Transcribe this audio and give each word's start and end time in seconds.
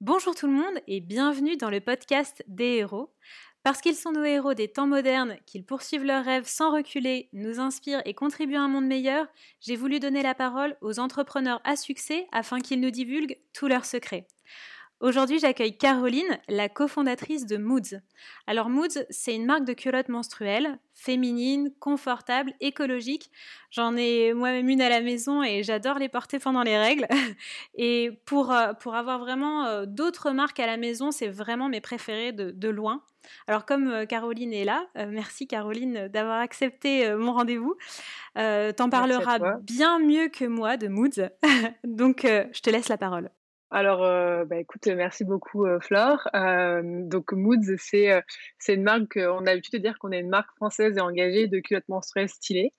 Bonjour 0.00 0.32
tout 0.36 0.46
le 0.46 0.52
monde 0.52 0.78
et 0.86 1.00
bienvenue 1.00 1.56
dans 1.56 1.70
le 1.70 1.80
podcast 1.80 2.44
des 2.46 2.76
héros. 2.76 3.12
Parce 3.64 3.80
qu'ils 3.80 3.96
sont 3.96 4.12
nos 4.12 4.22
héros 4.22 4.54
des 4.54 4.68
temps 4.68 4.86
modernes, 4.86 5.36
qu'ils 5.44 5.64
poursuivent 5.64 6.04
leurs 6.04 6.24
rêves 6.24 6.46
sans 6.46 6.72
reculer, 6.72 7.28
nous 7.32 7.58
inspirent 7.58 8.02
et 8.04 8.14
contribuent 8.14 8.54
à 8.54 8.62
un 8.62 8.68
monde 8.68 8.86
meilleur, 8.86 9.26
j'ai 9.60 9.74
voulu 9.74 9.98
donner 9.98 10.22
la 10.22 10.36
parole 10.36 10.76
aux 10.82 11.00
entrepreneurs 11.00 11.60
à 11.64 11.74
succès 11.74 12.28
afin 12.30 12.60
qu'ils 12.60 12.80
nous 12.80 12.92
divulguent 12.92 13.38
tous 13.52 13.66
leurs 13.66 13.86
secrets. 13.86 14.28
Aujourd'hui, 15.00 15.38
j'accueille 15.38 15.78
Caroline, 15.78 16.40
la 16.48 16.68
cofondatrice 16.68 17.46
de 17.46 17.56
Moods. 17.56 18.00
Alors 18.48 18.68
Moods, 18.68 19.04
c'est 19.10 19.32
une 19.32 19.46
marque 19.46 19.64
de 19.64 19.72
culottes 19.72 20.08
menstruelles, 20.08 20.76
féminine, 20.92 21.72
confortable, 21.78 22.52
écologique. 22.60 23.30
J'en 23.70 23.96
ai 23.96 24.32
moi-même 24.32 24.68
une 24.68 24.82
à 24.82 24.88
la 24.88 25.00
maison 25.00 25.44
et 25.44 25.62
j'adore 25.62 26.00
les 26.00 26.08
porter 26.08 26.40
pendant 26.40 26.64
les 26.64 26.76
règles. 26.76 27.06
Et 27.76 28.10
pour, 28.24 28.52
euh, 28.52 28.72
pour 28.72 28.96
avoir 28.96 29.20
vraiment 29.20 29.66
euh, 29.66 29.86
d'autres 29.86 30.32
marques 30.32 30.58
à 30.58 30.66
la 30.66 30.76
maison, 30.76 31.12
c'est 31.12 31.28
vraiment 31.28 31.68
mes 31.68 31.80
préférés 31.80 32.32
de, 32.32 32.68
loin. 32.68 33.04
Alors 33.46 33.66
comme 33.66 33.88
euh, 33.88 34.04
Caroline 34.04 34.52
est 34.52 34.64
là, 34.64 34.88
merci 34.96 35.46
Caroline 35.46 36.08
d'avoir 36.08 36.40
accepté 36.40 37.14
mon 37.14 37.34
rendez-vous. 37.34 37.76
T'en 38.34 38.90
parleras 38.90 39.38
bien 39.60 40.00
mieux 40.00 40.28
que 40.28 40.44
moi 40.44 40.76
de 40.76 40.88
Moods. 40.88 41.28
Donc 41.84 42.22
je 42.24 42.60
te 42.60 42.70
laisse 42.70 42.88
la 42.88 42.98
parole. 42.98 43.30
Alors, 43.70 44.02
euh, 44.02 44.46
bah, 44.46 44.56
écoute, 44.56 44.86
merci 44.86 45.24
beaucoup, 45.24 45.66
euh, 45.66 45.78
Flore. 45.78 46.26
Euh, 46.34 46.80
donc, 46.84 47.32
Moods, 47.32 47.76
c'est 47.76 48.22
c'est 48.58 48.74
une 48.74 48.82
marque, 48.82 49.16
on 49.16 49.40
a 49.40 49.50
l'habitude 49.50 49.74
de 49.74 49.78
dire 49.78 49.98
qu'on 49.98 50.10
est 50.10 50.20
une 50.20 50.30
marque 50.30 50.54
française 50.56 50.96
et 50.96 51.00
engagée 51.00 51.48
de 51.48 51.60
culottes 51.60 51.88
menstruelles 51.88 52.30
stylées. 52.30 52.72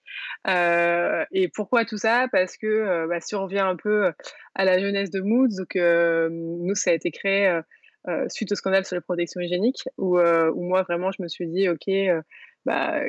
et 0.47 1.49
pourquoi 1.53 1.85
tout 1.85 1.97
ça? 1.97 2.27
Parce 2.31 2.57
que 2.57 3.07
bah, 3.07 3.19
si 3.21 3.35
on 3.35 3.43
revient 3.43 3.59
un 3.59 3.75
peu 3.75 4.11
à 4.55 4.65
la 4.65 4.79
jeunesse 4.79 5.11
de 5.11 5.21
Moods, 5.21 5.55
donc 5.57 5.75
nous, 5.75 6.75
ça 6.75 6.91
a 6.91 6.93
été 6.93 7.11
créé 7.11 7.59
suite 8.29 8.51
au 8.51 8.55
scandale 8.55 8.85
sur 8.85 8.95
les 8.95 9.01
protections 9.01 9.41
hygiéniques, 9.41 9.87
où, 9.97 10.19
où 10.19 10.63
moi, 10.63 10.83
vraiment, 10.83 11.11
je 11.11 11.21
me 11.21 11.27
suis 11.27 11.47
dit, 11.47 11.69
OK, 11.69 11.87
bah, 12.65 13.01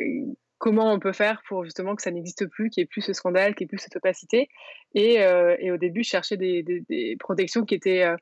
comment 0.60 0.92
on 0.92 1.00
peut 1.00 1.12
faire 1.12 1.42
pour 1.48 1.64
justement 1.64 1.96
que 1.96 2.02
ça 2.02 2.12
n'existe 2.12 2.46
plus, 2.46 2.68
qu'il 2.70 2.82
n'y 2.82 2.84
ait 2.84 2.86
plus 2.86 3.00
ce 3.00 3.14
scandale, 3.14 3.54
qu'il 3.54 3.64
n'y 3.64 3.68
ait 3.68 3.74
plus 3.74 3.78
cette 3.78 3.96
opacité. 3.96 4.48
Et, 4.94 5.22
euh, 5.22 5.56
et, 5.58 5.72
au 5.72 5.78
début, 5.78 6.04
je 6.04 6.10
cherchais 6.10 6.36
des, 6.36 7.16
protections 7.18 7.64
qui 7.64 7.74
étaient 7.74 8.04
euh, 8.04 8.14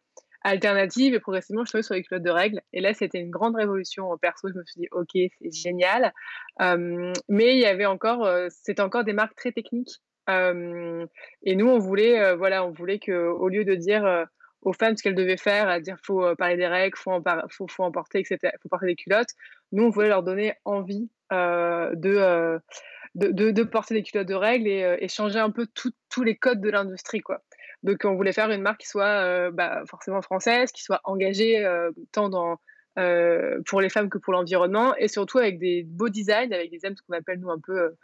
alternatives 0.42 1.14
et 1.14 1.20
progressivement, 1.20 1.64
je 1.64 1.70
trouvais 1.70 1.83
sur 1.83 1.95
les 1.95 2.03
culottes 2.05 2.22
de 2.22 2.30
règles. 2.30 2.62
Et 2.72 2.80
là, 2.80 2.95
c'était 2.95 3.19
une 3.19 3.30
grande 3.30 3.56
révolution 3.56 4.08
perso. 4.22 4.48
Je 4.48 4.55
me 4.55 4.64
suis 4.64 4.80
dit, 4.80 4.89
OK, 4.92 5.11
c'est 5.14 5.53
génial. 5.53 6.14
Euh, 6.62 7.12
mais 7.28 7.56
il 7.56 7.61
y 7.61 7.67
avait 7.67 7.86
encore, 7.86 8.30
c'était 8.50 8.83
encore 8.83 9.02
des 9.02 9.12
marques 9.12 9.34
très 9.34 9.50
techniques. 9.50 10.00
et 10.28 11.56
nous, 11.56 11.67
on 11.67 11.78
voulait, 11.78 12.36
voilà, 12.36 12.64
on 12.64 12.70
voulait 12.70 13.00
qu'au 13.00 13.48
lieu 13.48 13.64
de 13.64 13.75
dire 13.75 14.28
aux 14.62 14.73
femmes 14.73 14.97
ce 14.97 15.03
qu'elles 15.03 15.14
devaient 15.14 15.37
faire, 15.37 15.69
à 15.69 15.81
dire 15.81 15.97
faut 16.05 16.34
parler 16.37 16.56
des 16.56 16.67
règles, 16.67 16.97
faut 16.97 17.12
en, 17.12 17.23
faut, 17.48 17.69
faut 17.69 17.84
en 17.84 17.92
porter, 17.92 18.20
etc., 18.20 18.53
faut 18.62 18.69
porter 18.69 18.87
des 18.87 18.97
culottes. 18.97 19.31
Nous, 19.73 19.84
on 19.84 19.91
voulait 19.91 20.09
leur 20.09 20.23
donner 20.23 20.55
envie 20.64 21.09
euh, 21.33 21.95
euh, 22.05 22.59
de, 23.14 23.33
de, 23.33 23.51
de, 23.51 23.62
porter 23.62 23.95
des 23.95 24.03
culottes 24.03 24.29
de 24.29 24.34
règles 24.34 24.67
et, 24.67 24.84
euh, 24.84 25.09
changer 25.09 25.39
un 25.39 25.51
peu 25.51 25.67
tous 25.75 26.23
les 26.23 26.36
codes 26.36 26.61
de 26.61 26.70
l'industrie. 26.70 27.20
quoi. 27.20 27.42
Donc 27.83 28.05
on 28.05 28.14
voulait 28.14 28.33
faire 28.33 28.51
une 28.51 28.62
marque 28.62 28.81
qui 28.81 28.89
soit 28.89 29.51
bah, 29.51 29.83
forcément 29.89 30.23
française, 30.23 30.73
qui 30.73 30.83
soit 30.83 31.01
engagée 31.05 31.64
tant 32.12 32.29
dans, 32.29 32.59
pour 33.67 33.81
les 33.81 33.89
femmes 33.89 34.11
que 34.11 34.19
pour 34.19 34.33
l'environnement, 34.33 34.97
et 34.97 35.09
surtout 35.09 35.39
avec 35.39 35.59
des 35.59 35.84
beaux 35.84 36.09
designs, 36.09 36.53
avec 36.53 36.70
des 36.70 36.81
ce 36.81 37.03
qu'on 37.06 37.17
appelle 37.17 37.39
nous 37.39 37.51
un 37.51 37.61
peu 37.61 37.95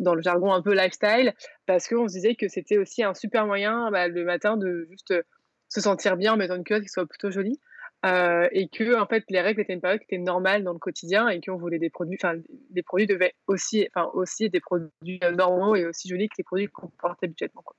dans 0.00 0.14
le 0.14 0.22
jargon 0.22 0.52
un 0.52 0.62
peu 0.62 0.74
lifestyle, 0.74 1.32
parce 1.66 1.88
qu'on 1.88 2.08
se 2.08 2.14
disait 2.14 2.34
que 2.34 2.48
c'était 2.48 2.78
aussi 2.78 3.02
un 3.02 3.14
super 3.14 3.46
moyen 3.46 3.90
bah, 3.90 4.08
le 4.08 4.24
matin 4.24 4.56
de 4.56 4.86
juste 4.90 5.14
se 5.68 5.80
sentir 5.80 6.16
bien 6.16 6.34
en 6.34 6.36
mettant 6.36 6.56
une 6.56 6.64
culotte 6.64 6.82
qui 6.82 6.88
soit 6.88 7.06
plutôt 7.06 7.30
jolie. 7.30 7.60
Euh, 8.04 8.46
et 8.52 8.68
que 8.68 9.00
en 9.00 9.06
fait 9.06 9.24
les 9.30 9.40
règles 9.40 9.62
étaient 9.62 9.72
une 9.72 9.80
période 9.80 9.98
qui 10.00 10.04
était 10.04 10.18
normale 10.18 10.62
dans 10.62 10.74
le 10.74 10.78
quotidien 10.78 11.28
et 11.28 11.40
qu'on 11.40 11.56
voulait 11.56 11.78
des 11.78 11.88
produits, 11.88 12.18
enfin 12.22 12.38
les 12.72 12.82
produits 12.82 13.06
devaient 13.06 13.32
aussi, 13.46 13.88
enfin 13.94 14.10
aussi 14.12 14.50
des 14.50 14.60
produits 14.60 15.18
normaux 15.34 15.74
et 15.74 15.86
aussi 15.86 16.08
jolis 16.08 16.28
que 16.28 16.34
les 16.38 16.44
produits 16.44 16.66
qu'on 16.68 16.88
porte 17.00 17.24
habituellement. 17.24 17.62
Quoi. 17.64 17.74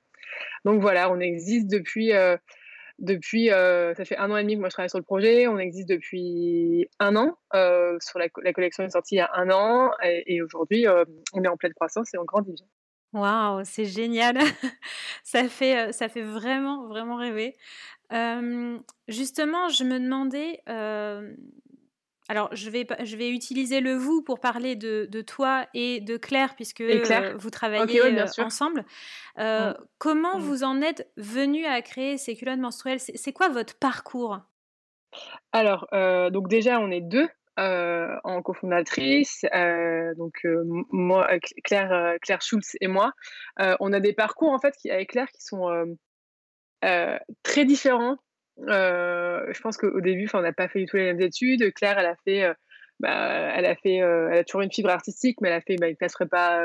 Donc 0.65 0.81
voilà, 0.81 1.11
on 1.11 1.19
existe 1.19 1.67
depuis 1.67 2.13
euh, 2.13 2.35
depuis 2.99 3.51
euh, 3.51 3.93
ça 3.93 4.05
fait 4.05 4.17
un 4.17 4.31
an 4.31 4.37
et 4.37 4.41
demi 4.41 4.55
que 4.55 4.59
moi 4.59 4.69
je 4.69 4.73
travaille 4.73 4.89
sur 4.89 4.97
le 4.97 5.05
projet. 5.05 5.47
On 5.47 5.59
existe 5.59 5.87
depuis 5.87 6.89
un 6.99 7.15
an. 7.15 7.37
sur 8.01 8.19
la, 8.19 8.27
la, 8.43 8.53
collection 8.53 8.83
est 8.83 8.89
sortie 8.89 9.15
il 9.15 9.19
y 9.19 9.21
a 9.21 9.29
un 9.33 9.49
an 9.51 9.91
et, 10.03 10.41
aujourd'hui 10.41 10.87
on 11.33 11.43
est 11.43 11.47
en 11.47 11.57
pleine 11.57 11.73
croissance 11.73 12.13
et 12.13 12.17
en 12.17 12.25
grande 12.25 12.45
division. 12.45 12.67
Waouh, 13.17 13.61
c'est 13.65 13.85
génial. 13.85 14.37
ça 15.23 15.47
fait 15.47 15.91
ça 15.93 16.09
fait 16.09 16.23
vraiment 16.23 16.87
vraiment 16.87 17.15
rêver 17.15 17.55
justement, 19.07 19.69
je 19.69 19.83
me 19.83 19.99
demandais, 19.99 20.61
alors 22.29 22.49
je 22.51 22.69
vais, 22.69 22.85
je 23.03 23.15
vais 23.15 23.29
utiliser 23.29 23.79
le 23.79 23.93
vous 23.93 24.21
pour 24.21 24.39
parler 24.39 24.75
de, 24.75 25.07
de 25.09 25.21
toi 25.21 25.65
et 25.73 26.01
de 26.01 26.17
Claire, 26.17 26.55
puisque 26.55 26.81
vous 26.81 27.49
travaillez 27.49 28.01
ensemble. 28.37 28.85
Mmh. 29.37 29.73
Comment 29.97 30.37
mmh. 30.37 30.41
vous 30.41 30.63
en 30.63 30.81
êtes 30.81 31.09
venu 31.17 31.65
à 31.65 31.81
créer 31.81 32.17
ces 32.17 32.35
culottes 32.35 32.59
menstruelles? 32.59 32.99
C'est 32.99 33.33
quoi 33.33 33.49
votre 33.49 33.75
parcours? 33.75 34.39
Alors, 35.51 35.87
donc 36.31 36.47
déjà, 36.47 36.79
on 36.79 36.91
est 36.91 37.01
deux. 37.01 37.27
En 37.57 38.41
cofondatrice, 38.41 39.45
donc 40.17 40.45
moi, 40.91 41.27
Claire, 41.63 42.15
Claire 42.21 42.41
Schulz 42.41 42.77
et 42.81 42.87
moi, 42.87 43.11
on 43.79 43.93
a 43.93 43.99
des 43.99 44.13
parcours 44.13 44.51
en 44.51 44.59
fait 44.59 44.73
avec 44.89 45.09
Claire 45.09 45.29
qui 45.29 45.43
sont 45.43 45.95
euh, 46.85 47.17
très 47.43 47.65
différents. 47.65 48.17
Euh, 48.67 49.45
je 49.51 49.61
pense 49.61 49.77
qu'au 49.77 50.01
début, 50.01 50.27
on 50.33 50.41
n'a 50.41 50.53
pas 50.53 50.67
fait 50.67 50.79
du 50.79 50.85
tout 50.85 50.97
les 50.97 51.05
mêmes 51.05 51.21
études. 51.21 51.73
Claire, 51.73 51.97
elle 51.99 52.05
a 52.05 52.15
fait, 52.23 52.43
euh, 52.43 52.53
bah, 52.99 53.51
elle 53.55 53.65
a 53.65 53.75
fait, 53.75 53.95
elle 53.95 54.37
a 54.37 54.43
toujours 54.43 54.61
une 54.61 54.71
fibre 54.71 54.89
artistique, 54.89 55.37
mais 55.41 55.49
elle 55.49 55.55
a 55.55 55.61
fait 55.61 55.75
bah, 55.77 55.87
une 55.87 55.95
classe 55.95 56.13
prépa 56.13 56.63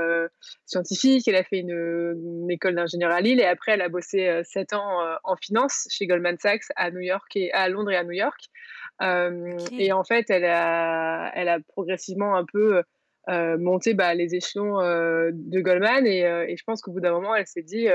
scientifique. 0.66 1.26
Elle 1.28 1.36
a 1.36 1.44
fait 1.44 1.58
une, 1.58 2.50
école 2.50 2.74
d'ingénieur 2.74 3.10
à 3.10 3.20
Lille 3.20 3.40
et 3.40 3.46
après, 3.46 3.72
elle 3.72 3.82
a 3.82 3.88
bossé 3.88 4.42
sept 4.44 4.72
ans 4.72 5.00
en 5.24 5.36
finance 5.36 5.86
chez 5.90 6.06
Goldman 6.06 6.36
Sachs 6.38 6.64
à 6.76 6.90
New 6.90 7.00
York 7.00 7.34
et 7.36 7.52
à 7.52 7.68
Londres 7.68 7.90
et 7.90 7.96
à 7.96 8.04
New 8.04 8.12
York. 8.12 8.40
Et 9.00 9.92
en 9.92 10.04
fait, 10.04 10.30
elle 10.30 10.44
a, 10.44 11.32
elle 11.34 11.48
a 11.48 11.58
progressivement 11.60 12.36
un 12.36 12.44
peu 12.44 12.82
monté 13.28 13.94
bah, 13.94 14.14
les 14.14 14.34
échelons 14.34 14.78
de 14.78 15.60
Goldman 15.60 16.06
et, 16.06 16.20
et 16.20 16.56
je 16.56 16.64
pense 16.64 16.82
qu'au 16.82 16.92
bout 16.92 17.00
d'un 17.00 17.12
moment, 17.12 17.34
elle 17.34 17.46
s'est 17.46 17.62
dit 17.62 17.88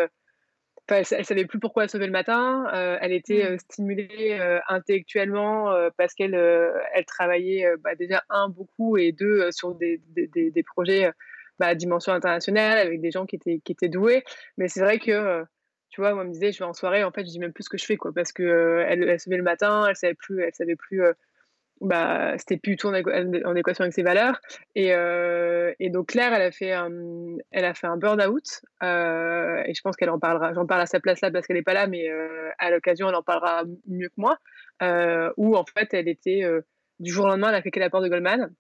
elle, 0.96 1.06
elle, 1.12 1.25
savait 1.25 1.46
plus 1.46 1.59
pourquoi 1.59 1.84
elle 1.84 1.90
se 1.90 1.97
levait 1.97 2.08
le 2.08 2.13
matin. 2.13 2.66
Euh, 2.74 2.97
elle 3.02 3.12
était 3.12 3.44
mmh. 3.44 3.53
euh, 3.53 3.58
stimulée 3.58 4.38
euh, 4.40 4.59
intellectuellement 4.68 5.74
parce 5.97 6.13
qu'elle 6.13 6.35
elle 6.35 7.06
travaillait 7.06 7.68
bah, 7.79 7.96
déjà 7.96 8.24
un 8.29 8.50
beaucoup 8.50 8.97
et 8.97 9.12
deux 9.12 9.52
sur 9.52 9.75
des, 9.75 10.02
des, 10.08 10.52
des, 10.52 10.64
projets 10.64 11.12
bah, 11.59 11.68
à 11.68 11.75
dimension 11.75 12.14
internationale 12.14 12.78
avec 12.78 13.02
des 13.02 13.12
gens 13.12 13.25
qui 13.25 13.35
étaient 13.35 13.59
qui 13.64 13.72
étaient 13.72 13.90
doués. 13.90 14.24
Mais 14.58 14.68
c'est 14.68 14.81
vrai 14.81 15.00
que 15.00 15.44
tu 15.89 16.01
vois, 16.01 16.13
moi, 16.13 16.23
elle 16.23 16.29
me 16.29 16.33
disait, 16.33 16.51
je 16.51 16.59
vais 16.59 16.65
en 16.65 16.73
soirée, 16.73 17.03
en 17.03 17.11
fait, 17.11 17.21
je 17.21 17.31
dis 17.31 17.39
même 17.39 17.53
plus 17.53 17.63
ce 17.63 17.69
que 17.69 17.77
je 17.77 17.85
fais, 17.85 17.97
quoi, 17.97 18.11
parce 18.13 18.31
que 18.31 18.83
elle, 18.87 19.03
elle, 19.03 19.19
se 19.19 19.29
levait 19.29 19.37
le 19.37 19.43
matin, 19.43 19.85
elle 19.87 19.95
savait 19.95 20.13
plus, 20.13 20.41
elle 20.43 20.53
savait 20.53 20.75
plus 20.75 21.01
bah, 21.81 22.37
c'était 22.37 22.57
plus 22.57 22.75
tout 22.75 22.87
en, 22.87 22.93
équation 22.93 23.83
avec 23.83 23.93
ses 23.93 24.03
valeurs. 24.03 24.39
Et, 24.75 24.93
euh, 24.93 25.73
et, 25.79 25.89
donc 25.89 26.07
Claire, 26.09 26.33
elle 26.33 26.41
a 26.41 26.51
fait 26.51 26.71
un, 26.71 26.89
elle 27.51 27.65
a 27.65 27.73
fait 27.73 27.87
un 27.87 27.97
burn-out. 27.97 28.61
Euh, 28.83 29.61
et 29.65 29.73
je 29.73 29.81
pense 29.81 29.95
qu'elle 29.95 30.09
en 30.09 30.19
parlera. 30.19 30.53
J'en 30.53 30.65
parle 30.65 30.81
à 30.81 30.85
sa 30.85 30.99
place 30.99 31.21
là 31.21 31.31
parce 31.31 31.45
qu'elle 31.45 31.57
n'est 31.57 31.63
pas 31.63 31.73
là, 31.73 31.87
mais 31.87 32.09
euh, 32.09 32.49
à 32.57 32.71
l'occasion, 32.71 33.09
elle 33.09 33.15
en 33.15 33.23
parlera 33.23 33.63
mieux 33.87 34.09
que 34.09 34.15
moi. 34.17 34.37
où 35.37 35.55
en 35.55 35.65
fait, 35.65 35.93
elle 35.93 36.07
était 36.07 36.43
du 36.99 37.11
jour 37.11 37.25
au 37.25 37.27
lendemain, 37.27 37.49
elle 37.49 37.55
a 37.55 37.61
qu'elle 37.61 37.81
la 37.81 37.89
porte 37.89 38.03
de 38.03 38.09
Goldman. 38.09 38.53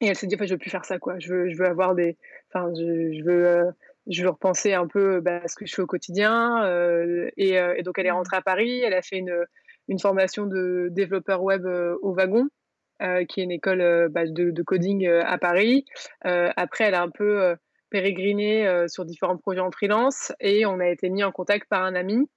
Et 0.00 0.06
elle 0.06 0.16
s'est 0.16 0.26
dit, 0.26 0.34
en 0.34 0.38
fait, 0.38 0.46
je 0.46 0.54
veux 0.54 0.58
plus 0.58 0.70
faire 0.70 0.84
ça, 0.84 0.98
quoi. 0.98 1.18
Je 1.18 1.32
veux, 1.32 1.48
je 1.48 1.56
veux 1.56 1.66
avoir 1.66 1.94
des, 1.94 2.16
enfin, 2.52 2.72
je 2.74 3.22
veux, 3.24 3.72
je 4.08 4.22
veux 4.22 4.30
repenser 4.30 4.74
un 4.74 4.86
peu 4.86 5.20
bah, 5.20 5.46
ce 5.46 5.54
que 5.54 5.66
je 5.66 5.74
fais 5.74 5.82
au 5.82 5.86
quotidien. 5.86 6.64
Et, 7.36 7.54
et, 7.54 7.82
donc, 7.82 7.98
elle 7.98 8.06
est 8.06 8.10
mmh. 8.10 8.14
rentrée 8.14 8.36
à 8.36 8.42
Paris. 8.42 8.80
Elle 8.80 8.94
a 8.94 9.02
fait 9.02 9.18
une 9.18 9.46
une 9.88 9.98
formation 9.98 10.46
de 10.46 10.88
développeur 10.90 11.42
web 11.42 11.66
euh, 11.66 11.96
au 12.02 12.14
Wagon, 12.14 12.48
euh, 13.02 13.24
qui 13.24 13.40
est 13.40 13.44
une 13.44 13.50
école 13.50 13.80
euh, 13.80 14.08
bah, 14.08 14.26
de, 14.26 14.62
coding 14.62 15.06
à 15.08 15.38
Paris. 15.38 15.84
après, 16.22 16.84
elle 16.84 16.94
a 16.94 17.02
un 17.02 17.10
peu 17.10 17.54
pérégriné 17.90 18.86
sur 18.88 19.04
différents 19.04 19.36
projets 19.36 19.60
en 19.60 19.70
freelance 19.70 20.32
et 20.40 20.64
on 20.64 20.80
a 20.80 20.88
été 20.88 21.10
mis 21.10 21.24
en 21.24 21.32
contact 21.32 21.68
par 21.68 21.82
un 21.82 21.94
ami. 21.94 22.28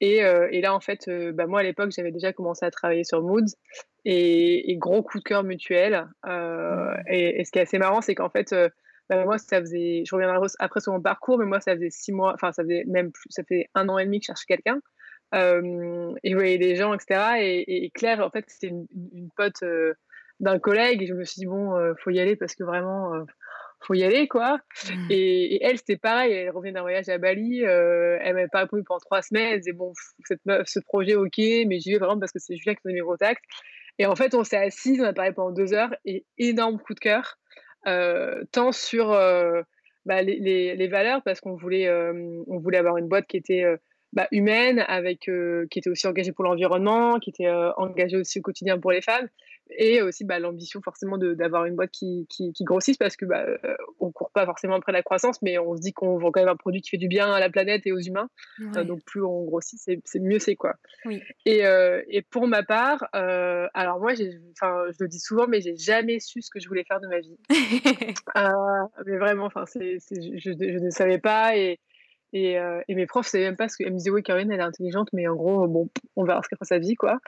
et, 0.00 0.18
et, 0.18 0.60
là, 0.60 0.74
en 0.74 0.80
fait, 0.80 1.10
bah, 1.34 1.46
moi 1.46 1.60
à 1.60 1.62
l'époque, 1.62 1.90
j'avais 1.94 2.12
déjà 2.12 2.32
commencé 2.32 2.64
à 2.64 2.70
travailler 2.70 3.04
sur 3.04 3.22
Moods 3.22 3.54
et, 4.04 4.76
gros 4.78 5.02
coup 5.02 5.18
de 5.18 5.24
cœur 5.24 5.44
mutuel. 5.44 6.06
Mmh. 6.24 6.94
Et, 7.10 7.44
ce 7.44 7.50
qui 7.50 7.58
est 7.58 7.62
assez 7.62 7.78
marrant, 7.78 8.00
c'est 8.00 8.14
qu'en 8.14 8.30
fait, 8.30 8.54
bah, 9.08 9.24
moi, 9.24 9.38
ça 9.38 9.60
faisait, 9.60 10.02
je 10.06 10.14
reviendrai 10.14 10.46
après 10.58 10.80
sur 10.80 10.92
mon 10.92 11.00
parcours, 11.00 11.38
mais 11.38 11.46
moi, 11.46 11.60
ça 11.60 11.74
faisait 11.74 11.90
six 11.90 12.12
mois, 12.12 12.32
enfin, 12.34 12.52
ça 12.52 12.62
faisait 12.62 12.84
même 12.86 13.12
plus, 13.12 13.28
ça 13.30 13.42
fait 13.44 13.68
un 13.74 13.88
an 13.88 13.98
et 13.98 14.04
demi 14.04 14.20
que 14.20 14.24
je 14.24 14.26
cherchais 14.28 14.46
quelqu'un. 14.46 14.80
Euh, 15.34 16.14
et 16.22 16.30
je 16.30 16.36
voyais 16.36 16.58
des 16.58 16.76
gens, 16.76 16.94
etc. 16.94 17.64
Et, 17.66 17.90
Claire, 17.94 18.20
en 18.20 18.30
fait, 18.30 18.44
c'était 18.48 18.68
une, 18.68 18.86
pote 19.36 19.62
euh, 19.62 19.94
d'un 20.40 20.58
collègue. 20.58 21.02
Et 21.02 21.06
je 21.06 21.14
me 21.14 21.24
suis 21.24 21.40
dit, 21.40 21.46
bon, 21.46 21.76
il 21.76 21.82
euh, 21.82 21.94
faut 22.02 22.10
y 22.10 22.20
aller 22.20 22.36
parce 22.36 22.54
que 22.54 22.62
vraiment, 22.62 23.24
faut 23.84 23.94
y 23.94 24.04
aller, 24.04 24.28
quoi. 24.28 24.58
Mmh. 24.88 25.06
Et, 25.10 25.64
elle, 25.64 25.78
c'était 25.78 25.96
pareil, 25.96 26.32
elle 26.32 26.50
revenait 26.50 26.72
d'un 26.72 26.82
voyage 26.82 27.08
à 27.08 27.18
Bali, 27.18 27.64
euh, 27.64 28.18
elle 28.20 28.34
m'avait 28.34 28.48
pas 28.48 28.60
répondu 28.60 28.82
pendant 28.84 29.00
trois 29.00 29.22
semaines, 29.22 29.58
disait, 29.58 29.72
bon, 29.72 29.92
cette 30.24 30.40
ce 30.66 30.80
projet, 30.80 31.14
ok, 31.14 31.38
mais 31.38 31.78
j'y 31.78 31.92
vais 31.92 31.98
vraiment 31.98 32.18
parce 32.18 32.32
que 32.32 32.38
c'est 32.38 32.56
Julien 32.56 32.74
qui 32.74 32.80
m'a 32.84 32.92
mis 32.92 33.00
au 33.00 33.06
contact. 33.06 33.42
Et 33.98 34.06
en 34.06 34.16
fait, 34.16 34.34
on 34.34 34.42
s'est 34.42 34.56
assis, 34.56 34.98
on 35.00 35.04
a 35.04 35.12
parlé 35.12 35.32
pendant 35.32 35.52
deux 35.52 35.72
heures, 35.72 35.94
et 36.04 36.24
énorme 36.38 36.78
coup 36.78 36.94
de 36.94 37.00
cœur, 37.00 37.38
euh, 37.46 37.62
tant 38.52 38.72
sur 38.72 39.12
euh, 39.12 39.62
bah, 40.04 40.22
les, 40.22 40.38
les, 40.38 40.76
les, 40.76 40.88
valeurs, 40.88 41.22
parce 41.22 41.40
qu'on 41.40 41.54
voulait, 41.54 41.90
on 41.90 42.58
voulait 42.58 42.78
avoir 42.78 42.96
une 42.96 43.08
boîte 43.08 43.26
qui 43.26 43.36
était 43.36 43.64
bah, 44.14 44.28
humaine, 44.30 44.84
avec, 44.86 45.28
euh, 45.28 45.66
qui 45.70 45.80
était 45.80 45.90
aussi 45.90 46.06
engagée 46.06 46.30
pour 46.30 46.44
l'environnement, 46.44 47.18
qui 47.18 47.30
était 47.30 47.48
euh, 47.48 47.72
engagée 47.76 48.16
aussi 48.16 48.38
au 48.38 48.42
quotidien 48.42 48.78
pour 48.78 48.92
les 48.92 49.02
femmes, 49.02 49.28
et 49.76 50.02
aussi 50.02 50.24
bah, 50.24 50.38
l'ambition 50.38 50.80
forcément 50.82 51.18
d'avoir 51.18 51.64
une 51.64 51.74
boîte 51.74 51.90
qui, 51.90 52.26
qui, 52.30 52.52
qui, 52.52 52.62
grossisse, 52.62 52.96
parce 52.96 53.16
que 53.16 53.24
bah, 53.24 53.44
euh, 53.44 53.76
on 53.98 54.12
court 54.12 54.30
pas 54.30 54.46
forcément 54.46 54.76
après 54.76 54.92
la 54.92 55.02
croissance, 55.02 55.42
mais 55.42 55.58
on 55.58 55.76
se 55.76 55.80
dit 55.80 55.92
qu'on 55.92 56.16
vend 56.16 56.30
quand 56.30 56.40
même 56.40 56.48
un 56.48 56.56
produit 56.56 56.80
qui 56.80 56.90
fait 56.90 56.96
du 56.96 57.08
bien 57.08 57.32
à 57.32 57.40
la 57.40 57.50
planète 57.50 57.86
et 57.86 57.92
aux 57.92 57.98
humains. 57.98 58.28
donc 58.84 59.02
plus 59.04 59.24
on 59.24 59.42
grossit, 59.44 59.80
c'est 59.80 60.20
mieux 60.20 60.38
c'est 60.38 60.54
quoi. 60.54 60.74
Oui. 61.06 61.20
Et, 61.44 61.62
et, 62.08 62.22
pour 62.22 62.46
ma 62.46 62.62
part, 62.62 63.08
alors 63.12 63.98
moi, 63.98 64.14
je 64.14 64.24
le 64.24 65.08
dis 65.08 65.18
souvent, 65.18 65.48
mais 65.48 65.60
j'ai 65.60 65.76
jamais 65.76 66.20
su 66.20 66.40
ce 66.40 66.50
que 66.50 66.60
je 66.60 66.68
voulais 66.68 66.84
faire 66.84 67.00
de 67.00 67.08
ma 67.08 67.18
vie. 67.18 67.36
mais 69.06 69.16
vraiment, 69.16 69.46
enfin, 69.46 69.64
je, 69.74 69.98
je, 70.36 70.78
ne 70.78 70.90
savais 70.90 71.18
pas 71.18 71.56
et 71.56 71.80
et, 72.34 72.58
euh, 72.58 72.82
et, 72.88 72.96
mes 72.96 73.06
profs 73.06 73.28
savaient 73.28 73.44
même 73.44 73.56
pas 73.56 73.68
ce 73.68 73.76
que. 73.76 73.84
Elles 73.84 73.92
me 73.92 73.98
disaient, 73.98 74.10
oui, 74.10 74.24
Caroline, 74.24 74.50
elle 74.50 74.58
est 74.58 74.64
intelligente, 74.64 75.08
mais 75.12 75.28
en 75.28 75.36
gros, 75.36 75.68
bon, 75.68 75.88
on 76.16 76.24
verra 76.24 76.42
ce 76.42 76.48
qu'elle 76.48 76.58
fera 76.58 76.66
sa 76.66 76.78
vie, 76.78 76.96
quoi. 76.96 77.20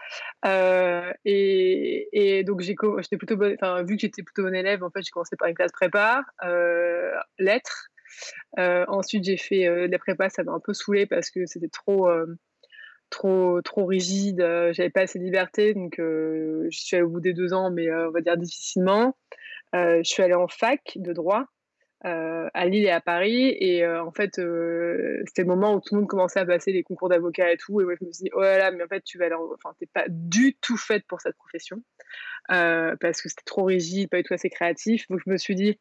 Euh, 0.45 1.13
et, 1.25 2.43
donc, 2.45 2.61
j'étais 2.61 3.17
plutôt 3.17 3.37
bonne, 3.37 3.57
vu 3.87 3.95
que 3.95 4.01
j'étais 4.01 4.25
plutôt 4.25 4.43
bonne 4.43 4.57
élève, 4.57 4.83
en 4.83 4.91
fait, 4.91 5.03
j'ai 5.03 5.11
commencé 5.13 5.37
par 5.37 5.49
une 5.49 5.55
classe 5.55 5.71
prépa, 5.71 6.25
euh, 6.45 7.13
lettres. 7.39 7.89
ensuite, 8.59 9.25
j'ai 9.25 9.37
fait 9.37 9.87
la 9.87 9.99
prépa, 9.99 10.29
ça 10.29 10.43
m'a 10.43 10.53
un 10.53 10.61
peu 10.61 10.75
saoulé 10.75 11.07
parce 11.07 11.31
que 11.31 11.47
c'était 11.47 11.69
trop, 11.69 12.09
trop, 13.09 13.63
trop 13.63 13.87
rigide. 13.87 14.41
J'avais 14.73 14.91
pas 14.91 15.03
assez 15.03 15.21
de 15.21 15.25
liberté, 15.25 15.73
donc 15.73 15.95
je 15.99 16.69
suis 16.71 16.97
allée 16.97 17.05
au 17.05 17.11
bout 17.11 17.21
des 17.21 17.33
deux 17.33 17.53
ans, 17.53 17.71
mais 17.71 17.93
on 17.95 18.11
va 18.11 18.21
dire 18.23 18.37
difficilement. 18.37 19.17
je 19.73 20.01
suis 20.03 20.25
allée 20.25 20.35
en 20.35 20.49
fac 20.49 20.81
de 20.97 21.13
droit. 21.13 21.47
Euh, 22.05 22.49
à 22.53 22.67
Lille 22.67 22.85
et 22.85 22.91
à 22.91 23.01
Paris. 23.01 23.57
Et 23.59 23.83
euh, 23.83 24.05
en 24.05 24.13
fait, 24.13 24.39
euh, 24.39 25.23
c'était 25.27 25.43
le 25.43 25.49
moment 25.49 25.75
où 25.75 25.81
tout 25.81 25.95
le 25.95 26.01
monde 26.01 26.09
commençait 26.09 26.41
à 26.41 26.45
passer 26.45 26.71
les 26.71 26.83
concours 26.83 27.09
d'avocat 27.09 27.51
et 27.53 27.57
tout. 27.57 27.81
Et 27.81 27.85
moi, 27.85 27.95
je 27.99 28.05
me 28.05 28.13
suis 28.13 28.25
dit, 28.25 28.31
oh 28.35 28.41
là 28.41 28.59
là, 28.59 28.71
mais 28.71 28.85
en 28.85 28.89
fait, 28.89 29.03
tu 29.03 29.19
vas 29.19 29.27
enfin, 29.55 29.75
t'es 29.81 29.87
pas 29.87 30.05
du 30.09 30.55
tout 30.61 30.77
faite 30.77 31.05
pour 31.09 31.21
cette 31.21 31.37
profession 31.37 31.83
parce 32.49 33.23
que 33.23 33.29
c'était 33.29 33.43
trop 33.45 33.65
rigide, 33.65 34.09
pas 34.11 34.19
du 34.19 34.25
tout 34.25 34.35
assez 34.35 34.51
créatif. 34.51 35.09
Donc, 35.09 35.21
je 35.25 35.31
me 35.31 35.39
suis 35.39 35.55
dit, 35.55 35.81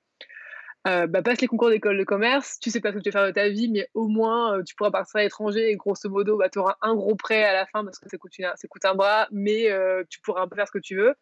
bah, 0.86 1.08
passe 1.22 1.42
les 1.42 1.48
concours 1.48 1.70
d'école 1.70 1.98
de 1.98 2.04
commerce, 2.04 2.60
tu 2.60 2.72
sais 2.72 2.80
pas 2.80 2.92
ce 2.92 2.98
que 2.98 3.02
tu 3.02 3.10
vas 3.10 3.20
faire 3.20 3.28
de 3.28 3.34
ta 3.34 3.50
vie, 3.50 3.70
mais 3.70 3.88
au 3.94 4.08
moins 4.08 4.64
tu 4.64 4.76
pourras 4.76 4.92
partir 4.92 5.20
à 5.20 5.24
l'étranger 5.24 5.70
et 5.70 5.76
grosso 5.76 6.10
modo, 6.10 6.38
bah, 6.38 6.50
tu 6.50 6.60
auras 6.60 6.76
un 6.82 6.96
gros 6.96 7.16
prêt 7.16 7.44
à 7.44 7.54
la 7.54 7.66
fin 7.66 7.84
parce 7.84 8.00
que 8.00 8.10
ça 8.10 8.18
coûte, 8.18 8.34
ça 8.38 8.68
coûte 8.68 8.86
un 8.86 8.96
bras, 8.96 9.28
mais 9.32 9.68
tu 10.10 10.22
pourras 10.22 10.42
un 10.42 10.48
peu 10.48 10.56
faire 10.56 10.68
ce 10.68 10.72
que 10.72 10.80
tu 10.80 10.96
veux. 10.96 11.14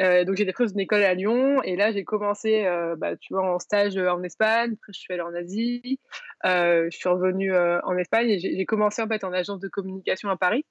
Euh, 0.00 0.24
donc 0.24 0.36
j'ai 0.36 0.42
été 0.42 0.52
prise 0.52 0.72
une 0.72 0.80
école 0.80 1.02
à 1.02 1.14
Lyon 1.14 1.62
et 1.62 1.74
là 1.74 1.90
j'ai 1.90 2.04
commencé 2.04 2.66
euh, 2.66 2.96
bah, 2.96 3.16
tu 3.16 3.32
vois 3.32 3.54
en 3.54 3.58
stage 3.58 3.96
euh, 3.96 4.10
en 4.10 4.22
Espagne 4.22 4.74
après 4.74 4.92
je 4.92 5.00
suis 5.00 5.12
allée 5.14 5.22
en 5.22 5.34
Asie 5.34 5.98
je 6.44 6.88
suis 6.90 7.08
revenue 7.08 7.56
en 7.56 7.96
Espagne 7.96 8.28
et 8.28 8.38
j'ai 8.38 8.64
commencé 8.66 9.00
en 9.00 9.08
fait 9.08 9.24
en 9.24 9.32
agence 9.32 9.58
de 9.58 9.68
communication 9.68 10.28
à 10.28 10.36
Paris 10.36 10.66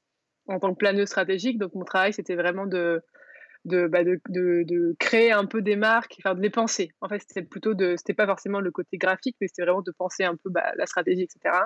en 0.48 0.60
tant 0.60 0.72
que 0.72 0.78
planeuse 0.78 1.08
stratégique 1.08 1.58
donc 1.58 1.74
mon 1.74 1.86
travail 1.86 2.14
c'était 2.14 2.36
vraiment 2.36 2.68
de 2.68 3.02
de, 3.66 3.88
bah, 3.88 4.04
de, 4.04 4.22
de, 4.30 4.96
créer 5.00 5.32
un 5.32 5.48
peu 5.48 5.60
des 5.64 5.76
marques, 5.76 6.18
enfin 6.20 6.36
de 6.36 6.40
les 6.40 6.52
penser. 6.52 6.92
En 7.02 7.10
fait, 7.10 7.24
c'était 7.28 7.42
plutôt 7.42 7.74
de, 7.74 7.96
c'était 7.98 8.14
pas 8.14 8.28
forcément 8.28 8.60
le 8.60 8.70
côté 8.70 8.96
graphique, 8.96 9.36
mais 9.42 9.48
c'était 9.48 9.64
vraiment 9.64 9.82
de 9.82 9.92
penser 9.98 10.24
un 10.24 10.36
peu 10.36 10.52
bah, 10.52 10.72
la 10.76 10.86
stratégie, 10.86 11.24
etc. 11.24 11.62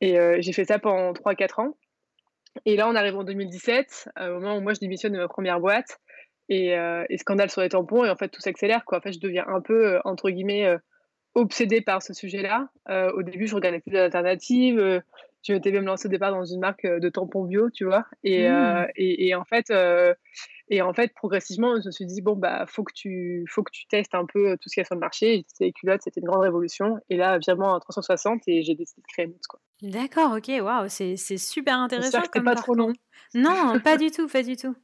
Et 0.00 0.16
j'ai 0.40 0.52
fait 0.54 0.64
ça 0.64 0.78
pendant 0.78 1.12
3-4 1.12 1.60
ans. 1.60 1.76
Et 2.64 2.76
là, 2.76 2.88
on 2.88 2.94
arrive 2.94 3.14
en 3.14 3.24
2017, 3.24 4.08
au 4.18 4.22
moment 4.40 4.56
où 4.56 4.62
moi 4.62 4.72
je 4.72 4.80
démissionne 4.80 5.12
de 5.12 5.18
ma 5.18 5.28
première 5.28 5.60
boîte 5.60 5.98
et, 6.48 6.76
euh, 6.76 7.04
et, 7.10 7.18
scandale 7.18 7.50
sur 7.50 7.60
les 7.60 7.68
tampons 7.68 8.04
et 8.04 8.10
en 8.10 8.16
fait 8.16 8.28
tout 8.28 8.40
s'accélère 8.40 8.84
quoi. 8.84 8.98
En 8.98 9.00
fait 9.00 9.12
je 9.12 9.20
deviens 9.20 9.44
un 9.46 9.60
peu 9.60 9.94
euh, 9.94 10.00
entre 10.04 10.30
guillemets 10.30 10.66
euh, 10.66 10.78
obsédée 11.34 11.80
par 11.80 12.02
ce 12.02 12.14
sujet-là. 12.14 12.68
au 13.14 13.22
début 13.22 13.46
je 13.46 13.54
regardais 13.54 13.80
plus 13.80 13.92
d'alternatives. 13.92 15.02
je 15.42 15.52
m'étais 15.52 15.70
même 15.70 15.84
lancée 15.84 16.08
au 16.08 16.10
départ 16.10 16.32
dans 16.32 16.44
une 16.44 16.58
marque 16.58 16.84
de 16.86 17.08
tampons 17.10 17.44
bio, 17.44 17.70
tu 17.70 17.84
vois. 17.84 18.06
Et, 18.24 18.48
mmh. 18.48 18.86
et, 18.96 19.28
et 19.28 19.34
en 19.36 19.44
fait 19.44 19.72
et 20.70 20.82
en 20.82 20.92
fait 20.92 21.14
progressivement 21.14 21.80
je 21.80 21.86
me 21.86 21.92
suis 21.92 22.06
dit 22.06 22.22
bon 22.22 22.34
bah 22.34 22.64
faut 22.66 22.82
que 22.82 22.92
tu 22.92 23.44
faut 23.48 23.62
que 23.62 23.70
tu 23.70 23.86
testes 23.86 24.16
un 24.16 24.26
peu 24.26 24.56
tout 24.56 24.68
ce 24.68 24.74
qu'il 24.74 24.80
y 24.80 24.82
a 24.82 24.84
sur 24.84 24.96
le 24.96 25.00
marché. 25.00 25.36
J'ai 25.36 25.42
testé 25.44 25.64
les 25.66 25.72
culottes, 25.72 26.00
c'était 26.02 26.20
une 26.20 26.26
grande 26.26 26.42
révolution. 26.42 26.98
Et 27.08 27.16
là 27.16 27.38
virement 27.38 27.74
à 27.74 27.80
360 27.80 28.42
et 28.48 28.62
j'ai 28.62 28.74
décidé 28.74 29.00
de 29.02 29.06
créer 29.12 29.26
Moods 29.26 29.46
quoi. 29.48 29.60
D'accord, 29.80 30.32
ok, 30.36 30.50
waouh, 30.60 30.88
c'est 30.88 31.16
super 31.16 31.78
intéressant. 31.78 32.10
J'espère 32.10 32.30
que 32.30 32.40
pas 32.40 32.56
trop 32.56 32.74
long. 32.74 32.92
Non, 33.34 33.78
pas 33.84 33.96
du 33.96 34.10
tout, 34.10 34.26
pas 34.26 34.42
du 34.42 34.56
tout. 34.56 34.74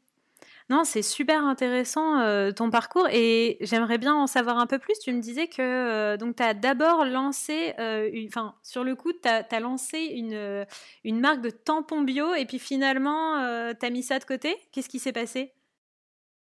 Non, 0.71 0.85
c'est 0.85 1.03
super 1.03 1.45
intéressant 1.45 2.21
euh, 2.21 2.51
ton 2.51 2.71
parcours 2.71 3.07
et 3.11 3.59
j'aimerais 3.61 3.99
bien 3.99 4.15
en 4.15 4.27
savoir 4.27 4.59
un 4.59 4.67
peu 4.67 4.79
plus. 4.79 4.99
Tu 4.99 5.13
me 5.13 5.21
disais 5.21 5.47
que 5.47 5.61
euh, 5.61 6.17
tu 6.17 6.43
as 6.43 6.55
d'abord 6.55 7.05
lancé, 7.05 7.75
euh, 7.79 8.11
enfin 8.27 8.55
sur 8.63 8.83
le 8.83 8.97
coup, 8.97 9.13
tu 9.13 9.29
as, 9.29 9.61
lancé 9.61 9.99
une, 9.99 10.67
une 11.05 11.21
marque 11.21 11.43
de 11.43 11.51
tampons 11.51 12.01
bio 12.01 12.35
et 12.35 12.47
puis 12.47 12.59
finalement, 12.59 13.75
tu 13.75 13.85
as 13.85 13.91
mis 13.91 14.03
ça 14.03 14.19
de 14.19 14.25
côté. 14.25 14.57
Qu'est-ce 14.73 14.89
qui 14.89 14.99
s'est 14.99 15.13
passé? 15.13 15.53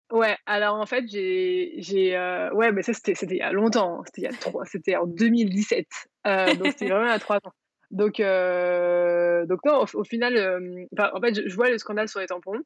Ouais, 0.09 0.37
alors 0.45 0.75
en 0.75 0.85
fait, 0.85 1.03
j'ai. 1.07 2.17
ouais, 2.53 2.71
mais 2.71 2.81
ça, 2.81 2.93
c'était 2.93 3.13
il 3.25 3.37
y 3.37 3.41
a 3.41 3.51
longtemps. 3.51 4.03
Hein. 4.15 4.63
C'était 4.65 4.95
en 4.95 5.05
2017. 5.05 5.85
donc 6.25 6.67
c'était 6.67 6.87
vraiment 6.87 7.11
à 7.11 7.19
trois 7.19 7.37
ans. 7.43 7.51
Donc, 7.91 8.19
donc 8.19 9.59
non, 9.65 9.85
au, 9.93 10.03
final, 10.05 10.87
en 10.97 11.19
fait, 11.19 11.49
je, 11.49 11.55
vois 11.55 11.69
le 11.69 11.77
scandale 11.77 12.07
sur 12.07 12.21
les 12.21 12.27
tampons. 12.27 12.63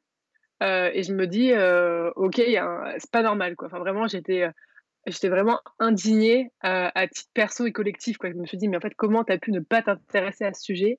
Euh, 0.62 0.90
et 0.92 1.02
je 1.02 1.12
me 1.14 1.26
dis, 1.26 1.52
euh, 1.52 2.10
ok, 2.16 2.36
c'est 2.36 3.10
pas 3.10 3.22
normal, 3.22 3.56
quoi. 3.56 3.66
Enfin, 3.66 3.78
vraiment, 3.78 4.06
j'étais, 4.06 4.42
euh, 4.42 4.50
j'étais 5.06 5.28
vraiment 5.28 5.60
indignée 5.78 6.50
à 6.60 7.06
titre 7.08 7.30
perso 7.34 7.66
et 7.66 7.72
collectif, 7.72 8.18
quoi. 8.18 8.30
Je 8.30 8.34
me 8.34 8.46
suis 8.46 8.58
dit, 8.58 8.68
mais 8.68 8.76
en 8.76 8.80
fait, 8.80 8.94
comment 8.96 9.24
tu 9.24 9.32
as 9.32 9.38
pu 9.38 9.52
ne 9.52 9.60
pas 9.60 9.82
t'intéresser 9.82 10.44
à 10.44 10.52
ce 10.52 10.62
sujet 10.62 10.98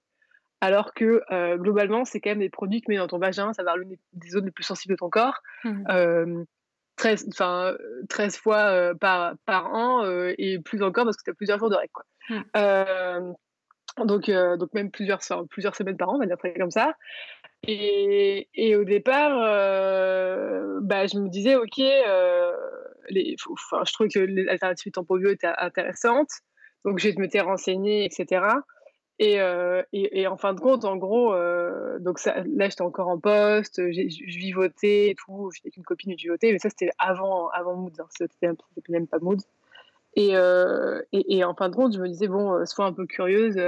alors 0.61 0.94
que 0.94 1.23
globalement, 1.56 2.03
c'est 2.03 2.19
quand 2.19 2.31
même 2.31 2.39
des 2.39 2.50
produits 2.50 2.81
que 2.81 2.88
tu 2.88 2.91
mets 2.91 2.97
dans 2.97 3.07
ton 3.07 3.17
vagin, 3.17 3.53
ça 3.53 3.63
va 3.63 3.77
l'une 3.77 3.95
des 4.11 4.29
zones 4.29 4.44
les 4.44 4.51
plus 4.51 4.65
sensibles 4.65 4.94
de 4.94 4.97
ton 4.97 5.09
corps. 5.09 5.41
13, 5.63 7.27
mmh. 7.27 7.29
enfin, 7.29 7.77
13 8.09 8.35
fois 8.35 8.94
par, 9.00 9.35
par 9.45 9.73
an 9.73 10.03
et 10.38 10.59
plus 10.59 10.83
encore 10.83 11.06
parce 11.06 11.15
que 11.15 11.23
tu 11.23 11.31
as 11.31 11.33
plusieurs 11.33 11.59
jours 11.59 11.69
de 11.69 11.75
règles. 11.75 11.94
Quoi. 11.94 12.03
Mmh. 12.29 13.33
donc, 14.06 14.29
donc 14.29 14.73
même 14.73 14.91
plusieurs, 14.91 15.19
plusieurs 15.50 15.77
semaines 15.77 15.95
par 15.95 16.09
an, 16.09 16.15
on 16.15 16.19
va 16.19 16.25
dire 16.25 16.35
comme 16.57 16.71
ça. 16.71 16.94
Et, 17.67 18.75
au 18.75 18.83
départ, 18.83 19.37
euh, 19.44 20.80
bah, 20.81 21.07
je 21.07 21.18
me 21.18 21.28
disais, 21.28 21.56
OK, 21.56 21.80
euh, 21.80 22.51
les, 23.09 23.35
je 23.37 23.94
trouvais 23.94 24.09
que 24.09 24.19
l'alternative 24.19 24.92
tampon 24.92 25.18
bio 25.18 25.30
était 25.30 25.51
intéressante. 25.57 26.30
Donc, 26.85 26.99
je 26.99 27.09
m'étais 27.19 27.42
renseignée, 27.42 28.06
etc. 28.06 28.45
Et, 29.19 29.42
euh, 29.42 29.83
et, 29.92 30.21
et, 30.21 30.28
en 30.28 30.37
fin 30.37 30.54
de 30.54 30.61
compte, 30.61 30.85
en 30.85 30.95
gros, 30.95 31.33
donc 31.99 32.23
là, 32.23 32.69
j'étais 32.69 32.81
encore 32.81 33.09
en 33.09 33.19
poste, 33.19 33.81
je 33.92 34.39
vivotais 34.39 35.09
et 35.09 35.16
tout. 35.16 35.51
J'étais 35.54 35.68
avec 35.68 35.78
une 35.78 35.83
copine, 35.83 36.13
je 36.18 36.23
vivotais, 36.23 36.54
mais 36.54 36.59
ça, 36.59 36.69
c'était 36.69 36.92
avant, 36.97 37.49
avant 37.49 37.75
Mood. 37.75 37.94
Hein, 37.99 38.07
c'était 38.09 38.49
même 38.87 39.07
pas 39.07 39.19
Mood. 39.19 39.42
Et, 40.16 40.33
en 40.37 41.56
fin 41.56 41.69
de 41.69 41.75
compte, 41.75 41.94
je 41.94 41.99
me 41.99 42.07
disais, 42.07 42.28
bon, 42.28 42.66
sois 42.66 42.85
un 42.85 42.94
peu 42.94 43.06
curieuse 43.06 43.59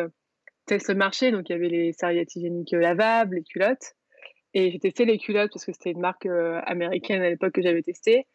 test 0.65 0.89
le 0.89 0.96
marché. 0.96 1.32
Donc, 1.32 1.50
il 1.50 1.53
y 1.53 1.56
avait 1.56 1.70
les 1.70 1.94
serviettes 1.94 2.36
hygiéniques 2.36 2.72
lavables, 2.72 3.36
les 3.36 3.44
culottes. 3.44 3.96
Et 4.53 4.72
j'ai 4.72 4.80
testé 4.80 5.06
les 5.06 5.18
culottes 5.18 5.51
parce 5.53 5.65
que 5.65 5.72
c'était 5.72 5.91
une 5.91 6.01
marque 6.01 6.25
euh, 6.25 6.60
américaine 6.65 7.22
à 7.22 7.30
l'époque 7.30 7.53
que 7.53 7.62
j'avais 7.62 7.82
testé. 7.82 8.27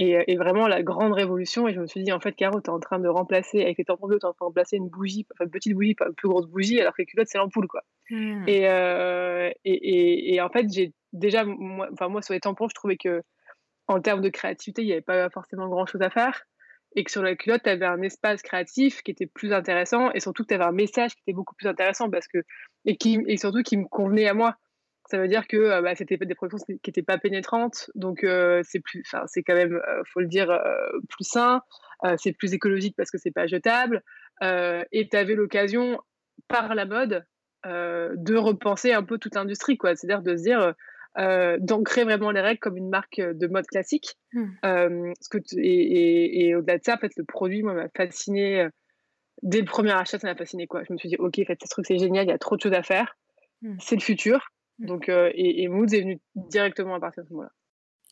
Euh, 0.00 0.24
et, 0.26 0.36
vraiment 0.36 0.68
la 0.68 0.82
grande 0.82 1.12
révolution. 1.12 1.68
Et 1.68 1.74
je 1.74 1.80
me 1.80 1.86
suis 1.86 2.02
dit, 2.02 2.12
en 2.12 2.20
fait, 2.20 2.32
Caro, 2.32 2.60
tu 2.60 2.70
es 2.70 2.72
en 2.72 2.80
train 2.80 2.98
de 2.98 3.08
remplacer, 3.08 3.62
avec 3.62 3.78
les 3.78 3.84
tampons 3.84 4.06
bleus, 4.06 4.18
tu 4.18 4.26
es 4.26 4.28
en 4.28 4.32
train 4.32 4.46
de 4.46 4.48
remplacer 4.48 4.76
une 4.76 4.88
bougie, 4.88 5.26
enfin 5.34 5.44
une 5.44 5.50
petite 5.50 5.74
bougie, 5.74 5.94
pas 5.94 6.06
une 6.06 6.14
plus 6.14 6.28
grosse 6.28 6.46
bougie, 6.46 6.80
alors 6.80 6.94
que 6.94 7.02
les 7.02 7.06
culottes, 7.06 7.28
c'est 7.28 7.38
l'ampoule, 7.38 7.68
quoi. 7.68 7.82
Mmh. 8.10 8.46
Euh, 8.48 9.50
et, 9.64 9.72
et, 9.72 10.34
et, 10.34 10.40
en 10.40 10.48
fait, 10.48 10.66
j'ai 10.72 10.92
déjà, 11.12 11.44
moi, 11.44 11.88
enfin, 11.92 12.08
moi, 12.08 12.22
sur 12.22 12.32
les 12.32 12.40
tampons, 12.40 12.68
je 12.68 12.74
trouvais 12.74 12.96
que 12.96 13.22
en 13.88 14.00
termes 14.00 14.22
de 14.22 14.28
créativité, 14.30 14.82
il 14.82 14.86
n'y 14.86 14.92
avait 14.92 15.02
pas 15.02 15.28
forcément 15.28 15.68
grand 15.68 15.86
chose 15.86 16.02
à 16.02 16.10
faire 16.10 16.46
et 16.94 17.04
que 17.04 17.10
sur 17.10 17.22
la 17.22 17.34
culotte, 17.36 17.62
tu 17.64 17.70
avais 17.70 17.86
un 17.86 18.02
espace 18.02 18.42
créatif 18.42 19.02
qui 19.02 19.10
était 19.10 19.26
plus 19.26 19.52
intéressant 19.52 20.10
et 20.12 20.20
surtout 20.20 20.42
que 20.42 20.48
tu 20.48 20.54
avais 20.54 20.64
un 20.64 20.72
message 20.72 21.14
qui 21.14 21.22
était 21.26 21.34
beaucoup 21.34 21.54
plus 21.54 21.68
intéressant 21.68 22.10
parce 22.10 22.28
que, 22.28 22.38
et, 22.84 22.96
qui, 22.96 23.18
et 23.26 23.36
surtout 23.36 23.62
qui 23.62 23.76
me 23.76 23.86
convenait 23.86 24.28
à 24.28 24.34
moi. 24.34 24.56
Ça 25.10 25.18
veut 25.18 25.28
dire 25.28 25.46
que 25.48 25.56
euh, 25.56 25.82
bah, 25.82 25.94
c'était 25.94 26.16
des 26.16 26.34
productions 26.34 26.64
qui 26.64 26.88
n'étaient 26.88 27.02
pas 27.02 27.18
pénétrantes, 27.18 27.90
donc 27.94 28.24
euh, 28.24 28.62
c'est 28.64 28.80
quand 29.42 29.54
même, 29.54 29.74
euh, 29.74 30.02
faut 30.12 30.20
le 30.20 30.28
dire, 30.28 30.48
plus 31.08 31.24
sain, 31.24 31.60
c'est 32.16 32.32
plus 32.32 32.52
écologique 32.52 32.94
parce 32.96 33.10
que 33.10 33.18
c'est 33.18 33.30
pas 33.30 33.46
jetable, 33.46 34.02
et 34.42 35.08
tu 35.10 35.16
avais 35.16 35.34
l'occasion, 35.34 36.00
par 36.48 36.74
la 36.74 36.84
mode, 36.84 37.24
de 37.64 38.36
repenser 38.36 38.92
un 38.92 39.04
peu 39.04 39.18
toute 39.18 39.34
l'industrie. 39.34 39.78
C'est-à-dire 39.82 40.22
de 40.22 40.36
se 40.36 40.42
dire, 40.42 40.74
d'ancrer 41.16 42.04
vraiment 42.04 42.30
les 42.30 42.40
règles 42.40 42.60
comme 42.60 42.76
une 42.76 42.88
marque 42.88 43.20
de 43.20 43.46
mode 43.46 43.66
classique. 43.66 44.16
Mmh. 44.32 45.12
que 45.30 45.38
et, 45.58 46.54
au-delà 46.54 46.78
de 46.78 46.84
ça, 46.84 46.94
en 46.94 46.98
fait, 46.98 47.12
le 47.16 47.24
produit, 47.24 47.62
moi, 47.62 47.74
m'a 47.74 47.88
fasciné. 47.96 48.68
dès 49.42 49.60
le 49.60 49.66
premier 49.66 49.92
achat, 49.92 50.18
ça 50.18 50.28
m'a 50.28 50.36
fasciné. 50.36 50.66
Quoi. 50.66 50.82
Je 50.84 50.92
me 50.92 50.98
suis 50.98 51.08
dit, 51.08 51.16
OK, 51.16 51.38
en 51.38 51.44
fait, 51.44 51.58
ce 51.62 51.68
truc, 51.68 51.86
c'est 51.86 51.98
génial, 51.98 52.26
il 52.26 52.30
y 52.30 52.32
a 52.32 52.38
trop 52.38 52.56
de 52.56 52.60
choses 52.60 52.72
à 52.72 52.82
faire. 52.82 53.16
Mmh. 53.62 53.76
C'est 53.80 53.96
le 53.96 54.02
futur. 54.02 54.52
Mmh. 54.78 54.86
Donc, 54.86 55.08
et, 55.08 55.62
et 55.62 55.68
Moods 55.68 55.94
est 55.94 56.00
venu 56.00 56.18
directement 56.34 56.94
à 56.94 57.00
partir 57.00 57.22
de 57.24 57.28
ce 57.28 57.34
moment-là. 57.34 57.52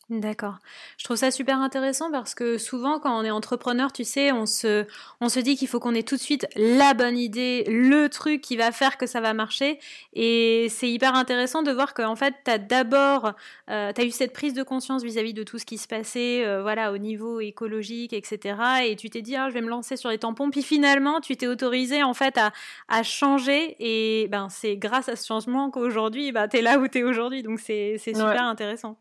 D'accord. 0.09 0.57
Je 0.97 1.05
trouve 1.05 1.15
ça 1.15 1.31
super 1.31 1.59
intéressant 1.61 2.11
parce 2.11 2.35
que 2.35 2.57
souvent, 2.57 2.99
quand 2.99 3.17
on 3.17 3.23
est 3.23 3.31
entrepreneur, 3.31 3.93
tu 3.93 4.03
sais, 4.03 4.33
on 4.33 4.45
se, 4.45 4.85
on 5.21 5.29
se 5.29 5.39
dit 5.39 5.55
qu'il 5.55 5.69
faut 5.69 5.79
qu'on 5.79 5.95
ait 5.95 6.03
tout 6.03 6.17
de 6.17 6.21
suite 6.21 6.47
la 6.57 6.93
bonne 6.93 7.17
idée, 7.17 7.63
le 7.69 8.09
truc 8.09 8.41
qui 8.41 8.57
va 8.57 8.73
faire 8.73 8.97
que 8.97 9.05
ça 9.05 9.21
va 9.21 9.33
marcher. 9.33 9.79
Et 10.11 10.67
c'est 10.69 10.89
hyper 10.89 11.15
intéressant 11.15 11.63
de 11.63 11.71
voir 11.71 11.93
qu'en 11.93 12.17
fait, 12.17 12.33
tu 12.43 12.51
as 12.51 12.57
d'abord, 12.57 13.31
euh, 13.69 13.93
tu 13.93 14.01
as 14.01 14.03
eu 14.03 14.11
cette 14.11 14.33
prise 14.33 14.53
de 14.53 14.63
conscience 14.63 15.01
vis-à-vis 15.01 15.33
de 15.33 15.43
tout 15.43 15.57
ce 15.59 15.65
qui 15.65 15.77
se 15.77 15.87
passait, 15.87 16.45
euh, 16.45 16.61
voilà, 16.61 16.91
au 16.91 16.97
niveau 16.97 17.39
écologique, 17.39 18.11
etc. 18.11 18.57
Et 18.83 18.97
tu 18.97 19.09
t'es 19.09 19.21
dit, 19.21 19.37
ah, 19.37 19.47
je 19.47 19.53
vais 19.53 19.61
me 19.61 19.69
lancer 19.69 19.95
sur 19.95 20.09
les 20.09 20.17
tampons. 20.17 20.49
Puis 20.49 20.63
finalement, 20.63 21.21
tu 21.21 21.37
t'es 21.37 21.47
autorisé, 21.47 22.03
en 22.03 22.13
fait, 22.13 22.37
à, 22.37 22.51
à 22.89 23.03
changer. 23.03 23.77
Et 23.79 24.27
ben, 24.27 24.49
c'est 24.49 24.75
grâce 24.75 25.07
à 25.07 25.15
ce 25.15 25.25
changement 25.25 25.71
qu'aujourd'hui, 25.71 26.33
bah, 26.33 26.49
tu 26.49 26.57
es 26.57 26.61
là 26.61 26.79
où 26.79 26.89
tu 26.89 26.99
es 26.99 27.03
aujourd'hui. 27.03 27.43
Donc, 27.43 27.61
c'est 27.61 27.97
super 27.97 28.43
intéressant. 28.43 28.97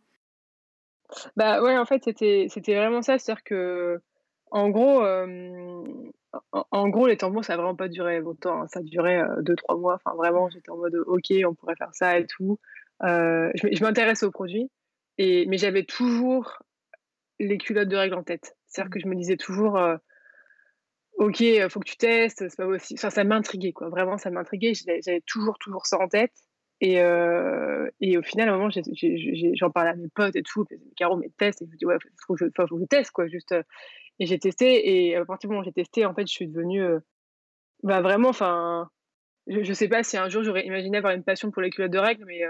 Bah 1.37 1.63
ouais, 1.63 1.77
en 1.77 1.85
fait, 1.85 2.05
c'était 2.05 2.47
c'était 2.49 2.75
vraiment 2.75 3.03
ça. 3.03 3.19
C'est-à-dire 3.19 3.45
que, 3.45 4.01
en 4.51 4.69
gros, 4.71 5.03
en, 6.53 6.89
gros, 6.89 7.07
les 7.07 7.17
tampons, 7.17 7.43
ça 7.43 7.55
n'a 7.55 7.57
vraiment 7.59 7.77
pas 7.77 7.89
duré 7.89 8.21
longtemps. 8.21 8.63
Hein. 8.63 8.69
Ça 8.69 8.81
duré 8.83 9.21
2-3 9.41 9.79
mois. 9.79 9.95
Enfin, 9.95 10.17
vraiment, 10.17 10.49
j'étais 10.51 10.71
en 10.71 10.77
mode 10.77 10.95
OK, 11.07 11.33
on 11.47 11.55
pourrait 11.55 11.77
faire 11.77 11.95
ça 11.95 12.19
et 12.19 12.27
tout. 12.27 12.59
je 13.03 13.83
m'intéresse 13.83 14.23
aux 14.23 14.31
produits, 14.31 14.71
et, 15.19 15.47
mais 15.47 15.59
j'avais 15.59 15.85
toujours 15.85 16.63
les 17.39 17.59
culottes 17.59 17.89
de 17.89 17.97
règles 17.97 18.17
en 18.17 18.23
tête. 18.23 18.57
C'est-à-dire 18.67 18.91
mmh. 18.91 18.93
que 18.93 19.01
je 19.01 19.07
me 19.09 19.17
disais 19.17 19.37
toujours 19.37 19.79
OK, 21.21 21.41
il 21.41 21.69
faut 21.69 21.81
que 21.81 21.91
tu 21.91 21.99
testes, 21.99 22.49
c'est 22.49 22.57
pas 22.57 22.67
aussi. 22.67 22.95
Enfin, 22.95 23.11
ça 23.11 23.25
m'intriguait, 23.25 23.73
quoi. 23.73 23.91
Vraiment, 23.91 24.17
ça 24.17 24.31
m'intriguait. 24.31 24.73
J'avais 24.75 25.21
toujours, 25.27 25.59
toujours 25.59 25.85
ça 25.85 25.99
en 25.99 26.09
tête. 26.09 26.33
Et, 26.81 27.01
euh, 27.03 27.89
et 28.01 28.17
au 28.17 28.23
final, 28.23 28.49
à 28.49 28.55
un 28.55 28.57
moment, 28.57 28.71
j'en 28.71 29.71
parlais 29.71 29.91
à 29.91 29.95
mes 29.95 30.09
potes 30.09 30.37
et 30.37 30.43
tout. 30.43 30.65
Caro, 30.97 31.17
mais 31.17 31.31
teste. 31.37 31.63
Et 31.63 31.67
je 31.67 31.71
me 31.71 31.77
dis, 31.77 31.85
ouais, 31.85 31.97
il 32.03 32.11
faut, 32.27 32.35
que 32.35 32.45
je 32.45 32.87
teste, 32.87 33.11
quoi. 33.11 33.29
Juste, 33.29 33.53
euh. 33.53 33.63
et 34.19 34.27
j'ai 34.27 34.39
testé. 34.39 35.09
Et 35.09 35.17
à 35.17 35.25
partir 35.25 35.49
du 35.49 35.53
moment 35.53 35.61
où 35.61 35.65
j'ai 35.65 35.73
testé, 35.73 36.07
en 36.07 36.15
fait, 36.15 36.27
je 36.27 36.33
suis 36.33 36.49
devenue 36.49 36.83
euh, 36.83 37.01
bah, 37.83 38.01
vraiment, 38.01 38.31
enfin, 38.31 38.89
je, 39.47 39.63
je 39.63 39.73
sais 39.75 39.89
pas 39.89 40.03
si 40.03 40.17
un 40.17 40.31
jour 40.31 40.43
j'aurais 40.43 40.67
imaginé 40.67 40.99
avoir 40.99 41.13
une 41.13 41.25
passion 41.25 41.51
pour 41.51 41.61
les 41.61 41.71
culottes 41.71 41.93
de 41.93 41.99
règles, 41.99 42.25
mais 42.27 42.43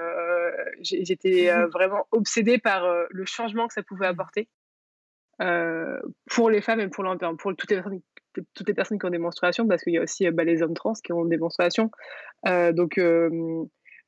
j'étais 0.80 1.50
vraiment 1.72 2.06
obsédée 2.12 2.58
par 2.58 2.86
le 3.10 3.24
changement 3.24 3.66
que 3.66 3.74
ça 3.74 3.82
pouvait 3.82 4.06
mmh. 4.06 4.10
apporter 4.10 4.48
pour 6.30 6.50
les 6.50 6.60
femmes 6.60 6.80
et 6.80 6.88
pour, 6.88 7.04
pour 7.38 7.56
toutes, 7.56 7.70
les 7.70 7.76
personnes, 7.76 8.00
toutes 8.54 8.68
les 8.68 8.74
personnes 8.74 8.98
qui 8.98 9.06
ont 9.06 9.10
des 9.10 9.18
menstruations, 9.18 9.66
parce 9.66 9.82
qu'il 9.82 9.94
y 9.94 9.98
a 9.98 10.02
aussi 10.02 10.30
bah, 10.30 10.44
les 10.44 10.62
hommes 10.62 10.74
trans 10.74 10.92
qui 10.92 11.12
ont 11.12 11.24
des 11.24 11.38
menstruations. 11.38 11.90
donc, 12.44 12.98
euh, 12.98 13.64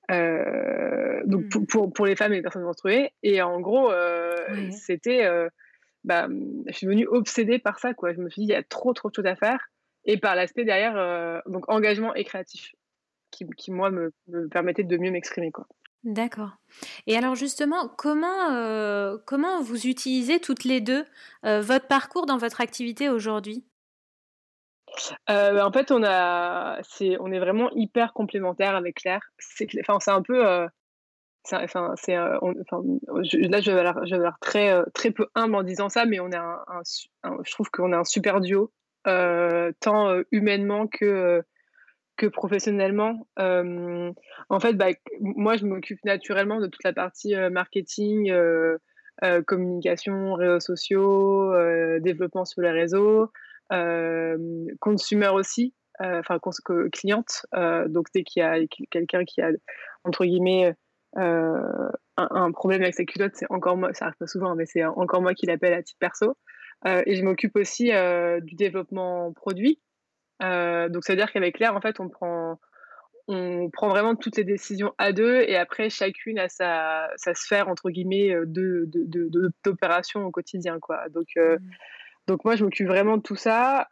donc 0.09 1.55
mmh. 1.55 1.67
pour, 1.67 1.93
pour, 1.93 2.07
les 2.07 2.17
femmes 2.17 2.33
et 2.33 2.37
les 2.37 2.43
personnes 2.43 2.63
menstruées. 2.63 3.13
Et 3.23 3.43
en 3.43 3.61
gros, 3.61 3.91
euh, 3.91 4.71
c'était, 4.71 5.25
euh, 5.25 5.49
bah, 6.05 6.29
je 6.67 6.73
suis 6.73 6.87
devenue 6.87 7.07
obsédée 7.07 7.59
par 7.59 7.79
ça. 7.79 7.95
Quoi. 7.95 8.13
Je 8.13 8.21
me 8.21 8.29
suis 8.29 8.43
dit, 8.43 8.49
il 8.49 8.53
y 8.53 8.57
a 8.57 8.63
trop, 8.63 8.93
trop 8.93 9.11
de 9.11 9.15
choses 9.15 9.27
à 9.27 9.37
faire. 9.37 9.69
Et 10.05 10.19
par 10.19 10.35
l'aspect 10.35 10.65
derrière, 10.65 11.43
donc 11.47 11.71
engagement 11.71 12.13
et 12.15 12.25
créatif, 12.25 12.75
qui, 13.31 13.47
qui 13.57 13.71
moi, 13.71 13.91
me, 13.91 14.13
me, 14.27 14.49
permettait 14.49 14.83
de 14.83 14.97
mieux 14.97 15.13
m'exprimer. 15.13 15.53
Quoi. 15.53 15.67
D'accord. 16.03 16.57
Et 17.07 17.17
alors 17.17 17.37
justement, 17.37 17.89
comment, 17.89 19.19
comment 19.27 19.63
vous 19.63 19.87
utilisez 19.87 20.41
toutes 20.41 20.65
les 20.65 20.81
deux 20.81 21.05
votre 21.45 21.87
parcours 21.87 22.27
dans 22.27 22.37
votre 22.37 22.61
activité 22.61 23.09
aujourd'hui? 23.09 23.65
Euh, 25.31 25.61
en 25.61 25.73
fait, 25.73 25.91
on 25.91 26.03
a, 26.05 26.79
c'est, 26.83 27.17
on 27.21 27.33
est 27.33 27.39
vraiment 27.39 27.71
hyper 27.73 28.13
complémentaires 28.13 28.77
avec 28.77 28.97
Claire. 28.97 29.23
C'est, 29.39 29.69
un 30.09 30.23
peu, 30.23 30.47
euh, 30.47 30.67
c'est, 31.45 31.57
euh, 31.57 31.65
là, 31.99 33.61
je 33.61 33.71
vais 33.71 33.81
avoir, 33.81 34.07
je 34.07 34.17
vais 34.17 34.29
très, 34.41 34.83
très 34.95 35.11
peu 35.11 35.27
humble 35.35 35.57
en 35.57 35.63
disant 35.63 35.89
ça, 35.89 36.05
mais 36.05 36.21
on 36.21 36.31
est 36.31 36.37
un, 36.37 36.59
je 37.45 37.53
trouve 37.53 37.71
qu'on 37.71 37.93
est 37.93 37.97
un 37.97 38.05
super 38.05 38.41
duo, 38.41 38.73
tant 39.05 40.23
humainement 40.31 40.87
que 40.87 41.43
que 42.17 42.27
professionnellement. 42.27 43.27
en 43.39 44.61
fait, 44.61 44.75
bah, 44.75 44.89
moi, 45.21 45.57
je 45.57 45.65
m'occupe 45.65 46.05
naturellement 46.05 46.61
de 46.61 46.67
toute 46.67 46.85
la 46.85 46.93
partie 46.93 47.35
marketing, 47.51 48.33
communication, 49.47 50.35
réseaux 50.35 50.61
sociaux, 50.61 51.53
développement 52.01 52.45
sur 52.45 52.61
les 52.61 52.71
réseaux 52.71 53.31
consumer 54.81 55.29
aussi, 55.29 55.75
enfin 55.99 56.39
cliente. 56.93 57.47
donc 57.87 58.07
dès 58.15 58.23
qu'il 58.23 58.43
y 58.43 58.47
a 58.47 58.59
quelqu'un 58.91 59.25
qui 59.25 59.41
a 59.41 59.51
entre 60.05 60.25
guillemets 60.25 60.75
un, 61.17 62.53
problème 62.53 62.83
avec 62.83 62.95
sa 62.95 63.05
culotte, 63.05 63.33
c'est 63.35 63.51
encore 63.51 63.77
moi, 63.77 63.93
ça 63.95 64.07
arrive 64.07 64.17
pas 64.19 64.27
souvent, 64.27 64.55
mais 64.55 64.67
c'est 64.67 64.85
encore 64.85 65.23
moi 65.23 65.35
qui 65.35 65.47
l'appelle 65.47 65.75
à 65.75 65.83
titre 65.83 65.99
perso. 65.99 66.37
et 66.85 67.15
je 67.15 67.23
m'occupe 67.23 67.57
aussi 67.57 67.91
du 68.43 68.55
développement 68.55 69.33
produit. 69.33 69.81
donc 70.41 71.05
ça 71.05 71.13
veut 71.13 71.17
dire 71.17 71.33
qu'avec 71.33 71.57
Claire, 71.57 71.77
en 71.77 71.81
fait, 71.81 72.01
on 72.01 72.09
prend 72.09 72.59
on 73.29 73.71
prend 73.71 73.89
vraiment 73.89 74.17
toutes 74.17 74.37
les 74.37 74.45
décisions 74.45 74.93
à 74.99 75.13
deux 75.13 75.43
et 75.43 75.57
après 75.57 75.91
chacune 75.91 76.39
a 76.39 76.49
sa, 76.49 77.09
sa 77.17 77.35
sphère 77.35 77.69
entre 77.69 77.91
guillemets 77.91 78.35
de, 78.47 78.89
d'opération 79.65 80.25
au 80.27 80.31
quotidien 80.31 80.81
quoi 80.81 81.09
donc 81.09 81.29
mmh. 81.37 81.57
Donc 82.27 82.45
moi, 82.45 82.57
je 82.57 82.65
m'occupe 82.65 82.87
vraiment 82.87 83.17
de 83.17 83.23
tout 83.23 83.37
ça. 83.37 83.89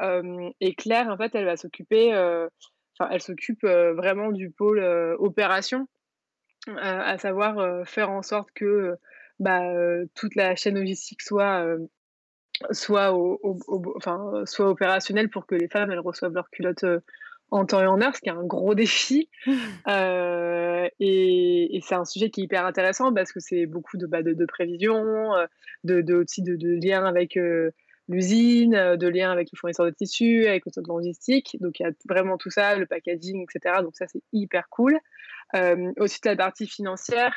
et 0.60 0.74
Claire, 0.74 1.08
en 1.08 1.16
fait, 1.16 1.34
elle 1.34 1.44
va 1.44 1.56
s'occuper, 1.56 2.12
enfin, 2.14 3.08
elle 3.10 3.20
s'occupe 3.20 3.64
vraiment 3.64 4.30
du 4.30 4.50
pôle 4.50 4.80
opération, 5.18 5.88
à 6.76 7.18
savoir 7.18 7.86
faire 7.86 8.10
en 8.10 8.22
sorte 8.22 8.50
que 8.54 8.96
bah, 9.40 9.62
toute 10.14 10.36
la 10.36 10.54
chaîne 10.54 10.76
logistique 10.76 11.22
soit 11.22 11.64
soit, 12.72 13.16
enfin, 13.96 14.42
soit 14.44 14.68
opérationnelle 14.68 15.30
pour 15.30 15.46
que 15.46 15.54
les 15.54 15.68
femmes 15.68 15.90
elles 15.90 15.98
reçoivent 15.98 16.34
leurs 16.34 16.50
culottes 16.50 16.84
en 17.50 17.64
temps 17.64 17.80
et 17.82 17.86
en 17.86 18.00
heure, 18.00 18.14
ce 18.14 18.20
qui 18.20 18.28
est 18.28 18.32
un 18.32 18.44
gros 18.44 18.74
défi. 18.74 19.28
et, 21.00 21.80
c'est 21.82 21.94
un 21.94 22.04
sujet 22.04 22.30
qui 22.30 22.42
est 22.42 22.44
hyper 22.44 22.66
intéressant 22.66 23.12
parce 23.12 23.32
que 23.32 23.40
c'est 23.40 23.66
beaucoup 23.66 23.96
de, 23.96 24.06
bah, 24.06 24.22
de, 24.22 24.34
de 24.34 26.14
aussi 26.14 26.42
de, 26.42 26.56
de 26.56 26.78
liens 26.86 27.04
avec 27.04 27.38
l'usine, 28.10 28.74
euh, 28.74 28.96
de 28.96 29.06
lien 29.06 29.30
avec 29.30 29.48
le 29.52 29.56
fournisseur 29.56 29.86
de 29.86 29.90
tissus, 29.92 30.46
avec 30.46 30.64
le 30.66 30.82
de 30.82 30.88
logistique. 30.88 31.56
Donc 31.60 31.78
il 31.78 31.84
y 31.84 31.86
a 31.86 31.92
vraiment 32.08 32.36
tout 32.36 32.50
ça, 32.50 32.76
le 32.76 32.86
packaging, 32.86 33.44
etc. 33.44 33.76
Donc 33.82 33.96
ça 33.96 34.06
c'est 34.08 34.22
hyper 34.32 34.68
cool. 34.68 34.98
Euh, 35.54 35.92
aussi 35.98 36.18
la 36.24 36.36
partie 36.36 36.66
financière, 36.66 37.34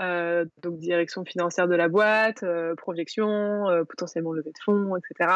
euh, 0.00 0.44
donc 0.62 0.78
direction 0.78 1.24
financière 1.24 1.68
de 1.68 1.74
la 1.74 1.88
boîte, 1.88 2.44
projection, 2.76 3.66
potentiellement 3.88 4.32
levée 4.32 4.50
de 4.50 4.62
fonds, 4.64 4.96
etc. 4.96 5.30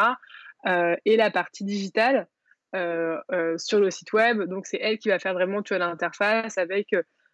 et 1.05 1.17
la 1.17 1.31
partie 1.31 1.63
digitale 1.63 2.27
sur 2.73 3.79
le 3.79 3.89
site 3.89 4.13
web. 4.13 4.43
Donc 4.43 4.65
c'est 4.65 4.79
elle 4.81 4.97
qui 4.97 5.09
va 5.09 5.19
faire 5.19 5.33
vraiment 5.33 5.61
l'interface 5.71 6.57
avec 6.57 6.93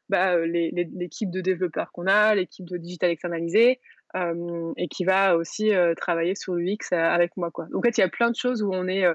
bah, 0.10 0.38
l'équipe 0.46 1.32
de 1.32 1.42
développeurs 1.42 1.92
qu'on 1.92 2.06
a, 2.06 2.36
l'équipe 2.36 2.66
de 2.66 2.78
digital 2.78 3.10
externalisé, 3.10 3.80
et 4.14 4.88
qui 4.88 5.04
va 5.04 5.36
aussi 5.36 5.72
travailler 5.98 6.36
sur 6.36 6.56
l'UX 6.56 6.92
avec 6.92 7.36
moi. 7.36 7.52
Quoi. 7.52 7.66
Donc, 7.66 7.78
en 7.78 7.82
fait, 7.82 7.98
il 7.98 8.02
y 8.02 8.04
a 8.04 8.10
plein 8.10 8.30
de 8.30 8.36
choses 8.36 8.64
où 8.64 8.72
on 8.74 8.88
est 8.88 9.06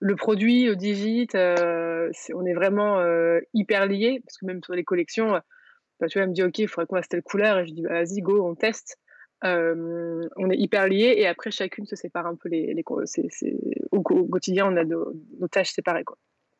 le 0.00 0.16
produit, 0.16 0.66
le 0.66 0.76
digit, 0.76 1.28
on 1.34 2.46
est 2.46 2.54
vraiment 2.54 3.00
hyper 3.54 3.86
liés, 3.86 4.22
parce 4.24 4.38
que 4.38 4.46
même 4.46 4.62
sur 4.62 4.74
les 4.74 4.84
collections, 4.84 5.40
bah, 6.00 6.08
tu 6.08 6.18
vois, 6.18 6.24
elle 6.24 6.30
me 6.30 6.34
dit, 6.34 6.42
OK, 6.42 6.58
il 6.58 6.68
faudrait 6.68 6.86
qu'on 6.86 6.96
fasse 6.96 7.08
telle 7.08 7.22
couleur, 7.22 7.58
et 7.58 7.66
je 7.66 7.74
dis, 7.74 7.82
bah, 7.82 8.02
vas-y, 8.02 8.20
go, 8.20 8.44
on 8.44 8.54
teste. 8.54 8.96
on 9.42 10.50
est 10.50 10.58
hyper 10.58 10.88
liés, 10.88 11.14
et 11.16 11.26
après, 11.26 11.50
chacune 11.50 11.86
se 11.86 11.96
sépare 11.96 12.26
un 12.26 12.34
peu 12.34 12.48
les, 12.48 12.74
les 12.74 12.84
au, 13.90 14.02
quotidien, 14.02 14.66
on 14.66 14.76
a 14.76 14.84
nos, 14.84 15.12
nos 15.38 15.48
tâches 15.48 15.72
séparées. 15.72 16.04
Quoi. 16.04 16.16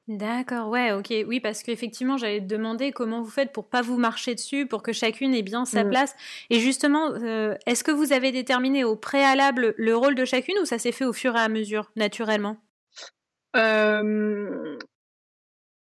D'accord, 0.09 0.69
ouais, 0.71 0.93
ok. 0.93 1.13
Oui, 1.27 1.41
parce 1.41 1.63
qu'effectivement, 1.63 2.17
j'allais 2.17 2.41
te 2.41 2.47
demander 2.47 2.91
comment 2.91 3.23
vous 3.23 3.31
faites 3.31 3.53
pour 3.53 3.69
pas 3.69 3.81
vous 3.83 3.97
marcher 3.97 4.35
dessus, 4.35 4.67
pour 4.67 4.83
que 4.83 4.93
chacune 4.93 5.35
ait 5.35 5.43
bien 5.43 5.65
sa 5.65 5.85
mmh. 5.85 5.91
place. 5.91 6.17
Et 6.51 6.59
justement, 6.59 7.13
euh, 7.13 7.55
est-ce 7.67 7.85
que 7.85 7.93
vous 7.93 8.13
avez 8.13 8.33
déterminé 8.33 8.83
au 8.83 8.97
préalable 8.97 9.75
le 9.77 9.97
rôle 9.97 10.17
de 10.17 10.25
chacune 10.25 10.59
ou 10.61 10.65
ça 10.65 10.79
s'est 10.79 10.93
fait 10.93 11.05
au 11.05 11.13
fur 11.13 11.37
et 11.37 11.41
à 11.41 11.49
mesure, 11.49 11.93
naturellement? 11.97 12.57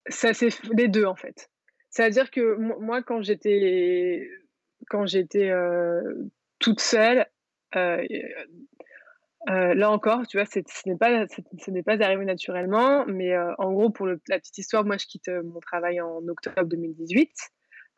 Ça 0.09 0.35
s'est 0.35 0.50
fait 0.50 0.68
les 0.76 0.88
deux, 0.88 1.06
en 1.06 1.16
fait. 1.16 1.49
C'est-à-dire 1.90 2.30
que 2.30 2.56
moi, 2.80 3.02
quand 3.02 3.23
j'étais 3.23 4.28
quand 4.88 5.06
j'étais 5.06 5.50
euh, 5.50 6.02
toute 6.59 6.80
seule, 6.80 7.26
euh, 9.49 9.52
euh, 9.52 9.75
là 9.75 9.90
encore, 9.90 10.26
tu 10.26 10.37
vois, 10.37 10.46
ce 10.46 10.61
n'est 10.87 10.96
pas, 10.96 11.26
ce 11.58 11.70
n'est 11.70 11.82
pas 11.82 12.02
arrivé 12.02 12.25
naturellement, 12.25 13.04
mais 13.06 13.32
euh, 13.32 13.52
en 13.58 13.72
gros, 13.72 13.90
pour 13.90 14.06
la 14.06 14.16
petite 14.16 14.58
histoire, 14.58 14.84
moi, 14.84 14.96
je 14.99 15.06
quitte 15.06 15.28
euh, 15.28 15.42
mon 15.42 15.61
travail 15.61 16.00
en 16.00 16.26
octobre 16.28 16.64
2018. 16.64 17.30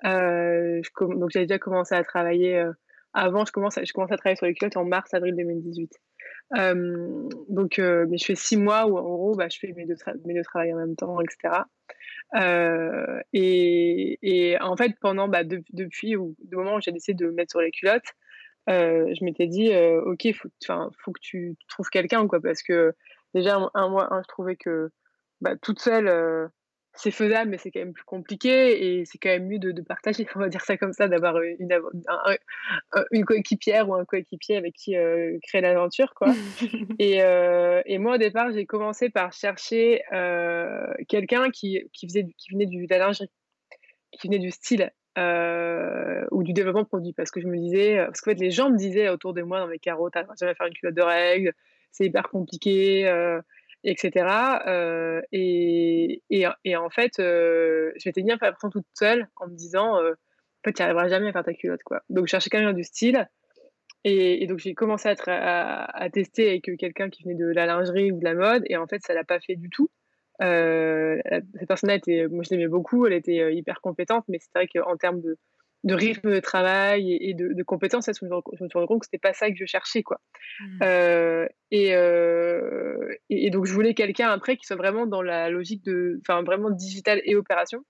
je, 0.04 0.80
donc 1.00 1.30
j'avais 1.30 1.46
déjà 1.46 1.58
commencé 1.58 1.94
à 1.94 2.02
travailler 2.02 2.64
avant, 3.12 3.44
je 3.44 3.52
commence, 3.52 3.78
à, 3.78 3.84
je 3.84 3.92
commence 3.92 4.10
à 4.10 4.16
travailler 4.16 4.36
sur 4.36 4.46
les 4.46 4.54
culottes 4.54 4.76
en 4.76 4.84
mars-avril 4.84 5.36
2018. 5.36 5.92
donc, 7.48 7.78
mais 7.78 8.18
je 8.18 8.24
fais 8.24 8.34
six 8.34 8.56
mois 8.56 8.86
où 8.86 8.96
en 8.96 9.02
gros, 9.02 9.34
bah, 9.36 9.48
je 9.48 9.58
fais 9.58 9.72
mes 9.72 9.86
deux, 9.86 9.96
mes 10.24 10.34
deux 10.34 10.42
travails 10.42 10.72
en 10.72 10.78
même 10.78 10.96
temps, 10.96 11.18
etc. 11.20 11.62
Et, 13.32 14.18
et, 14.22 14.60
en 14.60 14.76
fait, 14.76 14.92
pendant, 15.00 15.28
bah, 15.28 15.44
depuis 15.44 16.12
le 16.12 16.56
moment 16.56 16.76
où 16.76 16.80
j'ai 16.80 16.92
décidé 16.92 17.22
de 17.22 17.30
me 17.30 17.34
mettre 17.34 17.52
sur 17.52 17.60
les 17.60 17.70
culottes, 17.70 18.14
je 18.68 19.24
m'étais 19.24 19.46
dit, 19.46 19.74
ok, 19.74 20.24
il 20.24 20.34
faut, 20.34 20.48
faut 20.66 21.12
que 21.12 21.20
tu 21.20 21.56
trouves 21.68 21.88
quelqu'un, 21.90 22.26
quoi, 22.26 22.40
parce 22.40 22.62
que 22.62 22.94
déjà, 23.34 23.58
un, 23.74 23.88
mois, 23.88 24.12
un, 24.12 24.22
je 24.22 24.28
trouvais 24.28 24.56
que 24.56 24.90
bah, 25.40 25.56
toute 25.56 25.80
seule, 25.80 26.50
c'est 26.96 27.10
faisable, 27.10 27.50
mais 27.50 27.58
c'est 27.58 27.70
quand 27.70 27.80
même 27.80 27.92
plus 27.92 28.04
compliqué 28.04 28.98
et 29.00 29.04
c'est 29.04 29.18
quand 29.18 29.30
même 29.30 29.48
mieux 29.48 29.58
de, 29.58 29.82
partager, 29.82 30.26
on 30.36 30.40
va 30.40 30.48
dire 30.48 30.60
ça 30.60 30.76
comme 30.76 30.92
ça, 30.92 31.08
d'avoir 31.08 31.40
une, 31.42 31.68
une 33.10 33.24
coéquipière 33.24 33.88
ou 33.88 33.94
un 33.94 34.04
coéquipier 34.04 34.56
avec 34.56 34.74
qui 34.74 34.94
créer 35.42 35.60
l'aventure. 35.60 36.14
quoi. 36.14 36.28
et, 36.98 37.18
et, 37.86 37.98
moi, 37.98 38.14
au 38.14 38.18
départ, 38.18 38.52
j'ai 38.52 38.66
commencé 38.66 39.10
par 39.10 39.32
chercher 39.32 40.02
quelqu'un 41.08 41.50
qui, 41.50 41.82
qui, 41.92 42.06
faisait, 42.06 42.26
qui 42.38 42.52
venait 42.52 42.66
du, 42.66 42.86
de 42.86 42.90
la 42.90 42.98
lingerie, 42.98 43.30
qui 44.12 44.28
venait 44.28 44.38
du 44.38 44.50
style. 44.50 44.90
Ou 45.16 46.42
du 46.42 46.52
développement 46.52 46.84
produit 46.84 47.12
parce 47.12 47.30
que 47.30 47.40
je 47.40 47.46
me 47.46 47.56
disais 47.56 47.96
parce 48.06 48.20
qu'en 48.20 48.32
fait 48.32 48.40
les 48.40 48.50
gens 48.50 48.70
me 48.70 48.76
disaient 48.76 49.08
autour 49.08 49.34
de 49.34 49.42
moi 49.42 49.60
dans 49.60 49.68
mes 49.68 49.78
carreaux 49.78 50.10
t'as 50.10 50.24
jamais 50.40 50.54
faire 50.54 50.66
une 50.66 50.74
culotte 50.74 50.94
de 50.94 51.02
règles 51.02 51.52
c'est 51.92 52.06
hyper 52.06 52.28
compliqué 52.28 53.08
etc. 53.84 54.26
Euh, 54.66 55.20
et, 55.32 56.22
et, 56.30 56.76
en 56.76 56.90
fait, 56.90 57.18
euh, 57.20 57.92
je 57.96 58.08
m'étais 58.08 58.22
mis 58.22 58.32
un 58.32 58.38
peu 58.38 58.46
l'impression 58.46 58.70
toute 58.70 58.86
seule 58.94 59.28
en 59.36 59.46
me 59.46 59.54
disant, 59.54 59.98
euh, 59.98 60.12
en 60.12 60.62
fait, 60.64 60.72
tu 60.72 60.82
n'arriveras 60.82 61.08
jamais 61.08 61.28
à 61.28 61.32
faire 61.32 61.44
ta 61.44 61.54
culotte. 61.54 61.82
Quoi. 61.84 62.02
Donc, 62.08 62.26
je 62.26 62.30
cherchais 62.30 62.50
quelqu'un 62.50 62.72
du 62.72 62.84
style. 62.84 63.28
Et, 64.04 64.46
donc, 64.46 64.58
j'ai 64.58 64.74
commencé 64.74 65.08
à, 65.08 65.84
à, 65.84 66.10
tester 66.10 66.48
avec 66.48 66.70
quelqu'un 66.78 67.08
qui 67.08 67.22
venait 67.22 67.34
de 67.34 67.46
la 67.46 67.66
lingerie 67.66 68.12
ou 68.12 68.18
de 68.18 68.24
la 68.24 68.34
mode. 68.34 68.64
Et 68.68 68.76
en 68.76 68.86
fait, 68.86 69.02
ça 69.02 69.14
l'a 69.14 69.24
pas 69.24 69.40
fait 69.40 69.56
du 69.56 69.70
tout. 69.70 69.90
Cette 70.40 71.68
personne-là, 71.68 71.96
était, 71.96 72.26
moi, 72.28 72.42
je 72.44 72.50
l'aimais 72.50 72.68
beaucoup. 72.68 73.06
Elle 73.06 73.14
était 73.14 73.54
hyper 73.54 73.80
compétente. 73.80 74.24
Mais 74.28 74.38
c'est 74.40 74.50
vrai 74.54 74.66
qu'en 74.66 74.96
termes 74.96 75.20
de, 75.20 75.38
de 75.84 75.94
rythme 75.94 76.32
de 76.32 76.40
travail 76.40 77.16
et, 77.20 77.34
de, 77.34 77.62
compétences, 77.62 78.06
je 78.06 78.24
me 78.24 78.68
suis 78.68 78.74
rendu 78.74 78.86
compte 78.86 79.00
que 79.00 79.06
c'était 79.06 79.18
pas 79.18 79.34
ça 79.34 79.50
que 79.50 79.56
je 79.56 79.66
cherchais, 79.66 80.02
quoi. 80.02 80.18
Mmh. 80.60 80.78
Euh, 80.82 81.46
euh, 81.74 83.14
et, 83.28 83.46
et, 83.46 83.50
donc, 83.50 83.66
je 83.66 83.72
voulais 83.72 83.92
quelqu'un 83.92 84.30
après 84.30 84.56
qui 84.56 84.66
soit 84.66 84.76
vraiment 84.76 85.06
dans 85.06 85.20
la 85.20 85.50
logique 85.50 85.84
de, 85.84 86.18
enfin, 86.22 86.42
vraiment 86.42 86.70
digital 86.70 87.20
et 87.24 87.36
opération. 87.36 87.84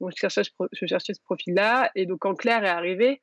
Donc, 0.00 0.12
je 0.12 0.20
cherchais, 0.20 0.42
je 0.72 0.86
cherchais 0.86 1.12
ce 1.12 1.20
profil-là. 1.22 1.90
Et 1.96 2.06
donc, 2.06 2.20
quand 2.20 2.34
Claire 2.36 2.64
est 2.64 2.68
arrivée, 2.68 3.20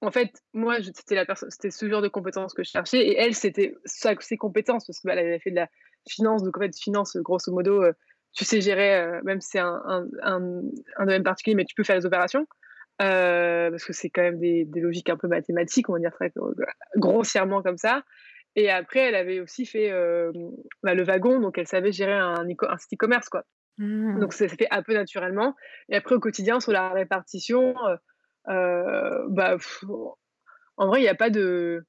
en 0.00 0.10
fait, 0.10 0.32
moi, 0.52 0.82
c'était 0.82 1.14
la 1.14 1.24
personne, 1.24 1.50
c'était 1.50 1.70
ce 1.70 1.88
genre 1.88 2.02
de 2.02 2.08
compétences 2.08 2.54
que 2.54 2.64
je 2.64 2.70
cherchais. 2.70 3.06
Et 3.06 3.16
elle, 3.16 3.36
c'était 3.36 3.76
ses 3.84 4.36
compétences 4.36 4.84
parce 4.84 4.98
qu'elle 4.98 5.18
avait 5.18 5.38
fait 5.38 5.50
de 5.50 5.56
la 5.56 5.68
finance. 6.08 6.42
Donc, 6.42 6.56
en 6.56 6.60
fait, 6.60 6.76
finance, 6.76 7.16
grosso 7.16 7.52
modo, 7.52 7.82
euh, 7.82 7.92
tu 8.32 8.44
sais 8.44 8.60
gérer, 8.60 9.20
même 9.22 9.40
si 9.40 9.50
c'est 9.52 9.60
un, 9.60 9.80
un, 9.86 10.06
un, 10.22 10.62
un 10.96 11.06
domaine 11.06 11.22
particulier, 11.22 11.54
mais 11.54 11.64
tu 11.64 11.74
peux 11.74 11.84
faire 11.84 11.96
les 11.96 12.06
opérations. 12.06 12.46
Euh, 13.02 13.70
parce 13.70 13.84
que 13.84 13.92
c'est 13.92 14.08
quand 14.08 14.22
même 14.22 14.38
des, 14.38 14.64
des, 14.64 14.80
logiques 14.80 15.10
un 15.10 15.16
peu 15.16 15.26
mathématiques, 15.26 15.88
on 15.88 15.94
va 15.94 15.98
dire 15.98 16.12
très 16.12 16.32
grossièrement 16.96 17.62
comme 17.62 17.76
ça. 17.76 18.02
Et 18.56 18.70
après, 18.70 19.00
elle 19.00 19.16
avait 19.16 19.40
aussi 19.40 19.66
fait 19.66 19.90
euh, 19.90 20.30
bah, 20.84 20.94
le 20.94 21.02
wagon, 21.02 21.40
donc 21.40 21.58
elle 21.58 21.66
savait 21.66 21.90
gérer 21.90 22.12
un, 22.12 22.46
un 22.46 22.78
site 22.78 22.94
e-commerce, 22.94 23.28
quoi. 23.28 23.44
Mmh. 23.78 24.20
Donc 24.20 24.32
ça 24.32 24.48
s'est 24.48 24.56
fait 24.56 24.68
un 24.70 24.82
peu 24.82 24.94
naturellement. 24.94 25.56
Et 25.88 25.96
après, 25.96 26.14
au 26.14 26.20
quotidien, 26.20 26.60
sur 26.60 26.70
la 26.70 26.90
répartition, 26.90 27.74
euh, 28.48 29.24
bah, 29.28 29.56
en 30.76 30.86
vrai, 30.86 31.00
il 31.00 31.02
n'y 31.02 31.08
a 31.08 31.16
pas 31.16 31.30
de 31.30 31.84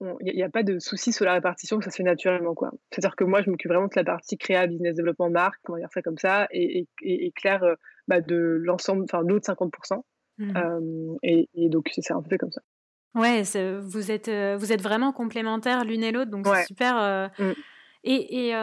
il 0.00 0.34
n'y 0.34 0.42
a, 0.42 0.48
pas 0.48 0.62
de 0.62 0.78
souci 0.78 1.12
sur 1.12 1.24
la 1.24 1.34
répartition, 1.34 1.80
ça 1.80 1.90
se 1.90 1.96
fait 1.96 2.02
naturellement. 2.02 2.54
quoi. 2.54 2.70
C'est-à-dire 2.90 3.16
que 3.16 3.24
moi, 3.24 3.42
je 3.42 3.50
m'occupe 3.50 3.70
vraiment 3.70 3.86
de 3.86 3.92
la 3.96 4.04
partie 4.04 4.36
créa, 4.36 4.66
business 4.66 4.96
développement, 4.96 5.30
marque, 5.30 5.60
on 5.68 5.74
va 5.74 5.78
dire 5.78 5.88
ça 5.92 6.02
comme 6.02 6.18
ça, 6.18 6.46
et, 6.50 6.86
et, 7.02 7.26
et 7.26 7.32
Claire 7.32 7.64
bah, 8.08 8.20
de 8.20 8.58
l'ensemble, 8.62 9.04
enfin 9.04 9.22
l'autre 9.22 9.50
50%. 9.50 10.02
Mmh. 10.38 11.16
et, 11.22 11.48
donc, 11.68 11.90
c'est 11.92 12.12
un 12.12 12.22
peu 12.22 12.36
comme 12.36 12.52
ça. 12.52 12.60
Ouais, 13.14 13.42
vous 13.80 14.10
êtes, 14.10 14.28
vous 14.28 14.72
êtes 14.72 14.82
vraiment 14.82 15.12
complémentaires 15.12 15.84
l'une 15.84 16.02
et 16.02 16.12
l'autre, 16.12 16.30
donc 16.30 16.46
c'est 16.46 16.66
super. 16.66 17.30
Mmh. 17.38 17.52
Et, 18.02 18.48
et 18.48 18.54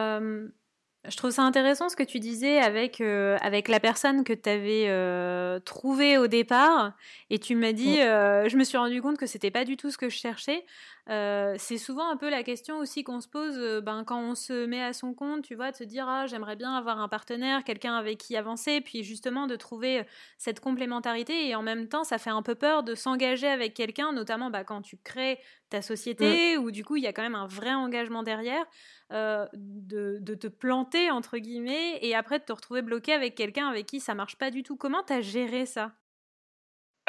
je 1.08 1.16
trouve 1.16 1.32
ça 1.32 1.42
intéressant 1.42 1.88
ce 1.88 1.96
que 1.96 2.04
tu 2.04 2.20
disais 2.20 2.58
avec, 2.58 3.00
euh, 3.00 3.36
avec 3.40 3.66
la 3.66 3.80
personne 3.80 4.22
que 4.22 4.32
tu 4.32 4.48
avais 4.48 4.84
euh, 4.86 5.58
trouvée 5.58 6.16
au 6.16 6.28
départ. 6.28 6.92
Et 7.28 7.40
tu 7.40 7.56
m'as 7.56 7.72
dit, 7.72 8.00
euh, 8.00 8.48
je 8.48 8.56
me 8.56 8.62
suis 8.62 8.78
rendu 8.78 9.02
compte 9.02 9.18
que 9.18 9.26
c'était 9.26 9.50
pas 9.50 9.64
du 9.64 9.76
tout 9.76 9.90
ce 9.90 9.98
que 9.98 10.08
je 10.08 10.16
cherchais. 10.16 10.64
C'est 11.06 11.78
souvent 11.78 12.08
un 12.08 12.16
peu 12.16 12.30
la 12.30 12.42
question 12.42 12.78
aussi 12.78 13.04
qu'on 13.04 13.20
se 13.20 13.28
pose 13.28 13.58
ben, 13.82 14.04
quand 14.04 14.20
on 14.20 14.34
se 14.34 14.66
met 14.66 14.82
à 14.82 14.92
son 14.92 15.14
compte, 15.14 15.42
tu 15.42 15.54
vois, 15.54 15.70
de 15.70 15.76
se 15.76 15.84
dire, 15.84 16.08
ah, 16.08 16.26
j'aimerais 16.26 16.56
bien 16.56 16.74
avoir 16.74 17.00
un 17.00 17.08
partenaire, 17.08 17.64
quelqu'un 17.64 17.94
avec 17.94 18.18
qui 18.18 18.36
avancer, 18.36 18.80
puis 18.80 19.02
justement 19.02 19.46
de 19.46 19.56
trouver 19.56 20.04
cette 20.38 20.60
complémentarité. 20.60 21.48
Et 21.48 21.54
en 21.54 21.62
même 21.62 21.88
temps, 21.88 22.04
ça 22.04 22.18
fait 22.18 22.30
un 22.30 22.42
peu 22.42 22.54
peur 22.54 22.82
de 22.82 22.94
s'engager 22.94 23.48
avec 23.48 23.74
quelqu'un, 23.74 24.12
notamment 24.12 24.50
bah, 24.50 24.64
quand 24.64 24.82
tu 24.82 24.96
crées 24.96 25.38
ta 25.70 25.78
mmh. 25.78 25.82
société, 25.82 26.58
où 26.58 26.70
du 26.70 26.84
coup, 26.84 26.96
il 26.96 27.02
y 27.02 27.06
a 27.06 27.12
quand 27.12 27.22
même 27.22 27.34
un 27.34 27.46
vrai 27.46 27.72
engagement 27.74 28.22
derrière. 28.22 28.64
Euh, 29.12 29.46
de, 29.52 30.18
de, 30.22 30.34
te 30.34 30.46
planter, 30.46 31.10
entre 31.10 31.36
guillemets, 31.36 31.98
et 32.00 32.14
après 32.14 32.38
de 32.38 32.44
te 32.44 32.52
retrouver 32.52 32.80
bloqué 32.80 33.12
avec 33.12 33.34
quelqu'un 33.34 33.68
avec 33.68 33.84
qui 33.84 34.00
ça 34.00 34.14
marche 34.14 34.36
pas 34.36 34.50
du 34.50 34.62
tout. 34.62 34.76
Comment 34.76 35.02
t'as 35.02 35.20
géré 35.20 35.66
ça? 35.66 35.92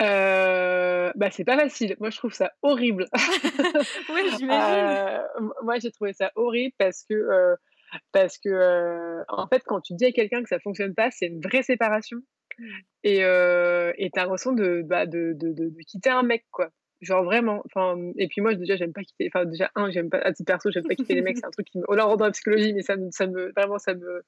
Euh, 0.04 1.12
bah, 1.16 1.32
c'est 1.32 1.44
pas 1.44 1.58
facile. 1.58 1.96
Moi, 2.00 2.10
je 2.10 2.18
trouve 2.18 2.34
ça 2.34 2.52
horrible. 2.62 3.08
oui, 4.10 4.22
j'imagine. 4.38 4.52
Euh, 4.52 5.50
moi, 5.63 5.80
j'ai 5.80 5.92
trouvé 5.92 6.13
ça 6.13 6.32
horrible 6.36 6.74
parce 6.78 7.04
que, 7.04 7.56
parce 8.12 8.38
que 8.38 9.24
en 9.28 9.48
fait, 9.48 9.63
quand 9.66 9.82
tu 9.82 9.94
dis 9.94 10.06
à 10.06 10.12
quelqu'un 10.12 10.44
que 10.44 10.50
ça 10.50 10.60
fonctionne 10.60 10.94
pas, 10.94 11.10
c'est 11.12 11.28
une 11.28 11.42
vraie 11.42 11.63
séparation. 11.63 12.18
Mmh. 12.60 12.66
Et 13.04 13.18
tu 13.18 13.24
as 13.24 14.22
l'impression 14.22 14.52
de, 14.52 14.84
bah, 14.86 15.06
de, 15.06 15.34
de, 15.36 15.54
de, 15.54 15.72
quitter 15.88 16.10
un 16.10 16.24
mec, 16.24 16.46
quoi. 16.52 16.70
Genre 17.04 17.24
vraiment. 17.24 17.62
Enfin, 17.66 17.98
et 18.18 18.28
puis 18.28 18.42
moi, 18.42 18.56
déjà, 18.56 18.78
j'aime 18.78 18.94
pas 18.94 19.02
quitter. 19.02 19.30
Enfin, 19.34 19.46
déjà, 19.46 19.70
un, 19.76 19.92
j'aime 19.92 20.10
pas, 20.10 20.20
à 20.20 20.32
titre 20.32 20.48
perso, 20.48 20.72
j'aime 20.72 20.88
pas 20.88 20.96
quitter 20.96 21.16
les 21.16 21.22
mecs. 21.22 21.38
C'est 21.38 21.46
un 21.46 21.52
truc 21.52 21.68
qui 21.68 21.78
me. 21.78 21.84
Oh 21.88 21.96
là, 21.96 22.08
on 22.08 22.16
dans 22.16 22.26
la 22.26 22.32
psychologie, 22.32 22.74
mais 22.74 22.82
ça, 22.82 22.96
ça 23.12 23.28
me. 23.28 23.52
Vraiment, 23.52 23.78
ça 23.78 23.94
me. 23.94 24.24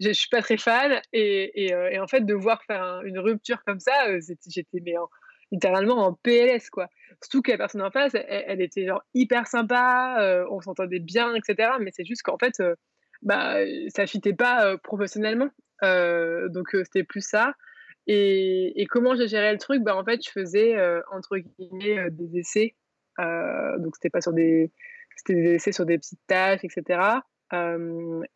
Je, 0.00 0.10
suis 0.10 0.28
pas 0.28 0.42
très 0.42 0.56
fan. 0.56 1.00
Et, 1.12 1.66
et, 1.66 1.74
euh, 1.74 2.02
en 2.02 2.08
fait, 2.08 2.22
de 2.22 2.34
voir 2.34 2.62
faire 2.64 3.02
une 3.04 3.18
rupture 3.20 3.62
comme 3.64 3.78
ça, 3.78 4.08
euh, 4.08 4.20
j'étais 4.48 4.80
mais 4.84 4.94
littéralement 5.52 6.06
en 6.06 6.12
PLS, 6.12 6.70
quoi. 6.70 6.88
Surtout 7.22 7.42
que 7.42 7.52
la 7.52 7.58
personne 7.58 7.82
en 7.82 7.90
face, 7.90 8.12
elle, 8.14 8.60
était 8.60 8.86
genre 8.86 9.02
hyper 9.14 9.46
sympa, 9.46 10.16
euh, 10.20 10.44
on 10.50 10.60
s'entendait 10.60 10.98
bien, 10.98 11.34
etc. 11.34 11.70
Mais 11.80 11.90
c'est 11.94 12.04
juste 12.04 12.22
qu'en 12.22 12.36
fait, 12.36 12.62
bah, 13.22 13.58
ça 13.94 14.06
fitait 14.06 14.34
pas 14.34 14.76
professionnellement. 14.78 15.50
donc, 15.82 16.68
c'était 16.72 17.04
plus 17.04 17.24
ça. 17.24 17.54
Et, 18.10 18.86
comment 18.88 19.14
j'ai 19.14 19.28
géré 19.28 19.52
le 19.52 19.58
truc 19.58 19.82
bah, 19.82 19.94
En 19.94 20.04
fait, 20.04 20.24
je 20.24 20.30
faisais, 20.30 20.74
euh, 20.76 21.02
entre 21.12 21.36
guillemets, 21.36 21.98
euh, 21.98 22.10
des 22.10 22.38
essais. 22.38 22.74
Euh, 23.20 23.78
donc, 23.78 23.94
c'était 23.96 24.10
pas 24.10 24.22
sur 24.22 24.32
des... 24.32 24.72
C'était 25.16 25.34
des 25.34 25.54
essais 25.54 25.72
sur 25.72 25.84
des 25.84 25.98
petites 25.98 26.20
tâches, 26.26 26.64
etc. 26.64 27.00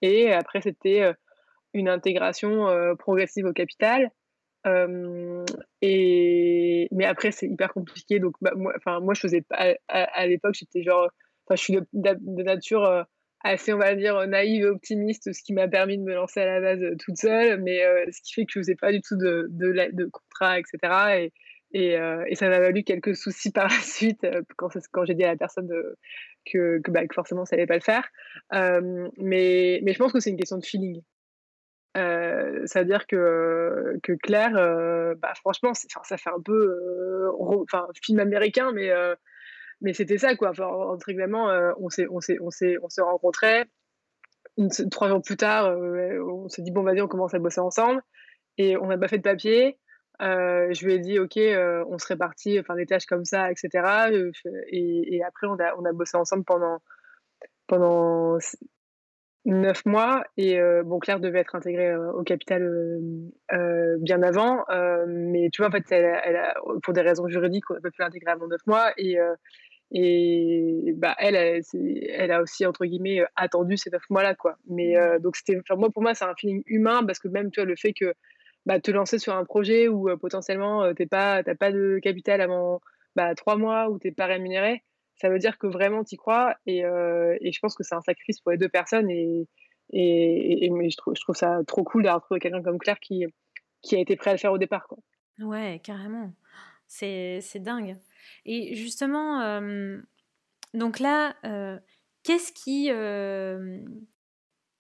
et 0.03 0.33
après, 0.33 0.61
c'était 0.61 1.13
une 1.75 1.89
intégration 1.89 2.67
progressive 2.99 3.47
au 3.47 3.53
capital. 3.53 4.11
et... 5.81 6.89
Mais 6.91 7.05
après, 7.05 7.31
c'est 7.31 7.47
hyper 7.47 7.73
compliqué. 7.73 8.19
Donc, 8.19 8.35
bah, 8.41 8.53
moi, 8.57 8.75
moi, 9.01 9.15
je 9.15 9.21
faisais. 9.21 9.45
À, 9.89 10.27
l'époque, 10.27 10.55
j'étais 10.55 10.83
genre... 10.83 11.09
Enfin, 11.47 11.55
je 11.55 11.63
suis 11.63 11.79
de 11.93 12.43
nature 12.43 13.07
assez, 13.45 13.73
on 13.73 13.79
va 13.79 13.95
dire, 13.95 14.27
naïve 14.27 14.65
et 14.65 14.69
optimiste, 14.69 15.33
ce 15.33 15.43
qui 15.43 15.53
m'a 15.53 15.69
permis 15.69 15.99
de 15.99 16.03
me 16.03 16.15
lancer 16.15 16.41
à 16.41 16.47
la 16.47 16.61
base 16.61 16.83
euh, 16.83 16.97
toute 16.99 17.17
seule, 17.17 17.61
mais 17.61 17.85
euh, 17.85 18.05
ce 18.11 18.21
qui 18.23 18.35
fait 18.35 18.45
que 18.45 18.53
je 18.55 18.59
faisais 18.61 18.77
pas 18.77 18.93
du 18.93 19.01
tout 19.01 19.17
de, 19.17 19.47
de, 19.51 19.73
de 19.93 20.05
contrat, 20.07 20.59
etc. 20.59 21.31
Et, 21.75 21.99
euh, 21.99 22.25
et 22.29 22.35
ça 22.35 22.49
m'a 22.49 22.61
valu 22.61 22.85
quelques 22.85 23.17
soucis 23.17 23.51
par 23.51 23.69
la 23.69 23.81
suite 23.81 24.27
quand, 24.57 24.69
quand 24.93 25.05
j'ai 25.05 25.15
dit 25.15 25.25
à 25.25 25.29
la 25.29 25.37
personne 25.37 25.69
que, 26.51 26.81
bah, 26.89 27.07
que, 27.07 27.15
forcément 27.15 27.45
ça 27.45 27.57
allait 27.57 27.67
pas 27.67 27.77
le 27.77 27.81
faire. 27.81 28.09
mais, 28.51 29.81
mais 29.83 29.93
je 29.93 29.99
pense 29.99 30.13
que 30.13 30.21
c'est 30.21 30.31
une 30.31 30.37
question 30.37 30.59
de 30.59 30.65
feeling. 30.65 31.03
C'est-à-dire 31.95 33.07
que, 33.07 33.99
que 34.03 34.13
Claire, 34.23 34.53
bah, 35.17 35.33
franchement, 35.37 35.73
ça 35.75 36.17
fait 36.17 36.31
un 36.31 36.43
peu 36.45 37.33
film 38.03 38.21
américain, 38.21 38.73
mais 38.73 38.91
mais 39.83 39.93
c'était 39.93 40.19
ça, 40.19 40.37
quoi. 40.37 40.51
Enfin, 40.51 40.67
entre 40.67 41.11
guillemets, 41.11 41.39
euh, 41.39 41.75
on 41.79 41.91
s'est, 41.91 42.07
on 42.09 42.21
s'est, 42.21 42.39
on 42.41 42.51
s'est, 42.51 42.77
on 42.83 42.89
se 42.89 43.01
rencontrait. 43.01 43.67
trois 44.91 45.09
jours 45.09 45.23
plus 45.23 45.37
tard, 45.37 45.67
euh, 45.67 46.19
on 46.25 46.49
s'est 46.49 46.63
dit 46.63 46.71
bon, 46.71 46.83
vas-y, 46.83 47.03
on 47.03 47.09
commence 47.09 47.35
à 47.35 47.39
bosser 47.39 47.61
ensemble. 47.61 48.01
Et 48.59 48.77
on 48.77 48.87
n'a 48.87 48.97
pas 48.99 49.09
fait 49.09 49.19
de 49.19 49.23
papier. 49.23 49.79
Euh, 50.21 50.73
je 50.73 50.85
lui 50.87 50.95
ai 50.95 50.99
dit 51.01 51.19
ok, 51.19 51.37
on 51.89 51.99
serait 51.99 52.17
parti, 52.17 52.59
enfin 52.61 52.77
des 52.77 52.87
tâches 52.87 53.07
comme 53.07 53.25
ça, 53.25 53.51
etc. 53.51 54.11
Et, 54.71 55.21
après, 55.27 55.49
on 55.49 55.59
a, 55.59 55.75
on 55.77 55.85
a 55.85 55.93
bossé 55.93 56.17
ensemble 56.17 56.45
pendant 56.45 56.79
pendant 57.67 58.39
9 59.47 59.87
mois 59.87 60.23
et 60.37 60.61
bon 60.85 60.99
Claire 60.99 61.19
devait 61.19 61.41
être 61.41 61.57
intégrée, 61.57 61.97
au 61.97 62.23
capital, 62.23 63.01
bien 64.01 64.23
avant, 64.23 64.65
mais 65.09 65.49
tu 65.51 65.63
vois, 65.63 65.69
en 65.69 65.73
fait, 65.73 65.91
elle 65.91 66.55
pour 66.83 66.93
des 66.93 67.01
raisons 67.01 67.27
juridiques, 67.27 67.69
on 67.71 67.75
a 67.75 67.81
pas 67.81 67.91
pu 67.91 68.03
l'intégrer 68.03 68.33
avant 68.33 68.47
9 68.47 68.61
mois 68.67 68.93
et 69.95 70.95
bah, 70.97 71.15
elle, 71.19 71.37
elle, 71.37 71.63
elle, 72.11 72.33
a 72.33 72.41
aussi, 72.43 72.65
entre 72.65 72.87
guillemets, 72.87 73.23
attendu 73.37 73.77
ces 73.77 73.91
9 73.91 74.03
mois-là, 74.11 74.35
quoi. 74.35 74.57
Mais 74.69 74.95
mmh. 74.97 75.21
donc, 75.21 75.37
c'était, 75.37 75.61
moi, 75.77 75.91
pour 75.91 76.03
moi, 76.03 76.15
c'est 76.15 76.25
un 76.25 76.35
feeling 76.35 76.63
humain 76.67 77.05
parce 77.05 77.19
que 77.19 77.29
même, 77.29 77.51
tu 77.51 77.61
vois, 77.61 77.67
le 77.67 77.77
fait 77.77 77.93
que 77.93 78.15
bah, 78.65 78.81
te 78.81 78.91
lancer 78.91 79.19
sur 79.19 79.35
un 79.35 79.45
projet 79.45 79.89
où 79.89 80.09
potentiellement, 80.17 80.95
tu 80.95 81.03
n'as 81.03 81.43
pas, 81.43 81.55
pas 81.55 81.73
de 81.73 81.99
capital 82.03 82.41
avant 82.41 82.81
bah, 83.17 83.35
3 83.35 83.57
mois, 83.57 83.91
où 83.91 83.99
tu 83.99 84.09
n'es 84.09 84.15
pas 84.15 84.27
rémunéré, 84.27 84.83
ça 85.17 85.29
veut 85.29 85.39
dire 85.39 85.59
que 85.59 85.67
vraiment 85.67 86.05
tu 86.05 86.15
y 86.15 86.19
crois 86.19 86.57
et, 86.67 86.79
et, 86.79 87.53
je 87.53 87.59
pense 87.61 87.77
que 87.77 87.85
c'est 87.85 87.95
un 87.95 88.01
sacrifice 88.01 88.41
pour 88.41 88.51
les 88.51 88.59
deux 88.59 88.71
personnes 88.71 89.11
et, 89.11 89.47
et, 89.93 90.71
mais 90.71 90.91
je, 90.91 90.97
trouve, 90.97 91.15
je 91.15 91.21
trouve 91.21 91.37
ça 91.37 91.61
trop 91.67 91.85
cool 91.85 92.05
d'avoir 92.05 92.23
trouvé 92.23 92.41
quelqu'un 92.41 92.63
comme 92.63 92.79
Claire 92.79 92.99
qui, 92.99 93.27
qui 93.83 93.97
a 93.97 94.01
été 94.01 94.17
prêt 94.17 94.31
à 94.31 94.35
le 94.35 94.39
faire 94.39 94.53
au 94.53 94.59
départ. 94.59 94.87
Quoi. 94.89 94.99
Ouais, 95.41 95.81
carrément. 95.83 96.33
C'est 96.95 97.59
dingue. 97.59 97.97
Et 98.45 98.75
justement, 98.75 99.61
donc 100.75 100.99
là, 100.99 101.35
qu'est-ce 102.23 102.53
qui, 102.53 102.87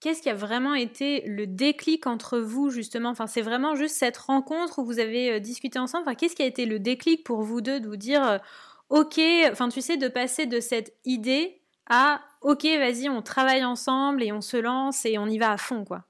qu'est-ce 0.00 0.22
qui 0.22 0.28
a 0.28 0.34
vraiment 0.34 0.74
été 0.74 1.22
le 1.26 1.46
déclic 1.46 2.06
entre 2.06 2.38
vous 2.38 2.70
justement? 2.70 3.08
Enfin, 3.08 3.26
c'est 3.26 3.40
vraiment 3.40 3.74
juste 3.74 3.96
cette 3.96 4.18
rencontre 4.18 4.78
où 4.78 4.84
vous 4.84 4.98
avez 4.98 5.40
discuté 5.40 5.78
ensemble? 5.78 6.04
Enfin, 6.06 6.14
qu'est-ce 6.14 6.36
qui 6.36 6.42
a 6.42 6.46
été 6.46 6.66
le 6.66 6.78
déclic 6.78 7.24
pour 7.24 7.42
vous 7.42 7.62
deux 7.62 7.80
de 7.80 7.88
vous 7.88 7.96
dire, 7.96 8.40
ok, 8.90 9.18
enfin, 9.50 9.70
tu 9.70 9.80
sais, 9.80 9.96
de 9.96 10.08
passer 10.08 10.44
de 10.46 10.60
cette 10.60 10.94
idée 11.04 11.62
à, 11.88 12.20
ok, 12.42 12.64
vas-y, 12.64 13.08
on 13.08 13.22
travaille 13.22 13.64
ensemble 13.64 14.22
et 14.22 14.32
on 14.32 14.40
se 14.42 14.58
lance 14.58 15.06
et 15.06 15.18
on 15.18 15.26
y 15.26 15.38
va 15.38 15.52
à 15.52 15.56
fond, 15.56 15.84
quoi? 15.84 16.04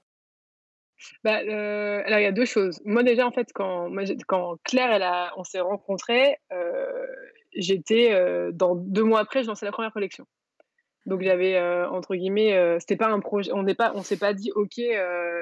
Bah, 1.23 1.35
alors 1.37 2.19
il 2.19 2.23
y 2.23 2.25
a 2.25 2.31
deux 2.31 2.45
choses. 2.45 2.81
Moi 2.85 3.03
déjà 3.03 3.25
en 3.25 3.31
fait 3.31 3.47
quand 3.53 3.89
moi, 3.89 4.03
quand 4.27 4.57
Claire 4.63 4.91
elle 4.91 5.03
a 5.03 5.31
on 5.37 5.43
s'est 5.43 5.59
rencontrés, 5.61 6.37
j'étais, 7.55 8.11
dans 8.53 8.75
deux 8.75 9.03
mois 9.03 9.19
après 9.21 9.43
je 9.43 9.47
lançais 9.47 9.65
la 9.65 9.71
première 9.71 9.93
collection. 9.93 10.25
Donc 11.05 11.21
j'avais, 11.21 11.59
entre 11.89 12.15
guillemets, 12.15 12.77
c'était 12.79 12.97
pas 12.97 13.07
un 13.09 13.19
projet 13.19 13.51
on 13.53 13.63
n'est 13.63 13.75
s'est 14.03 14.17
pas 14.17 14.33
dit: 14.33 14.51
«OK, 14.55 14.79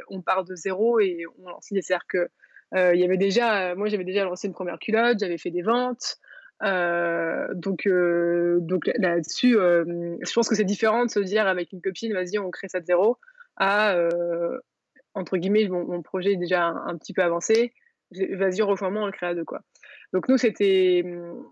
on 0.10 0.22
part 0.22 0.44
de 0.44 0.56
zéro 0.56 1.00
et 1.00 1.26
on 1.40 1.50
lance». 1.50 1.68
C'est-à-dire 1.70 2.06
que, 2.10 2.30
il 2.76 3.00
y 3.00 3.04
avait 3.04 3.18
déjà, 3.18 3.76
moi 3.76 3.88
j'avais 3.90 4.04
déjà 4.06 4.24
lancé 4.24 4.48
une 4.48 4.54
première 4.54 4.80
culotte, 4.80 5.20
j'avais 5.20 5.38
fait 5.38 5.52
des 5.52 5.62
ventes, 5.64 6.18
donc 6.64 7.88
donc 7.88 8.90
là-dessus, 8.98 9.54
je 9.54 10.34
pense 10.34 10.50
que 10.50 10.56
c'est 10.56 10.64
différent 10.66 11.06
de 11.06 11.12
se 11.12 11.20
dire 11.20 11.48
avec 11.48 11.72
une 11.74 11.82
copine: 11.82 12.14
«Vas-y 12.14 12.40
on 12.40 12.52
crée 12.52 12.68
ça 12.70 12.80
de 12.80 12.86
zéro» 12.86 13.18
à, 13.58 13.96
entre 15.14 15.38
guillemets, 15.38 15.68
mon, 15.68 16.02
projet 16.02 16.34
est 16.34 16.38
déjà 16.38 16.68
un, 16.68 16.98
petit 16.98 17.14
peu 17.14 17.22
avancé. 17.22 17.74
Vas-y, 18.12 18.62
rejoins-moi, 18.62 19.04
on 19.04 19.06
le 19.06 19.12
crée 19.12 19.28
à 19.28 19.36
deux, 19.36 19.46
quoi. 19.46 19.62
Donc 20.14 20.28
nous, 20.28 20.38
c'était 20.38 21.04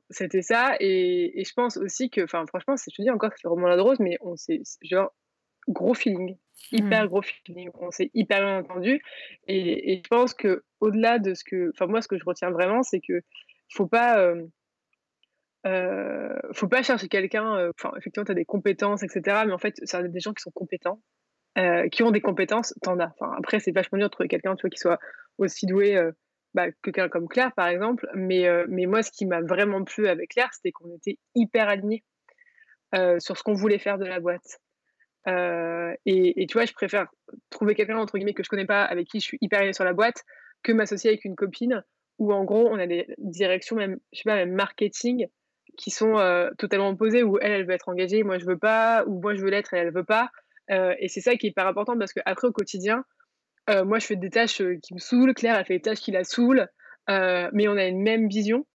c'était 0.10 0.42
ça. 0.42 0.76
Et, 0.80 1.44
je 1.46 1.54
pense 1.54 1.78
aussi 1.78 2.10
que, 2.10 2.22
enfin, 2.22 2.46
franchement, 2.48 2.76
je 2.78 2.96
te 2.96 3.02
dis 3.02 3.10
encore, 3.10 3.32
c'est 3.36 3.48
vraiment 3.48 3.68
la 3.68 3.82
rose, 3.82 4.00
mais 4.00 4.18
on 4.22 4.36
s'est, 4.36 4.62
genre, 4.82 5.14
gros 5.68 5.94
feeling, 5.94 6.38
hyper 6.72 7.06
mmh. 7.06 7.08
gros 7.08 7.22
feeling. 7.22 7.70
On 7.76 7.92
s'est 7.92 8.12
hyper 8.14 8.40
bien 8.40 8.60
entendu. 8.60 9.02
Et, 9.48 10.02
je 10.04 10.08
pense 10.10 10.34
que 10.34 10.64
au-delà 10.80 11.20
de 11.20 11.34
ce 11.34 11.44
que, 11.44 11.72
enfin, 11.76 11.88
moi, 11.88 12.02
ce 12.02 12.08
que 12.08 12.18
je 12.18 12.26
retiens 12.26 12.52
vraiment, 12.52 12.84
c'est 12.84 13.00
que 13.00 13.22
faut 13.74 13.88
pas. 13.88 14.20
Euh, 14.20 14.46
euh, 15.66 16.40
faut 16.54 16.70
pas 16.70 16.84
chercher 16.84 17.10
quelqu'un, 17.10 17.58
euh, 17.58 17.72
enfin, 17.78 17.94
effectivement, 17.98 18.24
tu 18.24 18.32
as 18.32 18.36
des 18.36 18.46
compétences, 18.46 19.04
etc. 19.04 19.44
Mais 19.46 19.52
en 19.52 19.58
fait, 19.58 19.76
c'est 19.84 20.10
des 20.10 20.20
gens 20.22 20.34
qui 20.34 20.42
sont 20.42 20.52
compétents 20.52 21.02
euh, 21.60 21.90
qui 21.90 22.04
ont 22.04 22.12
des 22.12 22.22
compétences, 22.22 22.74
t'en 22.82 23.00
as. 23.00 23.12
Enfin, 23.20 23.36
après, 23.38 23.60
c'est 23.60 23.72
vachement 23.72 23.98
dur 23.98 24.08
de 24.08 24.12
trouver 24.12 24.30
quelqu'un 24.30 24.56
qui 24.56 24.78
soit 24.78 24.98
aussi 25.38 25.66
doué 25.66 25.98
euh, 25.98 26.12
bah, 26.54 26.72
que 26.72 26.78
quelqu'un 26.84 27.10
comme 27.10 27.28
Claire, 27.28 27.52
par 27.54 27.68
exemple. 27.68 28.08
Mais, 28.14 28.48
euh, 28.48 28.66
mais 28.70 28.86
moi, 28.86 29.04
ce 29.04 29.12
qui 29.12 29.26
m'a 29.26 29.42
vraiment 29.42 29.84
plu 29.84 30.08
avec 30.08 30.30
Claire, 30.30 30.50
c'était 30.54 30.72
qu'on 30.72 30.96
était 30.96 31.18
hyper 31.36 31.68
alignés 31.68 32.04
sur 33.20 33.38
ce 33.38 33.44
qu'on 33.44 33.54
voulait 33.54 33.78
faire 33.78 34.00
de 34.00 34.06
la 34.06 34.20
boîte. 34.20 34.60
Et, 35.28 36.42
et, 36.42 36.48
tu 36.48 36.54
vois, 36.54 36.66
je 36.66 36.74
préfère 36.74 37.06
trouver 37.52 37.76
quelqu'un, 37.76 37.98
entre 37.98 38.18
guillemets, 38.18 38.34
que 38.34 38.44
je 38.44 38.50
connais 38.50 38.66
pas, 38.66 38.84
avec 38.84 39.08
qui 39.08 39.20
je 39.20 39.26
suis 39.26 39.38
hyper 39.42 39.60
alignée 39.60 39.74
sur 39.74 39.84
la 39.84 39.94
boîte, 39.94 40.24
que 40.64 40.72
m'associer 40.72 41.12
avec 41.12 41.24
une 41.24 41.36
copine 41.36 41.84
où, 42.18 42.34
en 42.34 42.46
gros, 42.46 42.68
on 42.68 42.80
a 42.80 42.88
des 42.88 43.06
directions, 43.20 43.76
même, 43.76 44.00
je 44.12 44.20
sais 44.20 44.24
pas, 44.24 44.38
même 44.38 44.54
marketing, 44.54 45.28
qui 45.78 45.92
sont 45.92 46.16
totalement 46.58 46.90
opposées, 46.90 47.22
où 47.22 47.38
elle, 47.38 47.52
elle 47.52 47.68
veut 47.68 47.74
être 47.74 47.90
engagée, 47.90 48.24
moi, 48.24 48.40
je 48.40 48.46
veux 48.46 48.58
pas, 48.58 49.04
ou 49.06 49.20
moi, 49.22 49.36
je 49.36 49.42
veux 49.42 49.50
l'être 49.52 49.74
et 49.76 49.78
elle 49.78 49.94
veut 49.94 50.04
pas. 50.04 50.32
Euh, 50.72 50.96
et 51.00 51.08
c'est 51.08 51.22
ça 51.22 51.36
qui 51.36 51.48
est 51.48 51.50
hyper 51.50 51.68
important 51.68 51.98
parce 51.98 52.14
qu'après, 52.14 52.48
au 52.48 52.52
quotidien, 52.52 53.04
euh, 53.70 53.86
moi, 53.86 54.00
je 54.00 54.06
fais 54.06 54.16
des 54.16 54.30
tâches 54.30 54.62
euh, 54.62 54.78
qui 54.82 54.94
me 54.94 55.00
saoulent. 55.00 55.34
Claire, 55.34 55.58
elle 55.58 55.66
fait 55.66 55.76
des 55.76 55.82
tâches 55.82 56.00
qui 56.00 56.12
la 56.12 56.24
saoulent. 56.24 56.68
mais 57.08 57.68
on 57.68 57.78
a 57.78 57.86
une 57.86 58.02
même 58.02 58.28
vision. 58.28 58.66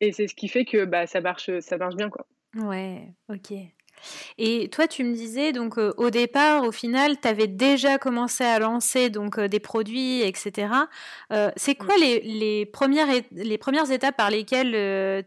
Et 0.00 0.12
c'est 0.12 0.26
ce 0.26 0.34
qui 0.34 0.48
fait 0.48 0.64
que 0.64 0.84
bah, 0.84 1.06
ça, 1.06 1.20
marche, 1.20 1.50
ça 1.60 1.78
marche 1.78 1.96
bien. 1.96 2.10
Quoi. 2.10 2.26
Ouais, 2.56 3.08
ok. 3.28 3.52
Et 4.38 4.68
toi, 4.70 4.88
tu 4.88 5.04
me 5.04 5.14
disais, 5.14 5.52
donc 5.52 5.78
euh, 5.78 5.92
au 5.96 6.10
départ, 6.10 6.64
au 6.64 6.72
final, 6.72 7.20
tu 7.20 7.28
avais 7.28 7.46
déjà 7.46 7.98
commencé 7.98 8.44
à 8.44 8.58
lancer 8.58 9.10
donc 9.10 9.38
euh, 9.38 9.48
des 9.48 9.60
produits, 9.60 10.22
etc. 10.22 10.68
Euh, 11.32 11.50
c'est 11.56 11.74
quoi 11.74 11.96
les, 11.96 12.20
les, 12.20 12.66
premières, 12.66 13.08
les 13.32 13.58
premières 13.58 13.90
étapes 13.90 14.16
par 14.16 14.30
lesquelles 14.30 14.72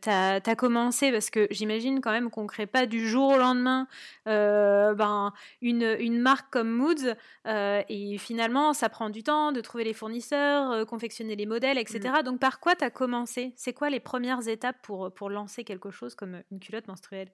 tu 0.02 0.10
as, 0.10 0.56
commencé? 0.56 1.12
Parce 1.12 1.30
que 1.30 1.48
j'imagine 1.52 2.02
quand 2.02 2.12
même 2.12 2.30
qu'on 2.30 2.44
ne 2.44 2.48
crée 2.48 2.68
pas 2.68 2.86
du 2.86 3.08
jour 3.08 3.34
au 3.34 3.38
lendemain 3.38 3.88
ben, 4.26 5.34
une, 5.62 5.96
une, 6.00 6.20
marque 6.20 6.50
comme 6.52 6.70
Moods. 6.70 7.16
et 7.46 8.18
finalement, 8.18 8.74
ça 8.74 8.90
prend 8.90 9.10
du 9.10 9.24
temps 9.24 9.52
de 9.52 9.62
trouver 9.62 9.84
les 9.84 9.94
fournisseurs, 9.94 10.86
confectionner 10.88 11.36
les 11.36 11.46
modèles, 11.46 11.78
etc. 11.78 12.00
Mmh. 12.20 12.24
Donc 12.24 12.40
par 12.40 12.60
quoi 12.60 12.76
tu 12.76 12.84
as 12.84 12.90
commencé? 12.90 13.54
C'est 13.56 13.74
quoi 13.74 13.90
les 13.90 14.00
premières 14.00 14.48
étapes 14.48 14.78
pour, 14.82 15.14
pour 15.14 15.30
lancer 15.30 15.64
quelque 15.64 15.92
chose 15.92 16.16
comme 16.16 16.42
une 16.52 16.60
culotte 16.60 16.88
menstruelle? 16.88 17.30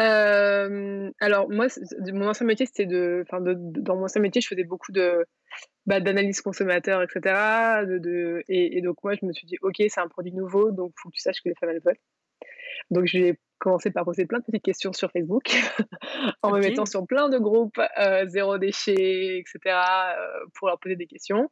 Alors 0.00 1.50
moi, 1.50 1.66
mon 2.12 2.28
ancien 2.28 2.46
métier, 2.46 2.66
c'était 2.66 2.86
de 2.86 3.24
enfin 3.26 3.40
de 3.40 3.54
dans 3.56 3.96
mon 3.96 4.04
ancien 4.04 4.20
métier, 4.20 4.40
je 4.40 4.48
faisais 4.48 4.64
beaucoup 4.64 4.92
de, 4.92 5.24
bah, 5.86 6.00
d'analyse 6.00 6.40
consommateur 6.40 7.02
et 7.02 7.06
de 7.06 7.98
de 7.98 8.42
et 8.48 8.80
donc 8.82 8.96
moi, 9.04 9.14
je 9.20 9.26
me 9.26 9.32
suis 9.32 9.46
dit: 9.46 9.56
«OK, 9.62 9.76
c'est 9.78 10.00
un 10.00 10.08
produit 10.08 10.32
nouveau, 10.32 10.70
donc 10.70 10.92
il 10.96 11.00
faut 11.02 11.08
que 11.10 11.14
tu 11.14 11.20
saches 11.20 11.42
que 11.42 11.48
les 11.48 11.54
femmes, 11.54 11.70
elles 11.70 11.82
veulent». 11.84 11.98
Donc 12.90 13.06
j'ai 13.06 13.38
commencé 13.58 13.90
par 13.90 14.04
poser 14.04 14.24
plein 14.24 14.38
de 14.38 14.44
petites 14.44 14.62
questions 14.64 14.92
sur 14.92 15.10
Facebook, 15.12 15.50
en 16.42 16.52
me 16.52 16.60
mettant 16.60 16.86
sur 16.86 17.06
plein 17.06 17.28
de 17.28 17.38
groupes, 17.38 17.78
zéro 18.28 18.58
déchet 18.58 19.38
etc 19.38 19.76
pour 20.54 20.68
leur 20.68 20.78
poser 20.80 20.96
des 20.96 21.06
questions 21.06 21.50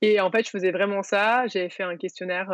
et 0.00 0.20
en 0.20 0.30
fait, 0.30 0.44
je 0.44 0.50
faisais 0.50 0.70
vraiment 0.70 1.02
ça. 1.02 1.46
J'avais 1.46 1.68
fait 1.68 1.82
un 1.82 1.96
questionnaire, 1.96 2.48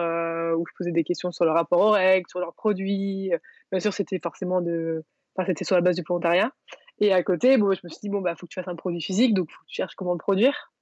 où 0.56 0.66
je 0.66 0.72
posais 0.76 0.92
des 0.92 1.04
questions 1.04 1.32
sur 1.32 1.44
le 1.44 1.52
rapport 1.52 1.80
aux 1.80 1.90
règles, 1.90 2.28
sur 2.28 2.40
leurs 2.40 2.54
produits, 2.54 3.30
bien 3.70 3.80
sûr, 3.80 3.92
c'était 3.92 4.18
forcément 4.22 4.60
de 4.60 5.04
c'était 5.46 5.64
sur 5.64 5.76
la 5.76 5.82
base 5.82 5.96
du 5.96 6.02
volontariat. 6.06 6.52
Et 7.00 7.12
à 7.12 7.22
côté, 7.22 7.56
bon, 7.58 7.72
je 7.72 7.80
me 7.84 7.88
suis 7.88 8.00
dit, 8.02 8.08
bon, 8.08 8.20
bah, 8.20 8.34
faut 8.36 8.46
que 8.46 8.52
tu 8.52 8.60
fasses 8.60 8.68
un 8.68 8.76
produit 8.76 9.00
physique, 9.00 9.34
donc 9.34 9.48
tu 9.48 9.74
cherches 9.76 9.94
comment 9.94 10.12
le 10.12 10.18
produire. 10.18 10.72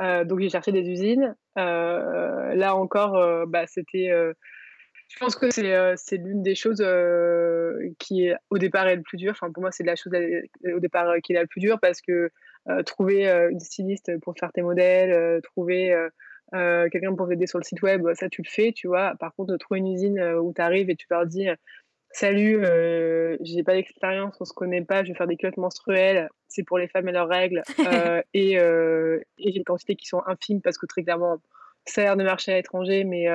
Euh, 0.00 0.24
donc 0.24 0.40
j'ai 0.40 0.48
cherché 0.48 0.72
des 0.72 0.88
usines. 0.88 1.36
Euh, 1.58 2.54
là 2.54 2.74
encore, 2.74 3.16
euh, 3.16 3.44
bah, 3.46 3.66
c'était. 3.66 4.10
je 5.08 5.18
pense 5.18 5.36
que 5.36 5.50
c'est 5.50 6.16
l'une 6.16 6.42
des 6.42 6.54
choses 6.54 6.84
qui 7.98 8.30
au 8.50 8.58
départ 8.58 8.86
est 8.88 8.96
le 8.96 9.02
plus 9.02 9.16
dur. 9.18 9.32
Enfin, 9.32 9.50
pour 9.52 9.62
moi, 9.62 9.70
c'est 9.70 9.84
la 9.84 9.96
chose 9.96 10.12
au 10.64 10.80
départ 10.80 11.14
qui 11.22 11.32
est 11.32 11.36
la 11.36 11.46
plus 11.46 11.60
dure 11.60 11.78
parce 11.80 12.00
que 12.00 12.30
trouver 12.86 13.26
une 13.50 13.60
styliste 13.60 14.18
pour 14.20 14.34
faire 14.38 14.52
tes 14.52 14.62
modèles, 14.62 15.40
trouver 15.42 15.94
quelqu'un 16.52 17.14
pour 17.14 17.28
t'aider 17.28 17.46
sur 17.46 17.58
le 17.58 17.64
site 17.64 17.82
web, 17.82 18.06
ça 18.14 18.28
tu 18.28 18.42
le 18.42 18.50
fais, 18.50 18.72
tu 18.72 18.88
vois. 18.88 19.14
Par 19.20 19.34
contre, 19.34 19.56
trouver 19.56 19.78
une 19.78 19.92
usine 19.92 20.20
où 20.20 20.52
tu 20.52 20.60
arrives 20.60 20.90
et 20.90 20.96
tu 20.96 21.06
leur 21.10 21.26
dis 21.26 21.46
Salut, 22.14 22.64
euh, 22.64 23.36
j'ai 23.40 23.64
pas 23.64 23.74
d'expérience, 23.74 24.36
on 24.40 24.44
se 24.44 24.52
connaît 24.52 24.84
pas, 24.84 25.02
je 25.02 25.08
vais 25.08 25.18
faire 25.18 25.26
des 25.26 25.36
culottes 25.36 25.56
menstruelles, 25.56 26.28
c'est 26.46 26.62
pour 26.62 26.78
les 26.78 26.86
femmes 26.86 27.08
et 27.08 27.12
leurs 27.12 27.28
règles. 27.28 27.62
Euh, 27.84 28.22
et, 28.32 28.58
euh, 28.58 29.20
et 29.38 29.52
j'ai 29.52 29.58
des 29.58 29.64
quantités 29.64 29.94
qui 29.94 30.06
sont 30.06 30.22
infimes 30.26 30.62
parce 30.62 30.78
que 30.78 30.86
très 30.86 31.02
clairement, 31.02 31.38
ça 31.86 32.00
a 32.00 32.04
l'air 32.04 32.16
de 32.16 32.22
marcher 32.22 32.52
à 32.52 32.54
l'étranger, 32.54 33.04
mais, 33.04 33.26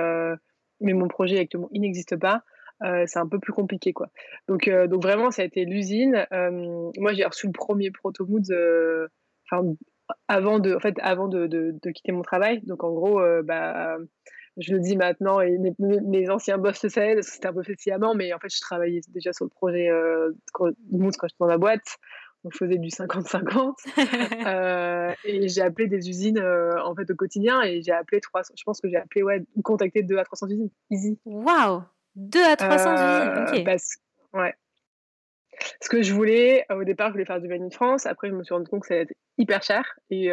mais 0.79 0.93
mon 0.93 1.07
projet 1.07 1.39
actuellement, 1.39 1.69
il 1.71 1.81
n'existe 1.81 2.15
pas. 2.15 2.43
c'est 2.81 3.19
un 3.19 3.27
peu 3.27 3.39
plus 3.39 3.53
compliqué 3.53 3.93
quoi. 3.93 4.09
Donc, 4.47 4.69
donc 4.69 5.03
vraiment, 5.03 5.29
ça 5.29 5.43
a 5.43 5.45
été 5.45 5.65
l'usine. 5.65 6.25
moi, 6.31 7.13
j'ai 7.13 7.25
reçu 7.25 7.47
le 7.47 7.53
premier 7.53 7.91
proto 7.91 8.25
moods 8.25 8.53
avant 10.27 10.59
de, 10.59 10.75
en 10.75 10.79
fait, 10.79 10.95
avant 11.01 11.27
de, 11.27 11.47
de, 11.47 11.75
de, 11.81 11.91
quitter 11.91 12.11
mon 12.11 12.23
travail. 12.23 12.61
Donc 12.61 12.83
en 12.83 12.91
gros, 12.91 13.21
bah 13.43 13.97
je 14.59 14.73
le 14.73 14.79
dis 14.79 14.97
maintenant, 14.97 15.39
et 15.41 15.57
mes, 15.79 16.29
anciens 16.29 16.57
boss 16.57 16.83
le 16.83 16.89
savaient, 16.89 17.21
c'était 17.21 17.47
un 17.47 17.53
peu 17.53 17.63
fait 17.63 17.79
sciemment, 17.79 18.13
mais 18.13 18.33
en 18.33 18.39
fait, 18.39 18.53
je 18.53 18.59
travaillais 18.59 19.01
déjà 19.09 19.31
sur 19.31 19.45
le 19.45 19.49
projet 19.49 19.89
euh, 19.89 20.31
quand, 20.53 20.69
quand 20.91 21.27
j'étais 21.27 21.35
dans 21.39 21.47
la 21.47 21.57
boîte. 21.57 21.97
Donc, 22.43 22.53
je 22.53 22.57
faisais 22.57 22.77
du 22.77 22.89
50-50. 22.89 23.73
euh, 24.47 25.13
et 25.25 25.47
j'ai 25.49 25.61
appelé 25.61 25.87
des 25.87 26.09
usines 26.09 26.39
euh, 26.39 26.81
en 26.83 26.95
fait 26.95 27.09
au 27.11 27.15
quotidien 27.15 27.61
et 27.61 27.81
j'ai 27.81 27.91
appelé 27.91 28.21
300, 28.21 28.53
je 28.57 28.63
pense 28.63 28.79
que 28.79 28.89
j'ai 28.89 28.95
appelé, 28.95 29.23
ouais, 29.23 29.43
contacté 29.63 30.03
2 30.03 30.17
à 30.17 30.23
300 30.23 30.47
usines. 30.47 30.69
Easy. 30.89 31.19
Waouh 31.25 31.83
2 32.15 32.39
à 32.43 32.55
300 32.55 32.93
usines, 32.93 33.65
ok. 33.65 34.39
ouais. 34.39 34.53
ce 35.81 35.89
que 35.89 36.01
je 36.01 36.13
voulais, 36.13 36.65
au 36.69 36.83
départ, 36.83 37.07
je 37.07 37.13
voulais 37.13 37.25
faire 37.25 37.41
du 37.41 37.47
Made 37.47 37.61
in 37.61 37.69
France. 37.69 38.05
Après, 38.05 38.29
je 38.29 38.33
me 38.33 38.43
suis 38.43 38.53
rendu 38.53 38.69
compte 38.69 38.81
que 38.81 38.87
ça 38.87 38.93
allait 38.93 39.03
être 39.03 39.17
hyper 39.37 39.61
cher 39.61 39.83
et 40.09 40.29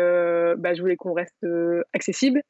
bah, 0.59 0.75
je 0.75 0.81
voulais 0.81 0.97
qu'on 0.97 1.13
reste 1.13 1.45
accessible. 1.93 2.41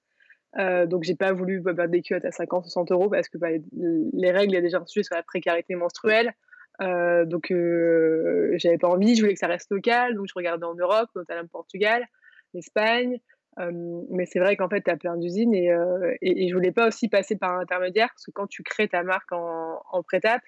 Donc, 0.57 1.05
j'ai 1.05 1.14
pas 1.14 1.33
voulu 1.33 1.61
bah, 1.61 1.87
des 1.87 2.03
culottes 2.03 2.25
à 2.25 2.33
50, 2.33 2.64
60 2.64 2.92
euros 2.92 3.11
parce 3.11 3.29
que 3.29 3.38
bah, 3.38 3.49
les 3.73 4.31
règles, 4.31 4.53
il 4.53 4.55
y 4.55 4.59
a 4.59 4.62
déjà 4.62 4.79
un 4.79 4.87
sujet 4.87 5.05
sur 5.05 5.14
la 5.14 5.23
précarité 5.23 5.75
menstruelle. 5.75 6.33
donc, 6.81 7.53
j'avais 8.57 8.79
pas 8.79 8.88
envie. 8.88 9.14
Je 9.14 9.21
voulais 9.21 9.35
que 9.35 9.38
ça 9.38 9.49
reste 9.49 9.71
local. 9.71 10.14
Donc, 10.14 10.27
je 10.29 10.35
regardais 10.35 10.64
en 10.66 10.75
Europe, 10.75 11.11
notamment 11.14 11.47
Portugal, 11.49 12.05
l'Espagne. 12.55 13.19
mais 13.59 14.27
c'est 14.27 14.38
vrai 14.38 14.57
qu'en 14.57 14.69
fait, 14.69 14.83
tu 14.83 14.90
as 14.90 14.97
plein 14.97 15.16
d'usines 15.16 15.55
et, 15.55 15.71
et, 16.23 16.49
je 16.49 16.55
voulais 16.55 16.73
pas 16.73 16.88
aussi 16.88 17.09
passer 17.09 17.37
par 17.37 17.53
un 17.53 17.61
intermédiaire 17.61 18.09
parce 18.09 18.25
que 18.25 18.31
quand 18.31 18.47
tu 18.47 18.62
crées 18.62 18.88
ta 18.88 19.03
marque 19.03 19.33
en, 19.33 19.81
en 19.90 20.03
pré-tape, 20.03 20.42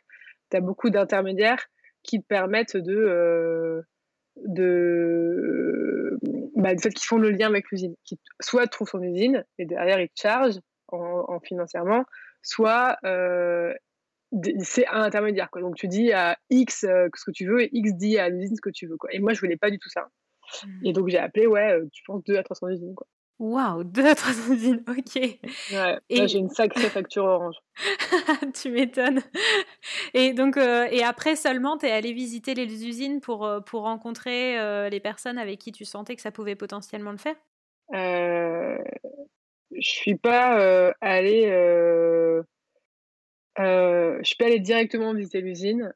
tu 0.50 0.56
as 0.56 0.60
beaucoup 0.60 0.90
d'intermédiaires 0.90 1.66
qui 2.02 2.20
te 2.20 2.26
permettent 2.26 2.76
de. 2.76 3.82
De 4.44 6.18
bah, 6.56 6.70
fait, 6.80 6.90
qui 6.90 7.06
font 7.06 7.18
le 7.18 7.30
lien 7.30 7.48
avec 7.48 7.70
l'usine. 7.70 7.94
Qui 8.04 8.18
soit 8.40 8.66
trouvent 8.66 8.88
son 8.88 9.02
usine 9.02 9.44
et 9.58 9.66
derrière 9.66 10.00
ils 10.00 10.08
te 10.08 10.20
chargent 10.20 10.60
en, 10.88 11.38
financièrement, 11.40 12.04
soit 12.42 12.98
c'est 14.62 14.86
un 14.88 15.02
intermédiaire. 15.02 15.50
Quoi. 15.50 15.62
Donc 15.62 15.76
tu 15.76 15.88
dis 15.88 16.12
à 16.12 16.36
X 16.50 16.80
ce 16.80 17.24
que 17.24 17.30
tu 17.30 17.46
veux 17.46 17.62
et 17.62 17.70
X 17.72 17.94
dit 17.94 18.18
à 18.18 18.28
l'usine 18.28 18.56
ce 18.56 18.60
que 18.60 18.70
tu 18.70 18.86
veux. 18.86 18.96
Quoi. 18.96 19.10
Et 19.12 19.18
moi 19.18 19.32
je 19.32 19.40
voulais 19.40 19.56
pas 19.56 19.70
du 19.70 19.78
tout 19.78 19.88
ça. 19.88 20.08
Mmh. 20.64 20.86
Et 20.86 20.92
donc 20.92 21.08
j'ai 21.08 21.18
appelé, 21.18 21.46
ouais, 21.46 21.78
tu 21.92 22.02
penses 22.04 22.22
2 22.24 22.36
à 22.36 22.42
300 22.42 22.68
usines. 22.68 22.94
Quoi. 22.94 23.06
Waouh, 23.38 23.84
2 23.84 24.04
à 24.04 24.14
300 24.16 24.52
usines, 24.52 24.84
ok. 24.88 25.22
Ouais, 25.72 25.98
et... 26.10 26.26
j'ai 26.26 26.38
une 26.38 26.48
sacrée 26.48 26.88
facture 26.90 27.24
orange. 27.24 27.54
tu 28.60 28.70
m'étonnes. 28.70 29.22
Et 30.12 30.32
donc, 30.32 30.56
euh, 30.56 30.88
et 30.90 31.04
après 31.04 31.36
seulement, 31.36 31.78
tu 31.78 31.86
es 31.86 31.92
allé 31.92 32.12
visiter 32.12 32.54
les 32.54 32.84
usines 32.84 33.20
pour, 33.20 33.46
euh, 33.46 33.60
pour 33.60 33.82
rencontrer 33.82 34.58
euh, 34.58 34.88
les 34.88 34.98
personnes 34.98 35.38
avec 35.38 35.60
qui 35.60 35.70
tu 35.70 35.84
sentais 35.84 36.16
que 36.16 36.22
ça 36.22 36.32
pouvait 36.32 36.56
potentiellement 36.56 37.12
le 37.12 37.18
faire? 37.18 37.36
Euh, 37.94 38.76
Je 39.70 39.88
suis 39.88 40.16
pas 40.16 40.92
allée. 41.00 41.46
je 43.56 44.20
suis 44.24 44.36
pas 44.36 44.46
allée 44.46 44.58
directement 44.58 45.14
visiter 45.14 45.42
l'usine. 45.42 45.92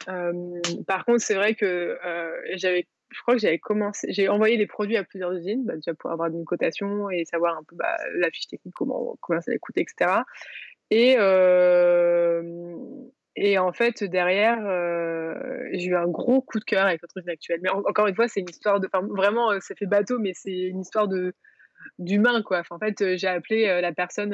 par 0.87 1.03
contre, 1.03 1.19
c'est 1.19 1.35
vrai 1.35 1.55
que 1.55 1.99
j'avais 2.53 2.87
je 3.13 3.21
crois 3.21 3.35
que 3.35 3.39
j'avais 3.39 3.59
commencé, 3.59 4.07
j'ai 4.11 4.27
envoyé 4.27 4.57
des 4.57 4.67
produits 4.67 4.97
à 4.97 5.03
plusieurs 5.03 5.33
usines, 5.33 5.63
bah, 5.65 5.75
déjà 5.75 5.93
pour 5.93 6.11
avoir 6.11 6.29
une 6.29 6.45
cotation 6.45 7.09
et 7.09 7.25
savoir 7.25 7.57
un 7.57 7.63
peu 7.63 7.75
bah, 7.75 7.95
la 8.15 8.29
fiche 8.31 8.47
technique, 8.47 8.73
comment, 8.75 9.15
combien 9.21 9.41
ça 9.41 9.51
allait 9.51 9.59
coûter, 9.59 9.81
etc. 9.81 10.21
Et, 10.89 11.15
euh, 11.17 12.41
et 13.35 13.57
en 13.57 13.71
fait, 13.71 14.03
derrière, 14.03 14.59
euh, 14.65 15.33
j'ai 15.71 15.87
eu 15.87 15.95
un 15.95 16.07
gros 16.07 16.41
coup 16.41 16.59
de 16.59 16.63
cœur 16.63 16.85
avec 16.85 17.01
notre 17.01 17.17
usine 17.17 17.29
actuelle. 17.29 17.59
Mais 17.63 17.69
encore 17.69 18.07
une 18.07 18.15
fois, 18.15 18.27
c'est 18.27 18.41
une 18.41 18.49
histoire 18.49 18.79
de. 18.79 18.87
Vraiment, 18.91 19.51
euh, 19.51 19.59
ça 19.59 19.75
fait 19.75 19.85
bateau, 19.85 20.19
mais 20.19 20.33
c'est 20.35 20.51
une 20.51 20.81
histoire 20.81 21.07
d'humain, 21.99 22.41
quoi. 22.43 22.61
en 22.69 22.79
fait, 22.79 23.17
j'ai 23.17 23.27
appelé 23.27 23.81
la 23.81 23.91
personne 23.91 24.33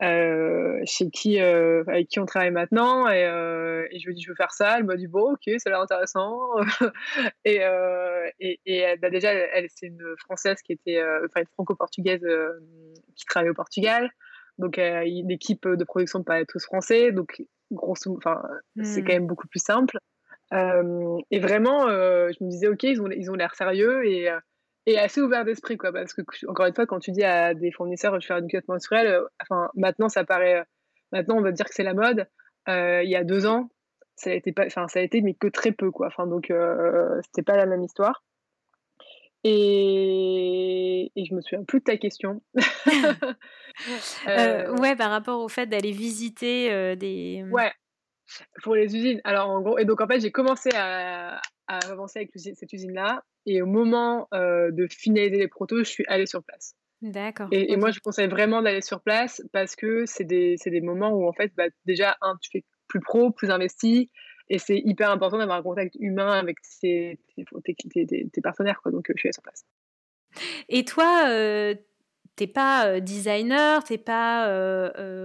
euh, 0.00 0.80
chez 0.84 1.10
qui, 1.10 1.40
euh, 1.40 1.82
avec 1.88 2.08
qui 2.08 2.20
on 2.20 2.26
travaille 2.26 2.52
maintenant. 2.52 3.08
Et, 3.08 3.24
euh, 3.24 3.86
et, 3.90 3.98
je 3.98 4.06
lui 4.06 4.12
ai 4.12 4.14
dit, 4.14 4.22
je 4.22 4.30
veux 4.30 4.36
faire 4.36 4.52
ça. 4.52 4.78
Elle 4.78 4.84
m'a 4.84 4.96
dit, 4.96 5.08
bon, 5.08 5.32
ok, 5.32 5.42
ça 5.58 5.62
a 5.66 5.70
l'air 5.70 5.80
intéressant. 5.80 6.38
et, 7.44 7.60
et, 8.38 8.60
et 8.66 8.96
bah, 8.98 9.10
déjà, 9.10 9.32
elle, 9.32 9.66
c'est 9.74 9.86
une 9.86 10.14
Française 10.18 10.62
qui 10.62 10.72
était, 10.72 11.02
enfin, 11.02 11.40
une 11.40 11.46
franco-portugaise 11.54 12.24
qui 13.16 13.24
travaille 13.26 13.50
au 13.50 13.54
Portugal. 13.54 14.10
Donc, 14.58 14.76
l'équipe 14.76 15.66
de 15.66 15.84
production 15.84 16.20
ne 16.20 16.24
pas 16.24 16.44
tous 16.44 16.64
français. 16.64 17.10
Donc, 17.12 17.42
grosso, 17.72 18.16
enfin, 18.16 18.40
c'est 18.82 19.02
quand 19.02 19.12
hmm. 19.12 19.16
même 19.16 19.26
beaucoup 19.26 19.48
plus 19.48 19.62
simple. 19.62 19.98
et 20.52 21.40
vraiment, 21.40 21.88
je 21.88 22.44
me 22.44 22.50
disais, 22.50 22.68
ok, 22.68 22.84
ils 22.84 23.02
ont, 23.02 23.10
ils 23.10 23.30
ont 23.30 23.34
l'air 23.34 23.54
sérieux 23.56 24.06
et 24.06 24.30
et 24.88 24.98
assez 24.98 25.20
ouvert 25.20 25.44
d'esprit, 25.44 25.76
quoi. 25.76 25.92
Parce 25.92 26.14
que, 26.14 26.22
encore 26.48 26.64
une 26.66 26.74
fois, 26.74 26.86
quand 26.86 26.98
tu 26.98 27.12
dis 27.12 27.22
à 27.22 27.52
des 27.52 27.70
fournisseurs, 27.70 28.14
je 28.14 28.20
vais 28.20 28.26
faire 28.26 28.38
une 28.38 28.48
culotte 28.48 28.68
menstruelle, 28.68 29.06
euh, 29.08 29.26
enfin, 29.42 29.70
maintenant, 29.74 30.08
ça 30.08 30.24
paraît. 30.24 30.60
Euh, 30.60 30.64
maintenant, 31.12 31.36
on 31.36 31.42
va 31.42 31.52
dire 31.52 31.66
que 31.66 31.74
c'est 31.74 31.82
la 31.82 31.92
mode. 31.92 32.26
Euh, 32.68 33.02
il 33.02 33.10
y 33.10 33.16
a 33.16 33.22
deux 33.22 33.46
ans, 33.46 33.68
ça 34.16 34.30
a 34.30 34.32
été, 34.32 34.52
pas, 34.52 34.64
enfin, 34.66 34.88
ça 34.88 35.00
a 35.00 35.02
été 35.02 35.20
mais 35.20 35.34
que 35.34 35.48
très 35.48 35.72
peu, 35.72 35.90
quoi. 35.90 36.06
Enfin, 36.06 36.26
donc, 36.26 36.50
c'était 37.24 37.42
pas 37.42 37.56
la 37.56 37.66
même 37.66 37.82
histoire. 37.82 38.24
Et... 39.44 41.12
et, 41.14 41.24
je 41.24 41.34
me 41.34 41.40
souviens 41.40 41.64
plus 41.64 41.78
de 41.78 41.84
ta 41.84 41.96
question. 41.96 42.42
ouais, 44.26 44.96
par 44.96 45.10
rapport 45.10 45.40
au 45.40 45.48
fait 45.48 45.66
d'aller 45.66 45.92
visiter 45.92 46.96
des. 46.96 47.44
Ouais, 47.52 47.72
pour 48.62 48.74
les 48.74 48.96
usines. 48.96 49.20
Alors, 49.24 49.50
en 49.50 49.60
gros, 49.60 49.78
et 49.78 49.84
donc, 49.84 50.00
en 50.00 50.08
fait, 50.08 50.20
j'ai 50.20 50.32
commencé 50.32 50.70
à, 50.74 51.40
à 51.68 51.78
avancer 51.90 52.18
avec 52.20 52.30
cette 52.34 52.72
usine-là. 52.72 53.22
Et 53.46 53.62
au 53.62 53.66
moment 53.66 54.28
euh, 54.34 54.70
de 54.72 54.86
finaliser 54.90 55.36
les 55.36 55.48
protos, 55.48 55.78
je 55.78 55.90
suis 55.90 56.04
allée 56.08 56.26
sur 56.26 56.42
place. 56.42 56.74
D'accord. 57.00 57.48
Et, 57.52 57.76
moi, 57.76 57.92
je 57.92 58.00
conseille 58.00 58.26
vraiment 58.26 58.60
d'aller 58.60 58.80
sur 58.80 59.00
place 59.00 59.40
parce 59.52 59.76
que 59.76 60.04
c'est 60.06 60.24
des, 60.24 60.56
des, 60.64 60.80
moments 60.80 61.10
où, 61.10 61.28
en 61.28 61.32
fait, 61.32 61.52
bah, 61.56 61.66
déjà, 61.84 62.16
un, 62.20 62.36
tu 62.40 62.50
fais 62.50 62.64
plus 62.88 63.00
pro, 63.00 63.30
plus 63.30 63.50
investi. 63.50 64.10
Et 64.50 64.58
c'est 64.58 64.78
hyper 64.78 65.10
important 65.10 65.38
d'avoir 65.38 65.58
un 65.58 65.62
contact 65.62 65.94
humain 66.00 66.32
avec 66.32 66.56
tes, 66.80 67.18
tes, 67.36 68.40
partenaires. 68.42 68.80
Quoi. 68.82 68.90
Donc, 68.90 69.08
euh, 69.10 69.12
je 69.14 69.20
suis 69.20 69.28
allée 69.28 69.32
sur 69.32 69.42
place. 69.42 69.64
Et 70.68 70.84
toi, 70.84 71.28
euh, 71.28 71.74
t'es 72.38 72.46
pas 72.46 73.00
designer, 73.00 73.84
t'es 73.84 73.98
pas 73.98 74.48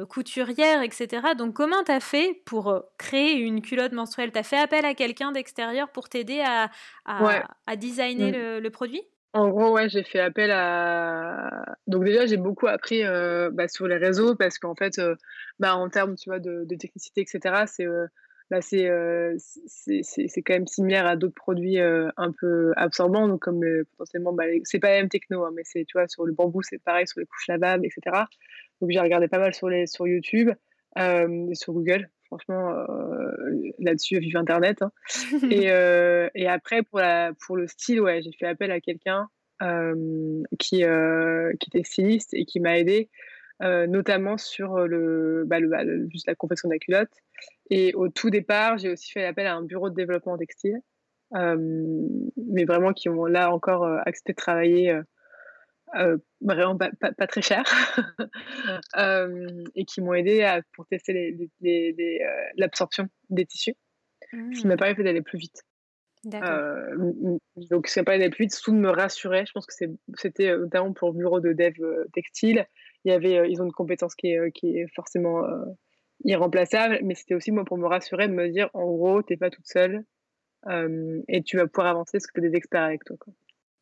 couturière, 0.09 0.81
etc. 0.81 1.27
Donc 1.37 1.53
comment 1.53 1.83
t'as 1.85 1.99
fait 1.99 2.41
pour 2.45 2.83
créer 2.97 3.35
une 3.35 3.61
culotte 3.61 3.93
menstruelle? 3.93 4.31
T'as 4.31 4.43
fait 4.43 4.57
appel 4.57 4.83
à 4.85 4.93
quelqu'un 4.93 5.31
d'extérieur 5.31 5.89
pour 5.89 6.09
t'aider 6.09 6.43
à, 6.45 6.69
à, 7.05 7.75
designer 7.75 8.31
mmh. 8.31 8.61
le, 8.61 8.69
produit? 8.69 9.01
En 9.33 9.49
gros, 9.49 9.71
ouais, 9.71 9.89
j'ai 9.89 10.03
fait 10.03 10.19
appel 10.19 10.51
à. 10.51 11.63
Donc 11.87 12.03
déjà, 12.03 12.25
j'ai 12.25 12.37
beaucoup 12.37 12.67
appris 12.67 13.03
bah, 13.51 13.67
sur 13.67 13.87
les 13.87 13.97
réseaux 13.97 14.35
parce 14.35 14.57
qu'en 14.59 14.75
fait, 14.75 14.99
bah, 15.59 15.75
en 15.75 15.89
termes, 15.89 16.15
tu 16.15 16.29
vois, 16.29 16.39
de, 16.39 16.65
de 16.65 16.75
technicité, 16.75 17.21
etc. 17.21 17.63
C'est 17.67 17.87
bah, 18.49 18.59
euh, 18.73 19.35
c'est 19.37 20.41
quand 20.41 20.53
même 20.53 20.67
similaire 20.67 21.05
à 21.05 21.15
d'autres 21.15 21.35
produits 21.35 21.79
euh, 21.79 22.09
un 22.17 22.31
peu 22.31 22.73
absorbants, 22.75 23.27
donc 23.27 23.41
comme 23.41 23.63
euh, 23.63 23.85
potentiellement, 23.91 24.33
bah, 24.33 24.43
c'est 24.63 24.79
pas 24.79 24.89
la 24.89 24.97
même 24.97 25.09
techno, 25.09 25.45
hein, 25.45 25.51
mais 25.55 25.63
c'est, 25.65 25.85
tu 25.85 25.97
vois, 25.97 26.07
sur 26.07 26.25
le 26.25 26.33
bambou, 26.33 26.61
c'est 26.61 26.81
pareil, 26.81 27.07
sur 27.07 27.19
les 27.19 27.25
couches 27.25 27.47
lavables, 27.47 27.85
etc. 27.85 28.25
Donc 28.81 28.91
j'ai 28.91 28.99
regardé 28.99 29.27
pas 29.27 29.39
mal 29.39 29.53
sur, 29.53 29.69
les, 29.69 29.87
sur 29.87 30.07
YouTube 30.07 30.51
et 30.97 31.55
sur 31.55 31.73
Google, 31.73 32.09
franchement, 32.27 32.71
là-dessus, 33.79 34.19
vive 34.19 34.37
Internet. 34.37 34.81
Hein. 34.81 34.91
et, 35.49 35.67
et, 36.35 36.47
après, 36.47 36.83
pour, 36.83 36.99
la, 36.99 37.31
pour 37.45 37.55
le 37.55 37.67
style, 37.67 38.01
ouais, 38.01 38.21
j'ai 38.21 38.31
fait 38.37 38.45
appel 38.45 38.71
à 38.71 38.79
quelqu'un 38.79 39.29
qui, 40.59 40.83
qui 41.59 41.69
était 41.69 41.83
styliste 41.83 42.33
et 42.33 42.45
qui 42.45 42.59
m'a 42.59 42.77
aidé. 42.77 43.09
notamment 43.61 44.37
sur 44.37 44.85
le, 44.87 45.45
bah, 45.47 45.57
bah, 45.61 45.83
le, 45.83 46.07
juste 46.11 46.27
la 46.27 46.35
confection 46.35 46.69
de 46.69 46.73
la 46.73 46.79
culotte 46.79 47.23
et 47.75 47.91
au 47.95 48.07
tout 48.07 48.29
départ, 48.29 48.77
j'ai 48.77 48.91
aussi 48.91 49.11
fait 49.11 49.25
appel 49.25 49.47
à 49.47 49.55
un 49.55 49.63
bureau 49.63 49.89
de 49.89 49.95
développement 49.95 50.37
textile, 50.37 50.77
euh, 51.35 51.57
mais 52.37 52.65
vraiment 52.65 52.93
qui 52.93 53.09
ont 53.09 53.25
là 53.25 53.51
encore 53.51 53.83
euh, 53.83 53.97
accepté 54.05 54.33
de 54.33 54.35
travailler 54.35 54.99
euh, 55.95 56.17
vraiment 56.39 56.77
pas, 56.77 56.91
pas, 56.99 57.25
très 57.25 57.41
cher 57.41 57.63
et 59.75 59.85
qui 59.85 60.01
m'ont 60.01 60.13
aidé 60.13 60.43
à, 60.43 60.61
pour 60.75 60.85
tester 60.85 61.35
l'absorption 62.57 63.07
des 63.31 63.47
tissus, 63.47 63.73
ce 64.31 64.59
qui 64.59 64.67
m'a 64.67 64.75
mmh. 64.75 64.77
permis 64.77 65.03
d'aller 65.03 65.23
plus 65.23 65.39
vite. 65.39 65.63
donc, 66.25 67.87
ça 67.87 68.01
m'a 68.01 68.05
permis 68.05 68.19
d'aller 68.19 68.29
plus 68.29 68.43
vite, 68.43 68.53
surtout 68.53 68.73
de 68.73 68.77
me 68.77 68.91
rassurer. 68.91 69.45
Je 69.47 69.51
pense 69.51 69.65
que 69.65 69.73
c'était 70.15 70.55
notamment 70.55 70.93
pour 70.93 71.11
le 71.11 71.17
bureau 71.17 71.39
de 71.39 71.53
dev 71.53 71.73
textile. 72.13 72.67
Il 73.03 73.11
y 73.11 73.15
avait, 73.15 73.49
ils 73.49 73.63
ont 73.63 73.65
une 73.65 73.71
compétence 73.71 74.13
qui 74.13 74.27
est, 74.27 74.51
qui 74.51 74.77
est 74.77 74.85
forcément 74.93 75.41
irremplaçable, 76.23 76.99
mais 77.03 77.15
c'était 77.15 77.35
aussi 77.35 77.51
moi 77.51 77.65
pour 77.65 77.77
me 77.77 77.87
rassurer, 77.87 78.27
de 78.27 78.33
me 78.33 78.49
dire 78.49 78.69
en 78.73 78.85
gros, 78.85 79.21
t'es 79.21 79.37
pas 79.37 79.49
toute 79.49 79.67
seule 79.67 80.05
euh, 80.67 81.21
et 81.27 81.43
tu 81.43 81.57
vas 81.57 81.67
pouvoir 81.67 81.87
avancer 81.87 82.13
parce 82.13 82.27
que 82.27 82.39
tu 82.39 82.45
as 82.45 82.49
des 82.49 82.57
experts 82.57 82.83
avec 82.83 83.03
toi. 83.03 83.17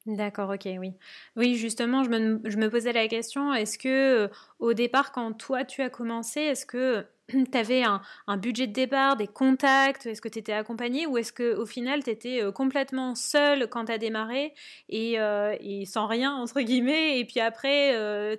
D'accord, 0.07 0.49
ok, 0.49 0.67
oui. 0.79 0.93
Oui, 1.35 1.55
justement, 1.55 2.03
je 2.03 2.09
me, 2.09 2.41
je 2.43 2.57
me 2.57 2.71
posais 2.71 2.91
la 2.91 3.07
question, 3.07 3.53
est-ce 3.53 3.77
que 3.77 4.23
euh, 4.25 4.27
au 4.57 4.73
départ, 4.73 5.11
quand 5.11 5.31
toi 5.33 5.63
tu 5.63 5.83
as 5.83 5.91
commencé, 5.91 6.41
est-ce 6.41 6.65
que 6.65 7.05
tu 7.29 7.57
avais 7.57 7.83
un, 7.83 8.01
un, 8.25 8.37
budget 8.37 8.65
de 8.65 8.73
départ, 8.73 9.15
des 9.15 9.27
contacts, 9.27 10.07
est-ce 10.07 10.19
que 10.19 10.27
tu 10.27 10.39
étais 10.39 10.53
accompagné 10.53 11.05
ou 11.05 11.19
est-ce 11.19 11.31
qu'au 11.31 11.67
final 11.67 12.03
tu 12.03 12.09
étais 12.09 12.41
euh, 12.41 12.51
complètement 12.51 13.13
seule 13.13 13.67
quand 13.69 13.85
tu 13.85 13.91
as 13.91 13.99
démarré 13.99 14.55
et, 14.89 15.17
et, 15.59 15.85
sans 15.85 16.07
rien, 16.07 16.33
entre 16.33 16.61
guillemets, 16.61 17.19
et 17.19 17.25
puis 17.25 17.39
après 17.39 17.91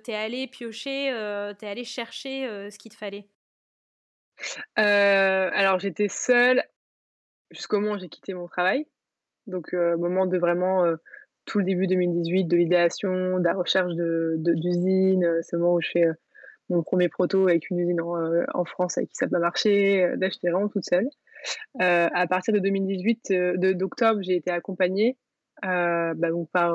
tu 0.03 0.11
es 0.11 0.15
allé 0.15 0.47
piocher, 0.47 1.13
tu 1.57 1.65
es 1.65 1.69
allé 1.69 1.85
chercher 1.85 2.69
ce 2.69 2.77
qu'il 2.77 2.91
te 2.91 2.97
fallait? 2.97 3.29
Euh, 4.79 5.49
alors 5.53 5.79
j'étais 5.79 6.07
seule 6.09 6.63
jusqu'au 7.51 7.79
moment 7.79 7.95
où 7.95 7.99
j'ai 7.99 8.09
quitté 8.09 8.33
mon 8.33 8.47
travail. 8.47 8.87
Donc, 9.47 9.73
euh, 9.73 9.97
moment 9.97 10.25
de 10.25 10.37
vraiment 10.37 10.85
euh, 10.85 10.95
tout 11.45 11.59
le 11.59 11.65
début 11.65 11.87
2018, 11.87 12.45
de 12.45 12.57
l'idéation, 12.57 13.39
de 13.39 13.43
la 13.43 13.53
recherche 13.53 13.93
de, 13.93 14.35
d'usine. 14.37 15.39
c'est 15.41 15.55
le 15.55 15.61
moment 15.61 15.75
où 15.75 15.81
je 15.81 15.89
fais 15.91 16.05
mon 16.69 16.81
premier 16.81 17.09
proto 17.09 17.47
avec 17.49 17.69
une 17.69 17.79
usine 17.79 18.01
en, 18.01 18.65
France 18.65 18.97
avec 18.97 19.09
qui 19.09 19.15
ça 19.15 19.25
n'a 19.25 19.31
pas 19.31 19.39
marché. 19.39 20.07
Là, 20.17 20.29
j'étais 20.29 20.49
vraiment 20.49 20.69
toute 20.69 20.85
seule. 20.85 21.09
à 21.79 22.27
partir 22.27 22.53
de 22.53 22.59
2018, 22.59 23.33
d'octobre, 23.75 24.21
j'ai 24.23 24.37
été 24.37 24.49
accompagnée 24.49 25.17
bah, 25.61 26.13
donc 26.15 26.49
par 26.51 26.73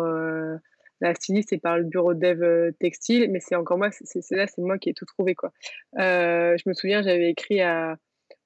la 1.00 1.14
styliste 1.14 1.52
et 1.52 1.58
par 1.58 1.78
le 1.78 1.84
bureau 1.84 2.14
de 2.14 2.20
dev 2.20 2.72
textile, 2.80 3.30
mais 3.30 3.40
c'est 3.40 3.54
encore 3.54 3.78
moi, 3.78 3.90
c'est 3.90 4.30
là, 4.30 4.46
c'est 4.46 4.62
moi 4.62 4.78
qui 4.78 4.90
ai 4.90 4.94
tout 4.94 5.04
trouvé 5.04 5.34
quoi. 5.34 5.52
je 5.96 6.68
me 6.68 6.74
souviens, 6.74 7.02
j'avais 7.02 7.30
écrit 7.30 7.60
à, 7.60 7.96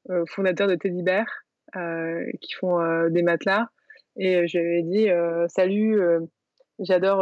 au 0.09 0.27
fondateur 0.27 0.69
de 0.69 0.75
Teddy 0.75 1.03
Bear, 1.03 1.27
qui 2.41 2.53
font 2.55 3.09
des 3.09 3.23
matelas, 3.23 3.69
et 4.17 4.47
je 4.47 4.59
lui 4.59 4.67
avais 4.67 4.83
dit 4.83 5.09
salut 5.49 6.01
j'adore 6.79 7.21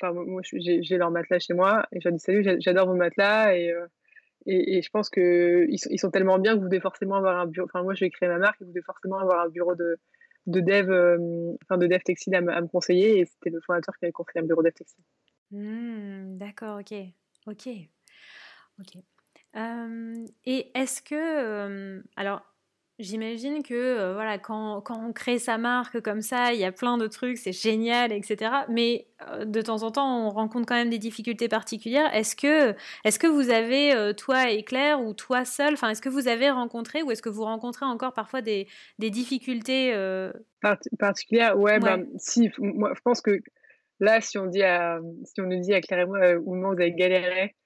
enfin 0.00 0.12
moi 0.12 0.40
j'ai 0.42 0.96
leur 0.96 1.10
matelas 1.10 1.38
chez 1.38 1.52
moi 1.52 1.84
et 1.92 2.00
je 2.00 2.08
lui 2.08 2.14
ai 2.14 2.16
dit 2.16 2.22
salut 2.22 2.56
j'adore 2.60 2.86
vos 2.86 2.94
matelas 2.94 3.56
et 3.56 3.72
et, 4.46 4.82
je 4.82 4.90
pense 4.90 5.08
qu'ils 5.08 5.66
ils 5.70 5.98
sont 5.98 6.10
tellement 6.10 6.38
bien 6.38 6.54
que 6.54 6.60
vous 6.60 6.68
devez 6.68 6.80
forcément 6.80 7.16
avoir 7.16 7.38
un 7.38 7.46
bureau. 7.46 7.66
Enfin, 7.66 7.82
moi, 7.82 7.94
je 7.94 8.04
vais 8.04 8.10
créer 8.10 8.28
ma 8.28 8.38
marque 8.38 8.60
vous 8.60 8.68
devez 8.68 8.82
forcément 8.82 9.18
avoir 9.18 9.44
un 9.44 9.48
bureau 9.48 9.74
de, 9.74 9.98
de 10.46 10.60
dev, 10.60 11.56
enfin, 11.64 11.78
de 11.78 11.86
dev 11.86 12.00
textile 12.02 12.34
à, 12.34 12.40
me 12.40 12.66
conseiller. 12.68 13.20
Et 13.20 13.24
c'était 13.26 13.50
le 13.50 13.60
fondateur 13.60 13.96
qui 13.96 14.04
avait 14.04 14.12
conseillé 14.12 14.42
un 14.42 14.46
bureau 14.46 14.62
de 14.62 14.68
dev 14.68 14.74
textile. 14.74 15.04
Mmh, 15.50 16.38
d'accord, 16.38 16.80
ok. 16.80 16.94
Ok. 17.46 17.68
Ok. 18.80 19.02
et 20.44 20.70
est-ce 20.74 21.02
que. 21.02 22.02
alors, 22.16 22.42
J'imagine 23.00 23.64
que 23.64 23.74
euh, 23.74 24.14
voilà, 24.14 24.38
quand, 24.38 24.80
quand, 24.80 25.04
on 25.04 25.12
crée 25.12 25.40
sa 25.40 25.58
marque 25.58 26.00
comme 26.00 26.20
ça, 26.20 26.52
il 26.52 26.60
y 26.60 26.64
a 26.64 26.70
plein 26.70 26.96
de 26.96 27.08
trucs, 27.08 27.38
c'est 27.38 27.52
génial, 27.52 28.12
etc. 28.12 28.52
Mais 28.68 29.08
euh, 29.28 29.44
de 29.44 29.60
temps 29.62 29.82
en 29.82 29.90
temps, 29.90 30.28
on 30.28 30.30
rencontre 30.30 30.66
quand 30.66 30.76
même 30.76 30.90
des 30.90 30.98
difficultés 30.98 31.48
particulières. 31.48 32.14
Est-ce 32.14 32.36
que, 32.36 32.72
est 33.04 33.18
que 33.18 33.26
vous 33.26 33.50
avez, 33.50 33.92
euh, 33.96 34.12
toi 34.12 34.48
et 34.48 34.62
Claire, 34.62 35.02
ou 35.02 35.12
toi 35.12 35.44
seul, 35.44 35.74
est-ce 35.74 36.00
que 36.00 36.08
vous 36.08 36.28
avez 36.28 36.50
rencontré, 36.50 37.02
ou 37.02 37.10
est-ce 37.10 37.20
que 37.20 37.28
vous 37.28 37.42
rencontrez 37.42 37.84
encore 37.84 38.12
parfois 38.12 38.42
des, 38.42 38.68
des 39.00 39.10
difficultés 39.10 39.92
particulières? 40.96 41.58
Ouais, 41.58 41.80
bah, 41.80 41.98
si, 42.18 42.52
moi, 42.58 42.92
je 42.94 43.00
pense 43.00 43.20
que 43.20 43.40
là, 43.98 44.20
si 44.20 44.38
on, 44.38 44.46
dit 44.46 44.62
à, 44.62 45.00
si 45.24 45.40
on 45.40 45.46
nous 45.46 45.60
dit 45.60 45.74
à 45.74 45.80
Claire 45.80 45.98
et 45.98 46.06
moi, 46.06 46.34
où 46.36 46.54
vous 46.54 46.72
avez 46.72 46.92
galéré, 46.92 47.56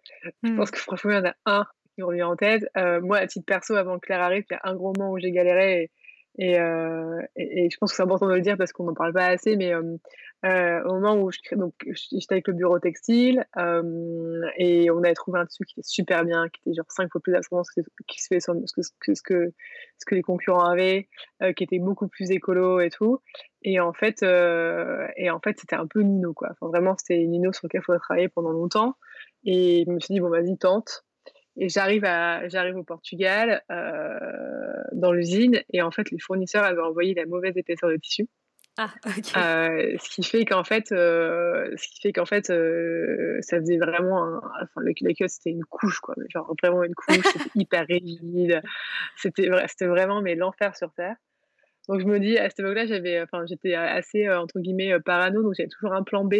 je 0.42 0.52
mmh. 0.52 0.56
pense 0.56 0.70
que 0.70 0.78
franchement, 0.78 1.10
il 1.10 1.16
y 1.16 1.18
en 1.18 1.26
a 1.26 1.34
un 1.44 1.66
qui 1.98 2.02
revient 2.02 2.22
en 2.22 2.36
tête. 2.36 2.64
Euh, 2.76 3.00
moi, 3.00 3.18
à 3.18 3.26
titre 3.26 3.44
perso, 3.44 3.74
avant 3.74 3.98
que 3.98 4.06
Claire 4.06 4.20
arrive, 4.20 4.44
il 4.48 4.54
y 4.54 4.56
a 4.56 4.60
un 4.70 4.76
gros 4.76 4.92
moment 4.96 5.10
où 5.10 5.18
j'ai 5.18 5.32
galéré 5.32 5.90
et, 6.40 6.60
euh, 6.60 7.20
je 7.36 7.76
pense 7.78 7.90
que 7.90 7.96
c'est 7.96 8.02
important 8.04 8.28
de 8.28 8.34
le 8.34 8.40
dire 8.40 8.56
parce 8.56 8.70
qu'on 8.72 8.84
n'en 8.84 8.94
parle 8.94 9.12
pas 9.12 9.26
assez, 9.26 9.56
mais 9.56 9.74
euh, 9.74 10.82
au 10.84 10.94
moment 10.94 11.16
où 11.16 11.32
je 11.32 11.38
crée, 11.42 11.56
donc 11.56 11.74
j'étais 12.12 12.34
avec 12.34 12.46
le 12.46 12.52
bureau 12.52 12.78
textile 12.78 13.44
et 14.56 14.88
on 14.88 15.02
avait 15.02 15.14
trouvé 15.14 15.40
un 15.40 15.46
dessus 15.46 15.64
qui 15.64 15.80
était 15.80 15.88
super 15.88 16.24
bien, 16.24 16.48
qui 16.48 16.60
était 16.60 16.76
genre 16.76 16.86
cinq 16.90 17.10
fois 17.10 17.20
plus 17.20 17.34
ascendant 17.34 17.62
que 17.64 17.82
ce 18.12 18.28
que, 18.30 19.14
ce 19.16 19.22
que, 19.22 19.52
ce 19.98 20.04
que 20.06 20.14
les 20.14 20.22
concurrents 20.22 20.64
avaient, 20.64 21.08
qui 21.56 21.64
était 21.64 21.80
beaucoup 21.80 22.06
plus 22.06 22.30
écolo 22.30 22.78
et 22.78 22.90
tout. 22.90 23.20
Et 23.62 23.80
en 23.80 23.92
fait, 23.92 24.22
et 24.22 25.30
en 25.30 25.40
fait, 25.40 25.58
c'était 25.58 25.74
un 25.74 25.88
peu 25.88 26.02
Nino 26.02 26.34
quoi. 26.34 26.50
Enfin, 26.52 26.68
vraiment, 26.68 26.94
c'était 26.96 27.18
Nino 27.26 27.52
sur 27.52 27.66
lequel 27.66 27.80
il 27.80 27.84
faudrait 27.84 27.98
travailler 27.98 28.28
pendant 28.28 28.52
longtemps. 28.52 28.94
Et 29.44 29.82
je 29.86 29.90
me 29.90 29.98
suis 29.98 30.14
dit 30.14 30.20
bon, 30.20 30.30
vas-y, 30.30 30.56
tente. 30.56 31.04
Et 31.60 31.68
j'arrive 31.68 32.04
à 32.04 32.48
j'arrive 32.48 32.76
au 32.76 32.84
Portugal 32.84 33.62
euh, 33.70 34.18
dans 34.92 35.12
l'usine 35.12 35.60
et 35.72 35.82
en 35.82 35.90
fait 35.90 36.10
les 36.12 36.18
fournisseurs 36.20 36.62
avaient 36.62 36.80
envoyé 36.80 37.14
la 37.14 37.26
mauvaise 37.26 37.56
épaisseur 37.56 37.90
de 37.90 37.96
tissu. 37.96 38.28
Ah, 38.80 38.94
ok. 39.04 39.36
Euh, 39.36 39.96
ce 39.98 40.08
qui 40.08 40.22
fait 40.22 40.44
qu'en 40.44 40.62
fait, 40.62 40.92
euh, 40.92 41.68
ce 41.76 41.88
qui 41.88 42.00
fait 42.00 42.12
qu'en 42.12 42.26
fait, 42.26 42.46
ça 42.46 43.58
faisait 43.58 43.76
vraiment, 43.76 44.22
un, 44.22 44.36
enfin 44.62 44.80
le, 44.82 44.92
le 45.00 45.28
c'était 45.28 45.50
une 45.50 45.64
couche 45.64 45.98
quoi, 45.98 46.14
genre 46.28 46.54
vraiment 46.62 46.84
une 46.84 46.94
couche, 46.94 47.16
c'était 47.32 47.50
hyper 47.56 47.86
rigide, 47.88 48.62
c'était 49.16 49.50
c'était 49.66 49.86
vraiment 49.86 50.22
mais 50.22 50.36
l'enfer 50.36 50.76
sur 50.76 50.92
terre. 50.92 51.16
Donc 51.88 52.00
je 52.00 52.06
me 52.06 52.20
dis 52.20 52.38
à 52.38 52.50
cette 52.50 52.60
époque-là, 52.60 52.86
j'avais, 52.86 53.20
enfin 53.20 53.44
j'étais 53.46 53.74
assez 53.74 54.28
entre 54.28 54.60
guillemets 54.60 55.00
parano, 55.00 55.42
donc 55.42 55.54
j'avais 55.56 55.68
toujours 55.68 55.92
un 55.92 56.04
plan 56.04 56.24
B 56.24 56.34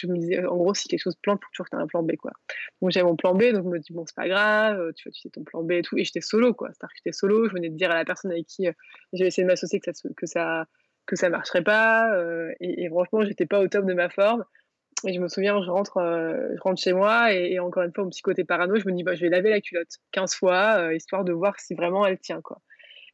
je 0.00 0.06
me 0.06 0.16
disais, 0.16 0.44
en 0.44 0.56
gros, 0.56 0.74
si 0.74 0.88
quelque 0.88 1.00
chose 1.00 1.16
plante, 1.16 1.40
faut 1.42 1.50
toujours 1.52 1.66
que 1.66 1.76
tu 1.76 1.82
un 1.82 1.86
plan 1.86 2.02
B, 2.02 2.16
quoi. 2.16 2.32
Donc, 2.80 2.90
j'avais 2.90 3.04
mon 3.04 3.16
plan 3.16 3.34
B, 3.34 3.44
donc 3.52 3.64
je 3.64 3.68
me 3.68 3.78
dis, 3.78 3.92
bon, 3.92 4.04
c'est 4.06 4.16
pas 4.16 4.28
grave, 4.28 4.78
euh, 4.80 4.92
tu 4.92 5.08
vois, 5.08 5.12
tu 5.12 5.20
sais 5.20 5.30
ton 5.30 5.44
plan 5.44 5.62
B 5.62 5.72
et 5.72 5.82
tout. 5.82 5.96
Et 5.98 6.04
j'étais 6.04 6.20
solo, 6.20 6.54
quoi. 6.54 6.68
C'est-à-dire 6.68 6.92
que 6.92 6.98
j'étais 6.98 7.12
solo, 7.12 7.48
je 7.48 7.52
venais 7.52 7.70
de 7.70 7.76
dire 7.76 7.90
à 7.90 7.94
la 7.94 8.04
personne 8.04 8.30
avec 8.30 8.46
qui 8.46 8.68
euh, 8.68 8.72
j'avais 9.12 9.28
essayé 9.28 9.44
de 9.44 9.48
m'associer 9.48 9.80
que 9.80 9.92
ça, 9.92 10.08
que 10.16 10.26
ça, 10.26 10.66
que 11.06 11.16
ça 11.16 11.28
marcherait 11.30 11.64
pas. 11.64 12.14
Euh, 12.14 12.52
et, 12.60 12.88
franchement, 12.88 13.24
j'étais 13.24 13.46
pas 13.46 13.60
au 13.60 13.68
top 13.68 13.86
de 13.86 13.94
ma 13.94 14.08
forme. 14.08 14.44
Et 15.06 15.14
je 15.14 15.20
me 15.20 15.28
souviens, 15.28 15.60
je 15.62 15.70
rentre, 15.70 15.98
je 15.98 16.60
rentre 16.60 16.80
chez 16.80 16.92
moi 16.92 17.32
et, 17.32 17.58
encore 17.58 17.82
une 17.82 17.92
fois, 17.92 18.04
mon 18.04 18.10
petit 18.10 18.22
côté 18.22 18.44
parano, 18.44 18.76
je 18.76 18.86
me 18.86 18.92
dis, 18.92 19.02
bah, 19.02 19.16
je 19.16 19.22
vais 19.22 19.30
laver 19.30 19.50
la 19.50 19.60
culotte 19.60 19.88
15 20.12 20.34
fois, 20.34 20.94
histoire 20.94 21.24
de 21.24 21.32
voir 21.32 21.58
si 21.58 21.74
vraiment 21.74 22.06
elle 22.06 22.20
tient, 22.20 22.40
quoi. 22.40 22.60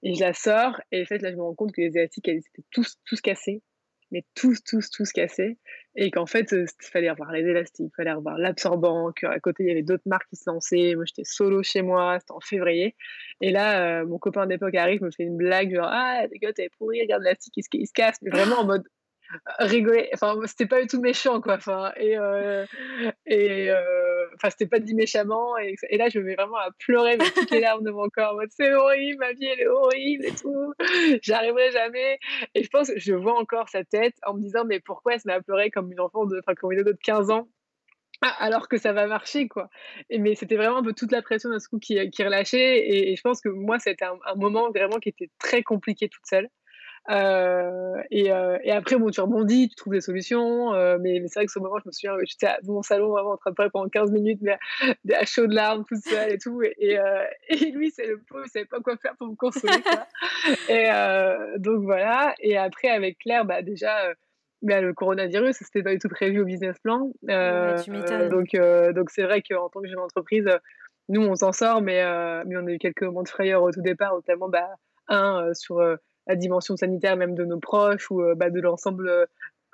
Et 0.03 0.15
je 0.15 0.21
la 0.21 0.35
sors, 0.35 0.81
et 0.93 1.03
en 1.03 1.07
fait, 1.07 1.23
là, 1.23 1.31
je 1.31 1.37
me 1.37 1.43
rends 1.43 1.55
compte 1.55 1.73
que 1.73 1.81
les 1.81 1.97
élastiques, 1.97 2.29
elles 2.29 2.39
étaient 2.39 2.67
tous, 2.71 2.99
tous 3.07 3.21
cassés 3.23 3.63
mais 4.11 4.25
tous, 4.35 4.63
tous, 4.63 4.91
tous 4.91 5.13
cassés. 5.13 5.59
Et 5.97 6.11
qu'en 6.11 6.27
fait, 6.27 6.53
il 6.53 6.67
fallait 6.81 7.11
revoir 7.11 7.33
les 7.33 7.41
élastiques, 7.41 7.91
il 7.93 7.97
fallait 7.97 8.13
revoir 8.13 8.39
l'absorbant, 8.39 9.13
qu'à 9.13 9.39
côté, 9.41 9.65
il 9.65 9.69
y 9.69 9.73
avait 9.73 9.83
d'autres 9.83 10.07
marques 10.07 10.29
qui 10.31 10.37
se 10.37 10.49
lançaient. 10.49 10.95
Moi, 10.95 11.05
j'étais 11.07 11.25
solo 11.25 11.63
chez 11.63 11.83
moi, 11.83 12.19
c'était 12.21 12.33
en 12.33 12.41
février. 12.41 12.95
Et 13.41 13.51
là, 13.51 14.05
mon 14.05 14.19
copain 14.19 14.47
d'époque 14.47 14.75
arrive, 14.75 15.03
me 15.03 15.11
fait 15.11 15.25
une 15.25 15.37
blague, 15.37 15.75
genre, 15.75 15.91
ah, 15.91 16.23
t'es 16.31 16.53
t'es 16.53 16.69
pourri, 16.79 17.01
regarde 17.01 17.23
l'élastique, 17.23 17.55
il, 17.57 17.65
il, 17.73 17.87
se 17.87 17.93
casse. 17.93 18.17
Mais 18.23 18.31
vraiment 18.31 18.61
en 18.61 18.65
mode, 18.65 18.85
rigoler. 19.59 20.09
Enfin 20.15 20.35
c'était 20.47 20.67
pas 20.67 20.81
du 20.81 20.87
tout 20.87 21.01
méchant 21.01 21.41
quoi. 21.41 21.55
Enfin 21.55 21.93
et 21.97 22.17
euh, 22.19 22.65
et 23.27 23.71
euh, 23.71 24.27
enfin 24.35 24.51
c'était 24.51 24.67
pas 24.67 24.79
dit 24.79 24.95
méchamment 24.95 25.57
et, 25.59 25.75
et, 25.91 25.99
là 25.99 26.09
je 26.09 26.21
mets 26.21 26.35
vraiment 26.35 26.57
à 26.57 26.71
pleurer 26.79 27.17
mais 27.17 27.31
toutes 27.31 27.51
les 27.51 27.61
larmes 27.61 27.85
de 27.85 27.91
mon 27.91 28.09
corps 28.09 28.41
c'est 28.51 28.73
horrible 28.73 29.19
ma 29.19 29.33
vie 29.33 29.47
elle 29.47 29.61
est 29.61 29.69
horrible 29.69 30.25
et 30.27 30.35
tout. 30.35 30.75
J'arriverai 31.23 31.71
jamais. 31.73 32.19
Et 32.55 32.63
je 32.63 32.69
pense 32.69 32.91
je 32.97 33.15
vois 33.15 33.39
encore 33.39 33.69
sa 33.69 33.85
tête 33.85 34.15
en 34.27 34.35
me 34.35 34.41
disant 34.41 34.65
mais 34.65 34.81
pourquoi 34.81 35.15
elle 35.15 35.21
se 35.21 35.29
met 35.29 35.35
à 35.35 35.43
pleurer 35.43 35.71
comme 35.71 35.93
une 35.93 36.01
enfant 36.01 36.27
de 36.27 36.39
enfin 36.39 36.55
comme 36.55 36.73
une 36.73 36.81
ado 36.81 36.93
de 36.93 36.99
15 37.03 37.31
ans? 37.31 37.49
Ah, 38.21 38.35
alors 38.41 38.67
que 38.67 38.79
ça 38.79 38.93
va 38.93 39.07
marcher 39.07 39.47
quoi. 39.47 39.69
Mais 40.11 40.35
c'était 40.35 40.57
vraiment 40.57 40.79
un 40.79 40.83
peu 40.83 40.93
toute 40.93 41.13
la 41.13 41.23
pression 41.23 41.51
d'un 41.51 41.59
coup 41.71 41.79
qui, 41.79 42.11
qui 42.11 42.25
relâchait. 42.25 43.11
Et, 43.11 43.15
je 43.15 43.23
pense 43.23 43.41
que 43.41 43.49
moi 43.49 43.79
c'était 43.79 44.05
un 44.05 44.35
moment 44.37 44.71
vraiment 44.71 44.99
qui 44.99 45.11
était 45.11 45.31
très 45.39 45.63
compliqué 45.63 46.09
toute 46.09 46.27
seule 46.27 46.49
euh, 47.11 48.03
et, 48.11 48.31
euh, 48.33 48.59
et, 48.63 48.73
après, 48.73 48.97
bon, 48.97 49.11
tu 49.11 49.21
rebondis, 49.21 49.69
tu 49.69 49.77
trouves 49.77 49.95
des 49.95 50.01
solutions. 50.01 50.75
Euh, 50.75 50.99
mais, 51.01 51.23
c'est 51.29 51.41
vrai 51.41 51.47
que 51.47 51.53
ce 51.53 51.59
moment, 51.59 51.79
je 51.79 51.89
me 51.89 51.93
souviens, 51.93 52.17
j'étais 52.25 52.49
dans 52.63 52.75
mon 52.75 52.83
salon 52.83 53.09
vraiment 53.09 53.33
en 53.33 53.37
train 53.37 53.51
de 53.51 53.55
parler 53.55 53.71
pendant 53.71 53.89
15 53.89 54.11
minutes, 54.11 54.41
mais 54.43 54.59
à, 55.15 55.25
chaud 55.25 55.47
de 55.47 55.55
larmes, 55.55 55.85
tout 55.89 55.97
seul 55.97 56.33
et 56.33 56.39
tout. 56.39 56.63
Et, 56.63 56.99
et 57.49 57.71
lui, 57.71 57.91
c'est 57.91 58.07
le 58.07 58.21
pauvre, 58.29 58.45
il 58.47 58.51
savait 58.51 58.67
pas 58.67 58.81
quoi 58.81 58.97
faire 58.97 59.17
pour 59.17 59.29
me 59.29 59.37
consoler. 59.37 59.73
et 60.69 60.89
donc 61.59 61.83
voilà. 61.85 62.35
Et 62.41 62.57
après, 62.57 62.89
avec 62.89 63.19
Claire, 63.19 63.45
bah, 63.45 63.63
déjà. 63.63 64.13
Bah, 64.61 64.81
le 64.81 64.93
coronavirus, 64.93 65.55
c'était 65.55 65.85
pas 65.85 65.93
du 65.93 66.01
tout 66.01 66.09
prévu 66.09 66.41
au 66.41 66.45
business 66.45 66.77
plan. 66.81 67.13
donc, 67.23 68.51
donc 68.93 69.11
c'est 69.11 69.23
vrai 69.23 69.41
qu'en 69.41 69.69
tant 69.69 69.81
que 69.81 69.87
jeune 69.87 70.01
entreprise, 70.01 70.49
nous, 71.09 71.23
on 71.23 71.37
s'en 71.37 71.53
sort, 71.53 71.81
mais, 71.81 72.03
mais 72.45 72.57
on 72.57 72.67
a 72.67 72.73
eu 72.73 72.79
quelques 72.79 73.05
moments 73.05 73.23
de 73.23 73.29
frayeur 73.29 73.63
au 73.63 73.71
tout 73.71 73.83
départ, 73.83 74.15
notamment 74.15 74.49
bah, 74.49 74.69
un 75.07 75.55
sur 75.55 75.81
la 76.29 76.37
dimension 76.37 76.77
sanitaire 76.77 77.17
même 77.17 77.35
de 77.35 77.45
nos 77.45 77.59
proches 77.59 78.11
ou 78.11 78.23
euh, 78.23 78.35
bah, 78.35 78.51
de 78.51 78.61
l'ensemble 78.61 79.09
euh, 79.09 79.25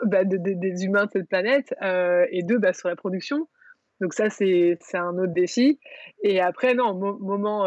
bah, 0.04 0.24
des 0.24 0.84
humains 0.84 1.06
de 1.06 1.10
cette 1.10 1.28
planète, 1.28 1.74
euh, 1.82 2.26
et 2.30 2.42
deux, 2.42 2.58
bah, 2.58 2.72
sur 2.72 2.88
la 2.88 2.96
production. 2.96 3.48
Donc 4.00 4.14
ça, 4.14 4.30
c'est 4.30 4.78
un 4.94 5.18
autre 5.18 5.32
défi. 5.32 5.78
Et 6.22 6.40
après, 6.40 6.74
non, 6.74 6.94
moment, 6.94 7.66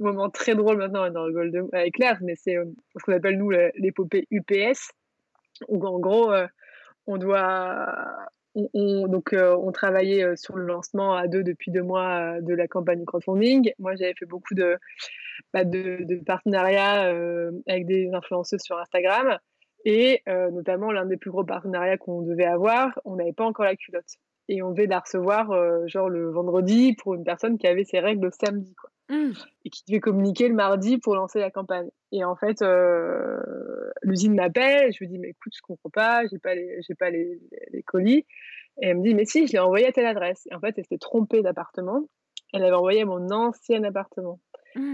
moment 0.00 0.30
très 0.30 0.54
drôle 0.54 0.78
maintenant, 0.78 1.10
dans 1.10 1.26
le 1.26 1.68
avec 1.74 1.94
Claire, 1.94 2.18
mais 2.22 2.36
c'est 2.36 2.54
ce 2.54 3.04
qu'on 3.04 3.12
appelle, 3.12 3.36
nous, 3.36 3.50
l'épopée 3.50 4.26
UPS, 4.30 4.92
où 5.68 5.84
en 5.86 5.98
gros, 5.98 6.32
on 7.06 7.18
doit 7.18 7.86
on, 8.54 9.06
donc, 9.08 9.32
euh, 9.32 9.56
on 9.56 9.72
travaillait 9.72 10.24
euh, 10.24 10.36
sur 10.36 10.56
le 10.56 10.64
lancement 10.64 11.14
à 11.14 11.26
deux 11.26 11.42
depuis 11.42 11.70
deux 11.70 11.82
mois 11.82 12.36
euh, 12.36 12.40
de 12.40 12.54
la 12.54 12.66
campagne 12.66 13.04
crowdfunding. 13.04 13.72
Moi, 13.78 13.94
j'avais 13.96 14.14
fait 14.18 14.26
beaucoup 14.26 14.54
de, 14.54 14.76
bah, 15.52 15.62
partenariats 16.26 17.12
avec 17.68 17.86
des 17.86 18.10
influenceuses 18.12 18.62
sur 18.62 18.78
Instagram. 18.78 19.38
Et 19.84 20.22
notamment, 20.26 20.90
l'un 20.90 21.06
des 21.06 21.16
plus 21.16 21.30
gros 21.30 21.44
partenariats 21.44 21.96
qu'on 21.96 22.22
devait 22.22 22.44
avoir, 22.44 22.98
on 23.04 23.16
n'avait 23.16 23.32
pas 23.32 23.44
encore 23.44 23.64
la 23.64 23.76
culotte. 23.76 24.16
Et 24.48 24.62
on 24.62 24.72
devait 24.72 24.86
la 24.86 24.98
recevoir 24.98 25.48
genre 25.88 26.08
le 26.08 26.30
vendredi 26.30 26.94
pour 26.94 27.14
une 27.14 27.24
personne 27.24 27.58
qui 27.58 27.66
avait 27.66 27.84
ses 27.84 28.00
règles 28.00 28.26
le 28.26 28.30
samedi. 28.30 28.74
Quoi. 28.74 28.90
Mmh. 29.08 29.32
Et 29.64 29.70
qui 29.70 29.84
devait 29.88 30.00
communiquer 30.00 30.48
le 30.48 30.54
mardi 30.54 30.98
pour 30.98 31.14
lancer 31.14 31.40
la 31.40 31.50
campagne. 31.50 31.88
Et 32.12 32.24
en 32.24 32.36
fait, 32.36 32.62
l'usine 34.02 34.34
m'appelle, 34.34 34.92
je 34.92 34.98
lui 34.98 35.08
dis, 35.08 35.18
mais 35.18 35.30
écoute, 35.30 35.52
je 35.56 35.62
comprends 35.62 35.90
pas, 35.90 36.26
j'ai 36.30 36.38
pas 36.38 36.54
les, 36.54 36.80
j'ai 36.86 36.94
pas 36.94 37.10
les, 37.10 37.40
les, 37.72 37.82
colis. 37.82 38.26
Et 38.80 38.88
elle 38.88 38.98
me 38.98 39.02
dit, 39.02 39.14
mais 39.14 39.24
si, 39.24 39.46
je 39.46 39.52
l'ai 39.52 39.58
envoyé 39.58 39.86
à 39.86 39.92
telle 39.92 40.06
adresse. 40.06 40.46
Et 40.50 40.54
en 40.54 40.60
fait, 40.60 40.74
elle 40.76 40.84
s'était 40.84 40.98
trompée 40.98 41.42
d'appartement. 41.42 42.04
Elle 42.52 42.64
avait 42.64 42.76
envoyé 42.76 43.02
à 43.02 43.06
mon 43.06 43.30
ancien 43.30 43.82
appartement. 43.84 44.40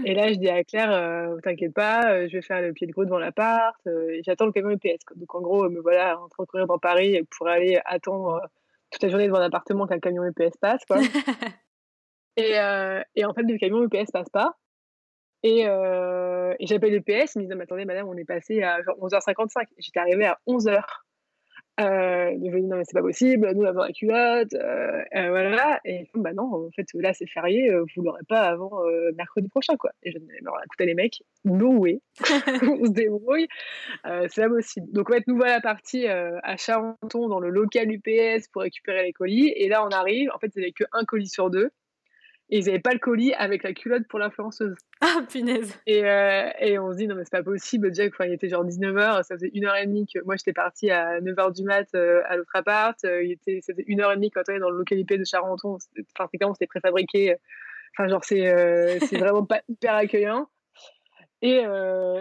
Et 0.05 0.13
là, 0.13 0.29
je 0.29 0.35
dis 0.35 0.49
à 0.49 0.63
Claire, 0.63 0.91
euh, 0.91 1.37
t'inquiète 1.43 1.73
pas, 1.73 2.11
euh, 2.11 2.27
je 2.27 2.37
vais 2.37 2.41
faire 2.41 2.61
le 2.61 2.73
pied 2.73 2.87
de 2.87 2.91
gros 2.91 3.05
devant 3.05 3.19
l'appart. 3.19 3.75
Euh, 3.87 4.09
et 4.09 4.21
j'attends 4.23 4.45
le 4.45 4.51
camion 4.51 4.71
UPS. 4.71 4.99
Donc 5.15 5.33
en 5.35 5.41
gros, 5.41 5.69
me 5.69 5.79
voilà 5.79 6.19
en 6.19 6.27
train 6.27 6.43
de 6.43 6.47
courir 6.47 6.65
dans 6.65 6.79
Paris 6.79 7.21
pour 7.37 7.47
aller 7.47 7.79
attendre 7.85 8.41
toute 8.89 9.03
la 9.03 9.09
journée 9.09 9.27
devant 9.27 9.39
l'appartement 9.39 9.85
qu'un 9.85 9.99
camion 9.99 10.23
UPS 10.23 10.57
passe. 10.59 10.83
Quoi. 10.85 10.97
et, 12.37 12.53
et, 13.15 13.25
en 13.25 13.33
fait, 13.33 13.43
le 13.43 13.57
camion 13.57 13.83
UPS 13.83 14.11
passe 14.11 14.29
pas. 14.29 14.55
Et, 15.43 15.61
et 15.61 16.67
j'appelle 16.67 16.93
le 16.93 17.01
PS, 17.01 17.35
ils 17.35 17.39
me 17.39 17.45
disent, 17.45 17.61
attendez, 17.61 17.85
madame, 17.85 18.07
on 18.07 18.17
est 18.17 18.25
passé 18.25 18.63
à 18.63 18.81
genre 18.83 18.97
11h55. 18.99 19.67
J'étais 19.77 19.99
arrivée 19.99 20.25
à 20.25 20.39
11h. 20.47 20.83
Euh, 21.81 22.31
je 22.41 22.51
lui 22.51 22.63
non 22.63 22.77
mais 22.77 22.83
c'est 22.85 22.93
pas 22.93 23.01
possible, 23.01 23.51
nous 23.53 23.65
avons 23.65 23.81
la 23.81 23.91
culotte, 23.91 24.53
euh, 24.53 25.01
euh, 25.13 25.29
voilà. 25.29 25.81
Et 25.83 26.07
bah 26.15 26.31
non, 26.31 26.67
en 26.67 26.71
fait 26.71 26.87
là 26.93 27.13
c'est 27.13 27.27
férié, 27.27 27.69
vous 27.69 28.01
l'aurez 28.01 28.23
pas 28.29 28.43
avant 28.43 28.81
mercredi 29.17 29.49
prochain 29.49 29.75
quoi. 29.75 29.91
Et 30.03 30.11
je 30.11 30.17
dis 30.17 30.25
alors 30.41 30.57
écoutez 30.65 30.85
les 30.85 30.93
mecs, 30.93 31.21
no 31.43 31.71
way, 31.71 31.99
on 32.81 32.85
se 32.85 32.91
débrouille, 32.91 33.47
c'est 34.05 34.41
pas 34.41 34.49
possible. 34.49 34.87
Donc 34.93 35.09
en 35.09 35.15
fait 35.15 35.27
nous 35.27 35.35
voilà 35.35 35.59
partis 35.59 36.07
à 36.07 36.55
Charenton 36.55 37.27
dans 37.27 37.39
le 37.39 37.49
local 37.49 37.91
UPS 37.91 38.47
pour 38.53 38.61
récupérer 38.61 39.03
les 39.03 39.13
colis. 39.13 39.51
Et 39.57 39.67
là 39.67 39.85
on 39.85 39.89
arrive, 39.89 40.31
en 40.33 40.39
fait 40.39 40.51
il 40.55 40.59
n'y 40.59 40.65
avait 40.65 40.71
qu'un 40.71 41.03
colis 41.05 41.27
sur 41.27 41.49
deux 41.49 41.71
et 42.49 42.59
ils 42.59 42.65
n'avaient 42.65 42.79
pas 42.79 42.93
le 42.93 42.99
colis 42.99 43.33
avec 43.33 43.63
la 43.63 43.73
culotte 43.73 44.07
pour 44.07 44.19
l'influenceuse. 44.19 44.75
Ah, 45.01 45.21
punaise 45.27 45.75
Et, 45.87 46.05
euh, 46.05 46.47
et 46.59 46.77
on 46.77 46.91
se 46.91 46.97
dit, 46.97 47.07
non, 47.07 47.15
mais 47.15 47.23
c'est 47.23 47.31
pas 47.31 47.43
possible. 47.43 47.89
Déjà, 47.89 48.05
il 48.25 48.33
était 48.33 48.49
genre 48.49 48.63
19h, 48.63 49.23
ça 49.23 49.35
faisait 49.35 49.49
une 49.53 49.65
heure 49.65 49.75
et 49.75 49.87
demie 49.87 50.05
que 50.05 50.23
moi, 50.25 50.35
j'étais 50.35 50.53
partie 50.53 50.91
à 50.91 51.19
9h 51.21 51.55
du 51.55 51.63
mat 51.63 51.87
euh, 51.95 52.21
à 52.27 52.35
l'autre 52.35 52.55
appart. 52.55 52.97
Euh, 53.03 53.23
il 53.23 53.31
était, 53.31 53.61
ça 53.61 53.73
faisait 53.73 53.85
une 53.87 54.01
heure 54.01 54.11
et 54.11 54.15
demie 54.15 54.29
quand 54.29 54.43
on 54.47 54.53
est 54.53 54.59
dans 54.59 54.69
le 54.69 54.77
localité 54.77 55.17
de 55.17 55.23
Charenton. 55.23 55.77
Enfin, 56.17 56.29
c'est 56.31 56.39
c'était 56.53 56.67
préfabriqué. 56.67 57.35
Enfin, 57.97 58.07
genre, 58.09 58.23
c'est 58.23 58.99
c'est 58.99 59.17
vraiment 59.17 59.45
pas 59.45 59.61
hyper 59.69 59.95
accueillant. 59.95 60.47
Et, 61.41 61.63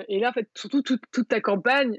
et 0.08 0.20
là, 0.20 0.30
en 0.30 0.32
fait, 0.32 0.48
surtout, 0.54 0.82
toute, 0.82 1.02
toute 1.12 1.28
ta 1.28 1.40
campagne, 1.40 1.98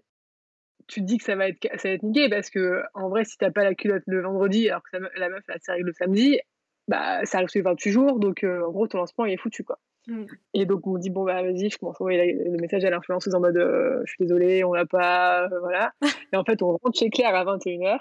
tu 0.88 1.02
te 1.02 1.06
dis 1.06 1.18
que 1.18 1.24
ça 1.24 1.36
va 1.36 1.48
être, 1.48 1.62
ça 1.78 1.90
va 1.90 1.96
être 1.96 2.04
niqué 2.04 2.30
parce 2.30 2.50
que, 2.50 2.84
en 2.94 3.10
vrai, 3.10 3.24
si 3.24 3.38
t'as 3.38 3.52
pas 3.52 3.64
la 3.64 3.76
culotte 3.76 4.04
le 4.08 4.22
vendredi, 4.22 4.70
alors 4.70 4.84
que 4.84 4.98
la 4.98 5.30
meuf, 5.30 5.44
elle 5.48 5.56
a 5.56 5.60
ses 5.60 5.72
règles 5.72 5.88
le 5.88 5.94
samedi, 5.94 6.40
bah, 6.88 7.26
ça 7.26 7.38
arrive 7.38 7.50
sur 7.50 7.60
les 7.60 7.64
28 7.64 7.92
jours, 7.92 8.20
donc 8.20 8.44
euh, 8.44 8.64
en 8.66 8.72
gros, 8.72 8.88
ton 8.88 9.00
lancement, 9.00 9.26
il 9.26 9.34
est 9.34 9.38
foutu, 9.38 9.64
quoi. 9.64 9.80
Mm. 10.08 10.26
Et 10.54 10.66
donc, 10.66 10.86
on 10.86 10.98
dit, 10.98 11.10
bon, 11.10 11.24
bah, 11.24 11.42
vas-y, 11.42 11.70
je 11.70 11.78
commence 11.80 12.00
à 12.00 12.04
envoyer 12.04 12.34
le 12.34 12.58
message 12.58 12.86
à 12.86 12.90
l'influenceuse 12.90 13.34
en 13.34 13.40
mode, 13.40 13.58
euh, 13.58 14.02
je 14.06 14.12
suis 14.12 14.24
désolée, 14.24 14.64
on 14.64 14.74
l'a 14.74 14.86
pas, 14.86 15.46
euh, 15.46 15.60
voilà. 15.60 15.94
et 16.34 16.36
en 16.36 16.44
fait, 16.44 16.62
on 16.62 16.78
rentre 16.78 16.98
chez 16.98 17.10
Claire 17.10 17.36
à 17.36 17.44
21h, 17.44 17.98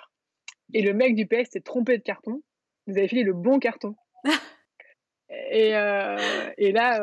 et 0.74 0.82
le 0.82 0.93
mec 0.93 1.14
du 1.14 1.26
PS 1.26 1.51
s'est 1.53 1.61
trompé 1.61 1.97
de 1.97 2.03
carton. 2.03 2.43
Vous 2.87 2.99
avez 2.99 3.09
filé 3.09 3.22
le 3.22 3.32
bon 3.32 3.59
carton. 3.59 3.95
et, 5.30 5.70
et 6.59 6.72
là, 6.72 7.01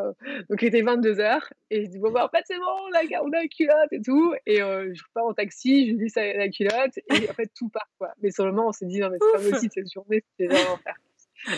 donc 0.49 0.61
il 0.61 0.67
était 0.67 0.84
22h, 0.84 1.39
et 1.71 1.86
je 1.86 1.89
dis, 1.89 1.97
bon, 1.97 2.11
bah, 2.11 2.23
en 2.25 2.29
fait, 2.29 2.43
c'est 2.45 2.57
bon, 2.57 2.63
on 2.63 2.95
a, 2.95 3.21
on 3.23 3.32
a 3.32 3.41
la 3.41 3.47
culotte 3.47 3.91
et 3.91 4.01
tout. 4.01 4.36
Et 4.45 4.57
je 4.57 5.01
pars 5.15 5.25
en 5.25 5.34
taxi, 5.34 5.88
je 5.88 5.91
lui 5.93 5.97
dis, 5.97 6.09
ça 6.11 6.21
la 6.21 6.49
culotte, 6.49 6.99
et 7.09 7.27
en 7.27 7.34
fait, 7.34 7.49
tout 7.55 7.69
part, 7.69 7.89
quoi. 7.97 8.09
Mais 8.21 8.29
sur 8.29 8.45
le 8.45 8.51
moment, 8.51 8.67
on 8.67 8.71
s'est 8.71 8.86
dit, 8.86 8.99
non, 8.99 9.09
mais 9.09 9.17
c'est 9.19 9.43
pas 9.43 9.49
possible, 9.49 9.71
cette 9.73 9.91
journée, 9.91 10.23
c'était 10.38 10.53
vraiment 10.53 10.77
faire 10.77 10.95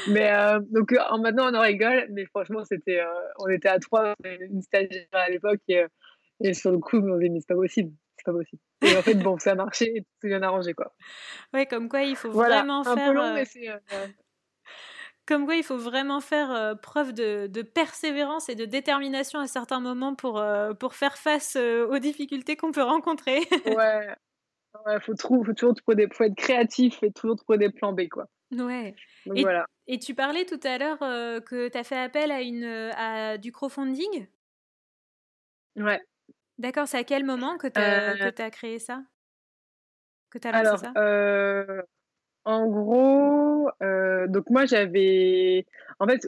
mais 0.07 0.31
euh, 0.31 0.59
donc 0.71 0.91
euh, 0.91 1.17
maintenant 1.17 1.51
on 1.51 1.55
en 1.55 1.61
rigole, 1.61 2.07
mais 2.11 2.25
franchement 2.25 2.63
c'était, 2.63 2.99
euh, 2.99 3.07
on 3.39 3.47
était 3.49 3.69
à 3.69 3.79
trois, 3.79 4.13
une 4.23 4.61
stagiaire 4.61 5.07
à 5.11 5.29
l'époque 5.29 5.61
et, 5.67 5.85
et, 6.41 6.53
sur 6.53 6.71
le 6.71 6.79
coup 6.79 6.97
on 6.97 7.19
s'est 7.19 7.23
dit 7.23 7.29
mais 7.29 7.39
c'est 7.39 7.47
pas 7.47 7.55
possible, 7.55 7.93
c'est 8.17 8.25
pas 8.25 8.31
possible. 8.31 8.61
Et 8.81 8.97
en 8.97 9.01
fait 9.01 9.15
bon 9.15 9.37
ça 9.37 9.51
a 9.51 9.55
marché, 9.55 9.97
et 9.97 10.01
tout 10.01 10.07
s'est 10.21 10.29
bien 10.29 10.41
arrangé 10.41 10.73
quoi. 10.73 10.93
Ouais 11.53 11.65
comme 11.65 11.89
quoi 11.89 12.01
il 12.01 12.15
faut 12.15 12.31
vraiment 12.31 12.83
faire. 12.83 12.95
Peu 12.95 13.13
long, 13.13 13.33
mais 13.33 13.45
c'est, 13.45 13.67
comme 15.25 15.45
quoi 15.45 15.55
il 15.55 15.63
faut 15.63 15.77
vraiment 15.77 16.19
faire 16.19 16.77
preuve 16.81 17.13
de, 17.13 17.47
de, 17.47 17.61
persévérance 17.61 18.49
et 18.49 18.55
de 18.55 18.65
détermination 18.65 19.39
à 19.39 19.47
certains 19.47 19.79
moments 19.79 20.15
pour, 20.15 20.43
pour 20.79 20.95
faire 20.95 21.17
face 21.17 21.55
aux 21.55 21.99
difficultés 21.99 22.57
qu'on 22.57 22.73
peut 22.73 22.83
rencontrer. 22.83 23.39
ouais. 23.65 24.07
Ouais, 24.85 24.99
faut, 24.99 25.13
toujours 25.13 25.75
trouver 25.75 25.95
des, 25.95 26.07
faut 26.11 26.23
être 26.23 26.35
créatif 26.35 27.01
et 27.03 27.11
toujours 27.11 27.35
trouver 27.35 27.57
des 27.57 27.69
plans 27.69 27.93
B, 27.93 28.07
quoi. 28.09 28.27
Ouais. 28.51 28.95
et, 29.35 29.45
et, 29.87 29.99
tu 29.99 30.15
parlais 30.15 30.45
tout 30.45 30.59
à 30.63 30.77
l'heure 30.77 31.01
euh, 31.01 31.39
que 31.39 31.69
tu 31.69 31.77
as 31.77 31.83
fait 31.83 31.97
appel 31.97 32.31
à, 32.31 32.41
une, 32.41 32.91
à 32.97 33.37
du 33.37 33.51
crowdfunding? 33.51 34.27
Ouais. 35.75 36.01
D'accord, 36.57 36.87
c'est 36.87 36.97
à 36.97 37.03
quel 37.03 37.23
moment 37.23 37.57
que 37.57 37.67
tu 37.67 37.79
as, 37.79 38.15
euh 38.25 38.49
créé 38.49 38.79
ça? 38.79 39.03
Que 40.29 40.37
tu 40.37 40.47
as 40.47 40.51
lancé 40.51 40.65
Alors, 40.65 40.79
ça? 40.79 40.93
euh, 40.97 41.81
En 42.45 42.67
gros, 42.67 43.69
donc 44.27 44.49
moi 44.49 44.65
j'avais. 44.65 45.65
En 45.99 46.07
fait, 46.07 46.27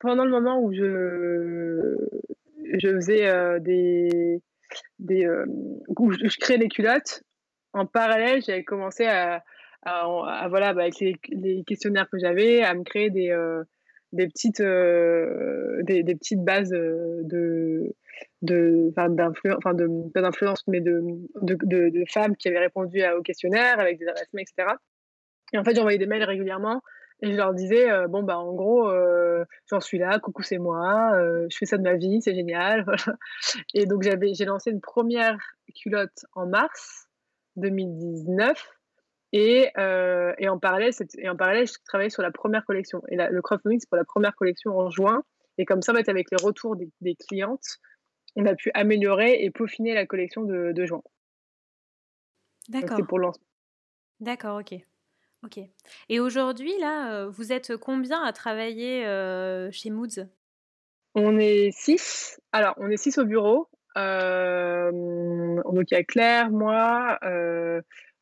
pendant 0.00 0.24
le 0.24 0.30
moment 0.30 0.60
où 0.60 0.72
je, 0.72 1.96
je 2.78 2.88
faisais 2.94 3.60
des. 3.60 4.40
des 4.98 5.28
où 5.88 6.12
je 6.12 6.38
créais 6.38 6.58
les 6.58 6.68
culottes, 6.68 7.22
en 7.74 7.86
parallèle, 7.86 8.40
j'avais 8.42 8.64
commencé 8.64 9.04
à, 9.04 9.42
à, 9.82 10.46
voilà, 10.48 10.72
bah, 10.72 10.82
avec 10.82 10.98
les, 11.00 11.64
questionnaires 11.64 12.08
que 12.10 12.18
j'avais, 12.18 12.62
à 12.62 12.72
me 12.74 12.84
créer 12.84 13.10
des, 13.10 13.30
euh, 13.30 13.64
petites, 14.16 14.60
euh, 14.60 15.82
des, 15.82 16.04
petites 16.14 16.42
bases 16.42 16.72
euh, 16.72 17.20
de, 17.24 17.94
de, 18.42 18.92
d'influence, 18.96 19.58
enfin 19.58 19.74
de, 19.74 19.88
pas 20.12 20.22
d'influence, 20.22 20.62
mais 20.68 20.80
de, 20.80 21.02
de, 21.42 21.56
de, 21.90 22.04
femmes 22.08 22.36
qui 22.36 22.48
avaient 22.48 22.60
répondu 22.60 23.02
aux 23.18 23.22
questionnaires 23.22 23.80
avec 23.80 23.98
des 23.98 24.06
adresses 24.06 24.32
mail, 24.32 24.44
etc. 24.48 24.74
Et 25.52 25.58
en 25.58 25.64
fait, 25.64 25.74
j'envoyais 25.74 25.98
des 25.98 26.06
mails 26.06 26.24
régulièrement 26.24 26.80
et 27.22 27.32
je 27.32 27.36
leur 27.36 27.54
disais, 27.54 27.86
bon, 28.08 28.22
bah, 28.22 28.38
en 28.38 28.54
gros, 28.54 28.90
j'en 29.70 29.80
suis 29.80 29.98
là, 29.98 30.18
coucou, 30.18 30.42
c'est 30.42 30.58
moi, 30.58 31.12
je 31.48 31.56
fais 31.56 31.64
ça 31.64 31.78
de 31.78 31.82
ma 31.82 31.94
vie, 31.94 32.20
c'est 32.20 32.34
génial. 32.34 32.84
Et 33.74 33.86
donc, 33.86 34.02
j'avais, 34.02 34.34
j'ai 34.34 34.44
lancé 34.44 34.70
une 34.70 34.80
première 34.80 35.38
culotte 35.74 36.26
en 36.34 36.46
mars 36.46 37.08
2019 37.56 38.70
et, 39.32 39.70
euh, 39.78 40.32
et, 40.38 40.48
en 40.48 40.58
parallèle, 40.58 40.92
et 41.18 41.28
en 41.28 41.36
parallèle, 41.36 41.66
je 41.66 41.74
travaillais 41.84 42.10
sur 42.10 42.22
la 42.22 42.30
première 42.30 42.64
collection. 42.64 43.02
Et 43.08 43.16
le 43.16 43.42
crowdfunding, 43.42 43.80
c'est 43.80 43.88
pour 43.88 43.96
la 43.96 44.04
première 44.04 44.36
collection 44.36 44.78
en 44.78 44.90
juin. 44.90 45.24
Et 45.58 45.64
comme 45.64 45.82
ça, 45.82 45.92
avec 45.92 46.30
les 46.30 46.36
retours 46.42 46.76
des, 46.76 47.14
clientes, 47.16 47.78
on 48.36 48.46
a 48.46 48.54
pu 48.54 48.70
améliorer 48.74 49.42
et 49.44 49.50
peaufiner 49.50 49.94
la 49.94 50.06
collection 50.06 50.42
de, 50.42 50.72
de 50.72 50.86
juin. 50.86 51.02
D'accord. 52.68 52.96
C'est 52.96 53.06
pour 53.06 53.18
lancement. 53.18 53.46
D'accord, 54.20 54.60
ok. 54.60 54.78
Ok. 55.44 55.58
Et 56.08 56.20
aujourd'hui, 56.20 56.72
là, 56.78 57.12
euh, 57.12 57.28
vous 57.28 57.52
êtes 57.52 57.76
combien 57.76 58.22
à 58.22 58.32
travailler 58.32 59.04
euh, 59.04 59.70
chez 59.70 59.90
Moods? 59.90 60.26
On 61.14 61.38
est 61.38 61.70
six. 61.72 62.40
Alors, 62.52 62.74
on 62.78 62.88
est 62.88 62.96
six 62.96 63.18
au 63.18 63.24
bureau. 63.24 63.68
Donc, 63.96 65.90
il 65.90 65.94
y 65.94 65.96
a 65.96 66.04
Claire, 66.04 66.50
moi, 66.50 67.18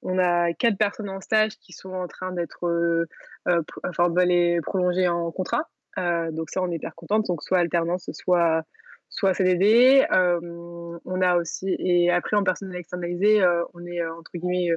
on 0.03 0.19
a 0.19 0.53
quatre 0.53 0.77
personnes 0.77 1.09
en 1.09 1.21
stage 1.21 1.59
qui 1.59 1.73
sont 1.73 1.93
en 1.93 2.09
train 2.09 2.33
d'être, 2.33 2.67
euh, 2.67 3.07
euh, 3.49 3.63
enfin, 3.89 4.11
de 4.11 4.21
les 4.23 4.61
prolonger 4.61 5.09
en 5.09 5.31
contrat. 5.31 5.69
Euh, 5.99 6.31
donc 6.33 6.51
ça, 6.51 6.61
on 6.63 6.71
est 6.71 6.77
hyper 6.77 6.95
contente. 6.95 7.27
Donc 7.27 7.43
soit 7.43 7.59
alternance, 7.59 8.11
soit 8.13 8.65
soit 9.09 9.35
CDD. 9.35 10.07
on 10.11 11.21
a 11.21 11.37
aussi, 11.37 11.77
et 11.79 12.11
après 12.11 12.37
en 12.37 12.45
personnel 12.45 12.77
externalisé, 12.77 13.45
on 13.75 13.85
est 13.87 14.05
entre 14.07 14.31
guillemets, 14.35 14.71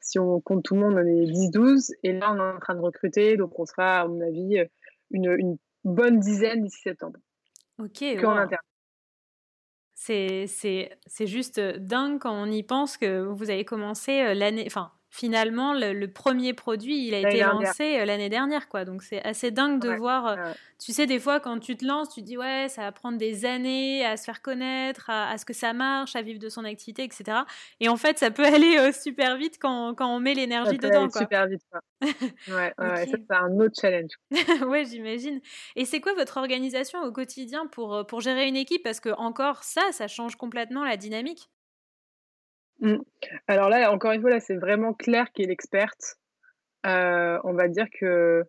si 0.00 0.18
on 0.18 0.40
compte 0.40 0.62
tout 0.62 0.74
le 0.74 0.80
monde, 0.80 0.94
on 0.94 1.06
est 1.06 1.26
10-12. 1.26 1.92
Et 2.02 2.12
là, 2.12 2.32
on 2.32 2.36
est 2.36 2.56
en 2.56 2.60
train 2.60 2.74
de 2.74 2.80
recruter, 2.80 3.36
donc 3.36 3.58
on 3.58 3.64
sera, 3.64 4.00
à 4.00 4.06
mon 4.06 4.20
avis, 4.20 4.62
une, 5.10 5.56
bonne 5.84 6.18
dizaine 6.18 6.62
d'ici 6.62 6.82
septembre. 6.82 7.18
Ok. 7.78 8.02
interne. 8.02 8.60
C'est 10.00 11.26
juste 11.26 11.60
dingue 11.60 12.20
quand 12.20 12.32
on 12.32 12.50
y 12.50 12.62
pense 12.62 12.96
que 12.96 13.26
vous 13.26 13.50
avez 13.50 13.64
commencé 13.64 14.34
l'année, 14.34 14.64
enfin 14.66 14.92
finalement, 15.10 15.74
le, 15.74 16.06
premier 16.06 16.52
produit, 16.52 17.06
il 17.06 17.14
a 17.14 17.20
été 17.20 17.40
lancé 17.40 17.98
euh, 17.98 18.04
l'année 18.04 18.28
dernière, 18.28 18.68
quoi. 18.68 18.84
Donc 18.84 19.02
c'est 19.02 19.22
assez 19.24 19.50
dingue 19.50 19.80
de 19.80 19.90
voir. 19.90 20.26
Euh, 20.26 20.52
tu 20.78 20.92
sais, 20.92 21.06
des 21.06 21.18
fois, 21.18 21.40
quand 21.40 21.58
tu 21.58 21.76
te 21.76 21.84
lances, 21.84 22.10
tu 22.10 22.20
te 22.20 22.26
dis 22.26 22.36
ouais, 22.36 22.68
ça 22.68 22.82
va 22.82 22.92
prendre 22.92 23.18
des 23.18 23.44
années 23.44 24.04
à 24.04 24.16
se 24.16 24.24
faire 24.24 24.42
connaître, 24.42 25.10
à, 25.10 25.36
ce 25.38 25.44
que 25.44 25.52
ça 25.52 25.72
marche, 25.72 26.14
à 26.14 26.22
vivre 26.22 26.38
de 26.38 26.48
son 26.48 26.64
activité, 26.64 27.04
etc. 27.04 27.38
Et 27.80 27.88
en 27.88 27.96
fait, 27.96 28.18
ça 28.18 28.30
peut 28.30 28.44
aller 28.54 28.76
euh, 28.78 28.92
super 28.92 29.36
vite 29.36 29.58
quand, 29.60 29.94
quand 29.94 30.14
on 30.14 30.20
met 30.20 30.34
l'énergie 30.34 30.78
dedans, 30.78 31.08
quoi. 31.08 31.22
Super 31.22 31.46
vite. 31.46 31.62
Quoi. 31.70 31.80
ouais, 32.48 32.74
ouais 32.78 33.06
ça 33.06 33.16
c'est 33.28 33.36
un 33.36 33.58
autre 33.60 33.74
challenge. 33.80 34.12
ouais, 34.68 34.84
j'imagine. 34.84 35.40
Et 35.74 35.84
c'est 35.84 36.00
quoi 36.00 36.14
votre 36.14 36.36
organisation 36.36 37.02
au 37.02 37.12
quotidien 37.12 37.66
pour 37.66 38.06
pour 38.06 38.20
gérer 38.20 38.46
une 38.46 38.56
équipe? 38.56 38.82
Parce 38.82 39.00
que 39.00 39.10
encore 39.10 39.64
ça, 39.64 39.82
ça 39.92 40.06
change 40.06 40.36
complètement 40.36 40.84
la 40.84 40.96
dynamique. 40.96 41.48
Mmh. 42.80 42.96
Alors 43.46 43.68
là, 43.68 43.92
encore 43.92 44.12
une 44.12 44.20
fois, 44.20 44.30
là, 44.30 44.40
c'est 44.40 44.56
vraiment 44.56 44.94
Claire 44.94 45.30
qui 45.32 45.42
est 45.42 45.46
l'experte. 45.46 46.16
Euh, 46.86 47.38
on 47.44 47.52
va 47.52 47.68
dire 47.68 47.86
que, 47.98 48.44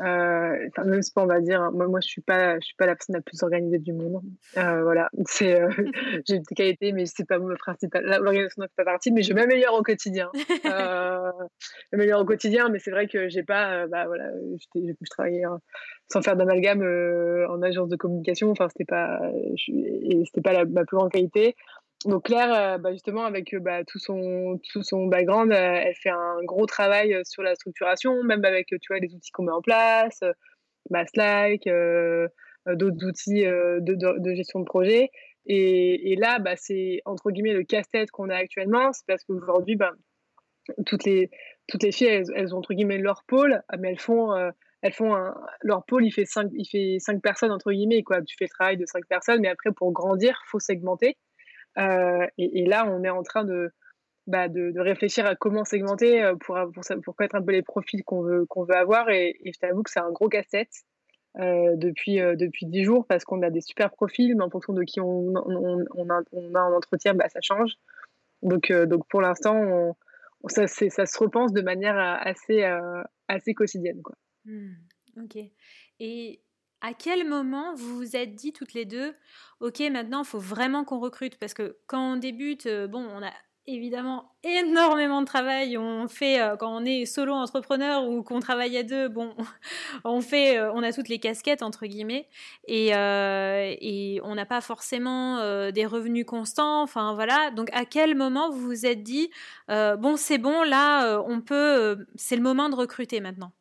euh, 0.00 0.68
enfin, 0.68 0.84
même 0.84 1.00
pas, 1.14 1.22
on 1.22 1.26
va 1.26 1.40
dire, 1.40 1.70
moi, 1.72 1.86
moi 1.86 2.00
je 2.02 2.08
suis 2.08 2.20
pas, 2.20 2.56
je 2.56 2.66
suis 2.66 2.74
pas 2.76 2.86
la 2.86 2.94
personne 2.94 3.16
la 3.16 3.22
plus 3.22 3.42
organisée 3.42 3.78
du 3.78 3.92
monde. 3.94 4.20
Euh, 4.58 4.82
voilà, 4.82 5.08
c'est, 5.26 5.62
j'ai 6.26 6.40
des 6.40 6.54
qualités, 6.54 6.92
mais 6.92 7.06
c'est 7.06 7.26
pas 7.26 7.38
mon 7.38 7.54
principal. 7.56 8.04
L'organisation 8.04 8.62
n'est 8.62 8.68
pas 8.76 8.84
partie, 8.84 9.12
mais 9.12 9.22
je 9.22 9.32
m'améliore 9.32 9.74
au 9.74 9.82
quotidien. 9.82 10.30
Euh, 10.66 11.30
m'améliore 11.92 12.22
au 12.22 12.24
quotidien, 12.24 12.68
mais 12.68 12.78
c'est 12.78 12.90
vrai 12.90 13.06
que 13.06 13.28
j'ai 13.28 13.42
pas, 13.42 13.86
bah 13.86 14.06
voilà, 14.06 14.30
je 14.58 15.10
travaillais 15.10 15.42
sans 16.10 16.22
faire 16.22 16.36
d'amalgame 16.36 16.82
en 17.48 17.62
agence 17.62 17.88
de 17.88 17.96
communication. 17.96 18.50
Enfin, 18.50 18.68
c'était 18.68 18.84
pas, 18.84 19.20
et 19.34 20.24
c'était 20.24 20.40
pas 20.40 20.52
la, 20.52 20.64
ma 20.64 20.84
plus 20.84 20.96
grande 20.96 21.12
qualité. 21.12 21.54
Donc 22.06 22.24
Claire, 22.24 22.52
euh, 22.52 22.78
bah, 22.78 22.92
justement, 22.92 23.24
avec 23.24 23.54
euh, 23.54 23.60
bah, 23.60 23.84
tout, 23.84 23.98
son, 23.98 24.60
tout 24.72 24.82
son 24.82 25.06
background, 25.06 25.52
euh, 25.52 25.80
elle 25.84 25.94
fait 25.94 26.10
un 26.10 26.36
gros 26.44 26.66
travail 26.66 27.18
sur 27.24 27.42
la 27.42 27.54
structuration, 27.54 28.22
même 28.24 28.44
avec 28.44 28.68
tu 28.68 28.78
vois, 28.90 28.98
les 28.98 29.14
outils 29.14 29.30
qu'on 29.30 29.44
met 29.44 29.52
en 29.52 29.62
place, 29.62 30.20
bah, 30.90 31.06
Slack, 31.06 31.62
d'autres 32.66 33.06
outils 33.06 33.44
de, 33.44 34.34
gestion 34.34 34.60
de 34.60 34.64
projet. 34.64 35.10
Et, 35.46 36.16
là, 36.18 36.38
bah, 36.38 36.56
c'est 36.56 37.00
entre 37.04 37.30
guillemets 37.30 37.52
le 37.54 37.64
casse-tête 37.64 38.10
qu'on 38.10 38.28
a 38.28 38.36
actuellement, 38.36 38.92
c'est 38.92 39.06
parce 39.06 39.24
qu'aujourd'hui, 39.24 39.78
toutes 40.86 41.04
les 41.04 41.30
toutes 41.66 41.82
les 41.82 41.92
filles, 41.92 42.22
elles, 42.34 42.54
ont 42.54 42.58
entre 42.58 42.74
guillemets 42.74 42.98
leur 42.98 43.24
pôle, 43.26 43.62
mais 43.78 43.90
elles 43.90 43.98
font 43.98 44.34
elles 44.82 44.92
font 44.92 45.14
leur 45.62 45.84
pôle, 45.86 46.04
il 46.04 46.10
fait 46.10 46.26
cinq, 46.26 46.50
il 46.52 46.66
fait 46.66 46.98
cinq 46.98 47.22
personnes 47.22 47.52
entre 47.52 47.72
guillemets 47.72 48.02
quoi. 48.02 48.20
Tu 48.22 48.36
fais 48.38 48.44
le 48.44 48.50
travail 48.50 48.76
de 48.76 48.84
cinq 48.86 49.06
personnes, 49.06 49.40
mais 49.40 49.48
après 49.48 49.70
pour 49.72 49.92
grandir, 49.92 50.38
faut 50.46 50.60
segmenter. 50.60 51.16
Et, 51.76 52.66
là, 52.66 52.86
on 52.86 53.02
est 53.04 53.10
en 53.10 53.22
train 53.22 53.44
de 53.44 53.72
bah, 54.26 54.48
de, 54.48 54.72
réfléchir 54.78 55.26
à 55.26 55.34
comment 55.34 55.64
segmenter 55.64 56.22
euh, 56.22 56.34
pour, 56.36 56.56
pour, 56.72 56.82
pour 57.02 57.16
connaître 57.16 57.34
un 57.34 57.42
peu 57.42 57.52
les 57.52 57.62
profils 57.62 58.02
qu'on 58.04 58.22
veut, 58.22 58.46
qu'on 58.46 58.64
veut 58.64 58.76
avoir. 58.76 59.10
Et, 59.10 59.38
je 59.44 59.58
t'avoue 59.58 59.82
que 59.82 59.90
c'est 59.90 60.00
un 60.00 60.10
gros 60.10 60.28
casse-tête 60.28 60.72
euh, 61.38 61.76
depuis, 61.76 62.20
euh, 62.20 62.34
depuis 62.34 62.66
10 62.66 62.84
jours 62.84 63.06
parce 63.06 63.24
qu'on 63.24 63.42
a 63.42 63.50
des 63.50 63.60
super 63.60 63.90
profils, 63.90 64.34
mais 64.34 64.42
en 64.42 64.50
fonction 64.50 64.72
de 64.72 64.82
qui 64.82 65.00
on, 65.00 65.34
on, 65.34 65.84
on, 65.94 66.10
a, 66.10 66.22
on 66.32 66.54
a, 66.54 66.62
en 66.62 66.72
entretien, 66.74 67.12
bah, 67.12 67.28
ça 67.28 67.40
change. 67.42 67.72
Donc, 68.42 68.72
donc 68.72 69.06
pour 69.08 69.20
l'instant, 69.20 69.96
ça, 70.48 70.66
ça 70.66 71.06
se 71.06 71.18
repense 71.18 71.52
de 71.52 71.62
manière 71.62 71.98
assez, 71.98 72.62
assez 73.26 73.54
quotidienne. 73.54 74.02
Quoi. 74.02 74.16
Mmh, 74.44 74.72
ok. 75.22 75.38
Et 76.00 76.42
à 76.84 76.92
quel 76.92 77.26
moment 77.26 77.74
vous 77.74 77.96
vous 77.96 78.16
êtes 78.16 78.34
dit 78.34 78.52
toutes 78.52 78.74
les 78.74 78.84
deux, 78.84 79.14
ok, 79.60 79.80
maintenant 79.90 80.22
il 80.22 80.26
faut 80.26 80.38
vraiment 80.38 80.84
qu'on 80.84 80.98
recrute? 81.00 81.38
Parce 81.38 81.54
que 81.54 81.78
quand 81.86 82.14
on 82.14 82.16
débute, 82.16 82.68
bon, 82.88 83.06
on 83.14 83.22
a 83.22 83.32
évidemment 83.66 84.32
énormément 84.44 85.20
de 85.20 85.26
travail. 85.26 85.78
On 85.78 86.08
fait 86.08 86.40
euh, 86.40 86.56
quand 86.56 86.76
on 86.76 86.84
est 86.84 87.06
solo 87.06 87.32
entrepreneur 87.32 88.06
ou 88.06 88.22
qu'on 88.22 88.40
travaille 88.40 88.76
à 88.76 88.82
deux, 88.82 89.08
bon, 89.08 89.34
on 90.04 90.20
fait, 90.20 90.58
euh, 90.58 90.72
on 90.74 90.82
a 90.82 90.92
toutes 90.92 91.08
les 91.08 91.18
casquettes 91.18 91.62
entre 91.62 91.86
guillemets 91.86 92.28
et, 92.68 92.94
euh, 92.94 93.74
et 93.80 94.20
on 94.22 94.34
n'a 94.34 94.46
pas 94.46 94.60
forcément 94.60 95.40
des 95.70 95.86
revenus 95.86 96.26
constants. 96.26 96.82
Enfin 96.82 97.14
voilà. 97.14 97.50
Donc 97.50 97.68
à 97.72 97.84
quel 97.84 98.14
moment 98.14 98.50
vous 98.50 98.60
vous 98.60 98.86
êtes 98.86 99.02
dit 99.02 99.30
bon 99.68 100.16
c'est 100.16 100.38
bon 100.38 100.62
là 100.62 101.20
on 101.26 101.40
peut, 101.40 102.06
c'est 102.16 102.36
le 102.36 102.42
moment 102.42 102.68
de 102.68 102.74
recruter 102.74 103.20
maintenant? 103.20 103.52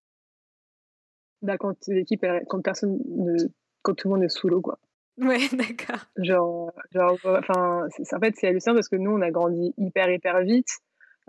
Bah 1.43 1.57
quand 1.57 1.75
l'équipe, 1.87 2.25
quand 2.47 2.61
personne, 2.61 2.99
quand 3.83 3.93
tout 3.93 4.07
le 4.07 4.15
monde 4.15 4.23
est 4.23 4.29
solo 4.29 4.61
quoi. 4.61 4.79
Ouais, 5.17 5.37
d'accord. 5.53 6.05
Genre, 6.17 6.71
genre, 6.91 7.17
enfin, 7.23 7.85
en 7.85 8.19
fait, 8.19 8.33
c'est 8.35 8.47
hallucinant 8.47 8.75
parce 8.75 8.89
que 8.89 8.95
nous, 8.95 9.11
on 9.11 9.21
a 9.21 9.31
grandi 9.31 9.73
hyper, 9.77 10.09
hyper 10.09 10.41
vite 10.41 10.69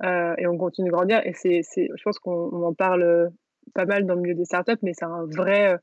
euh, 0.02 0.34
et 0.38 0.46
on 0.46 0.56
continue 0.56 0.88
de 0.88 0.92
grandir. 0.92 1.20
Et 1.26 1.32
c'est, 1.34 1.62
je 1.74 2.02
pense 2.02 2.18
qu'on 2.18 2.62
en 2.62 2.74
parle 2.74 3.30
pas 3.74 3.84
mal 3.84 4.06
dans 4.06 4.14
le 4.14 4.22
milieu 4.22 4.34
des 4.34 4.44
startups, 4.44 4.78
mais 4.82 4.92
c'est 4.94 5.04
un 5.04 5.26
vrai, 5.26 5.76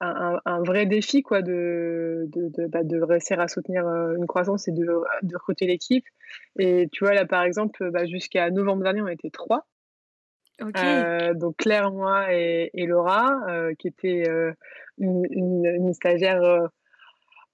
un, 0.00 0.38
un, 0.44 0.62
vrai 0.62 0.86
défi 0.86 1.22
quoi, 1.22 1.42
de, 1.42 2.26
de, 2.28 2.48
de, 2.48 2.66
bah, 2.66 2.82
de, 2.84 3.00
réussir 3.00 3.40
à 3.40 3.48
soutenir 3.48 3.86
euh, 3.86 4.16
une 4.16 4.26
croissance 4.26 4.68
et 4.68 4.72
de, 4.72 4.84
de 4.84 5.36
recruter 5.36 5.66
l'équipe. 5.66 6.04
Et 6.58 6.88
tu 6.92 7.04
vois, 7.04 7.14
là, 7.14 7.24
par 7.24 7.42
exemple, 7.42 7.90
bah, 7.90 8.06
jusqu'à 8.06 8.50
novembre 8.50 8.82
dernier, 8.82 9.02
on 9.02 9.08
était 9.08 9.30
trois. 9.30 9.66
Euh, 10.62 11.34
donc 11.34 11.56
Claire, 11.56 11.90
moi 11.90 12.32
et, 12.32 12.70
et 12.74 12.86
Laura, 12.86 13.40
qui 13.78 13.88
était 13.88 14.24
une, 14.98 15.26
une, 15.30 15.66
une, 15.66 15.92
stagiaire 15.92 16.70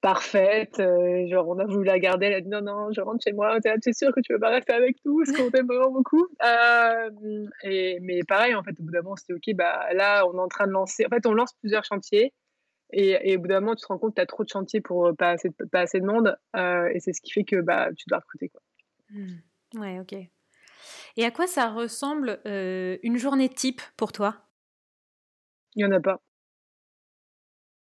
parfaite. 0.01 0.81
Euh, 0.81 1.27
genre, 1.29 1.49
on 1.49 1.59
a 1.59 1.67
voulu 1.67 1.85
la 1.85 1.99
garder. 1.99 2.27
Elle 2.27 2.35
a 2.35 2.41
dit 2.41 2.49
non, 2.49 2.63
non, 2.63 2.93
je 2.93 3.01
rentre 3.01 3.23
chez 3.23 3.33
moi. 3.33 3.59
T'es 3.61 3.93
sûr 3.93 4.13
que 4.13 4.21
tu 4.21 4.33
veux 4.33 4.39
pas 4.39 4.51
rester 4.51 4.73
avec 4.73 4.97
nous 5.05 5.23
Parce 5.25 5.37
qu'on 5.37 5.51
t'aime 5.51 5.67
vraiment 5.67 5.91
beaucoup. 5.91 6.27
Euh, 6.45 7.47
et, 7.63 7.99
mais 8.01 8.21
pareil, 8.27 8.55
en 8.55 8.63
fait, 8.63 8.79
au 8.81 8.83
bout 8.83 8.93
d'un 8.93 9.03
moment, 9.03 9.17
c'était 9.17 9.35
OK. 9.35 9.55
Bah, 9.55 9.93
là, 9.95 10.27
on 10.27 10.35
est 10.35 10.41
en 10.41 10.49
train 10.49 10.67
de 10.67 10.73
lancer. 10.73 11.05
En 11.07 11.09
fait, 11.09 11.27
on 11.27 11.33
lance 11.33 11.53
plusieurs 11.61 11.85
chantiers. 11.85 12.33
Et, 12.93 13.37
au 13.37 13.41
bout 13.41 13.49
d'un 13.49 13.61
moment, 13.61 13.77
tu 13.77 13.83
te 13.83 13.87
rends 13.87 13.99
compte 13.99 14.11
que 14.11 14.17
tu 14.17 14.23
as 14.23 14.27
trop 14.27 14.43
de 14.43 14.49
chantiers 14.49 14.81
pour 14.81 15.07
euh, 15.07 15.13
pas 15.13 15.31
assez, 15.31 15.51
pas 15.71 15.81
assez 15.81 16.01
de 16.01 16.07
monde. 16.07 16.37
et 16.57 17.01
c'est 17.01 17.13
ce 17.13 17.21
qui 17.21 17.33
fait 17.33 17.45
que 17.45 17.61
bah, 17.61 17.91
tu 17.97 18.05
dois 18.09 18.19
recruter. 18.19 18.49
Quoi. 18.49 18.61
Mmh. 19.11 19.81
Ouais, 19.81 20.01
OK. 20.01 20.17
Et 21.17 21.25
à 21.25 21.31
quoi 21.31 21.47
ça 21.47 21.69
ressemble 21.69 22.41
une 22.45 23.17
journée 23.17 23.49
type 23.49 23.83
pour 23.97 24.13
toi? 24.13 24.37
Il 25.75 25.85
n'y 25.85 25.93
en 25.93 25.97
a 25.97 26.01
pas. 26.01 26.21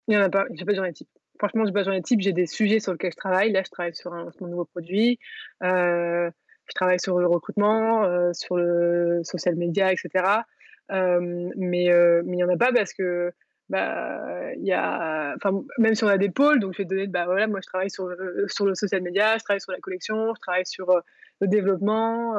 Il 0.08 0.12
n'y 0.12 0.18
en 0.18 0.26
a 0.26 0.30
pas. 0.30 0.46
J'ai 0.54 0.66
pas 0.66 0.72
de 0.72 0.78
journée 0.78 0.94
type 0.94 1.10
franchement, 1.40 1.66
je 1.66 1.72
base 1.72 1.88
type, 2.04 2.20
j'ai 2.20 2.34
des 2.34 2.46
sujets 2.46 2.80
sur 2.80 2.92
lesquels 2.92 3.12
je 3.12 3.18
travaille. 3.18 3.52
Là, 3.52 3.64
je 3.66 3.72
travaille 3.72 3.96
sur 3.96 4.14
un, 4.14 4.30
mon 4.42 4.48
nouveau 4.48 4.66
produit. 4.66 5.18
Euh, 5.64 6.30
je 6.68 6.74
travaille 6.76 7.00
sur 7.00 7.18
le 7.18 7.26
recrutement, 7.26 8.04
euh, 8.04 8.32
sur 8.34 8.58
le 8.58 9.22
social 9.24 9.56
media, 9.56 9.92
etc. 9.92 10.44
Euh, 10.92 11.50
mais 11.56 11.86
il 11.86 12.32
n'y 12.32 12.44
en 12.44 12.50
a 12.50 12.58
pas 12.58 12.72
parce 12.72 12.94
que 12.94 13.32
bah, 13.70 14.54
y 14.58 14.72
a, 14.72 15.36
même 15.78 15.96
si 15.96 16.04
on 16.04 16.08
a 16.08 16.18
des 16.18 16.30
pôles, 16.30 16.60
donc 16.60 16.74
je 16.74 16.80
vais 16.80 16.84
te 16.86 16.90
donner, 16.90 17.08
bah, 17.08 17.26
voilà, 17.26 17.48
moi 17.48 17.60
je 17.62 17.68
travaille 17.68 17.90
sur 17.90 18.08
le, 18.08 18.46
sur 18.48 18.66
le 18.66 18.76
social 18.76 19.02
media, 19.02 19.38
je 19.38 19.44
travaille 19.44 19.62
sur 19.62 19.72
la 19.72 19.80
collection, 19.80 20.34
je 20.36 20.42
travaille 20.42 20.66
sur 20.66 21.02
le 21.40 21.48
développement, 21.48 22.36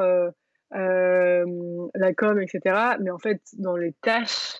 la 0.71 2.13
com, 2.13 2.41
etc. 2.41 2.95
Mais 2.99 3.11
en 3.11 3.19
fait, 3.19 3.41
dans 3.57 3.75
les 3.75 3.93
tâches, 4.01 4.57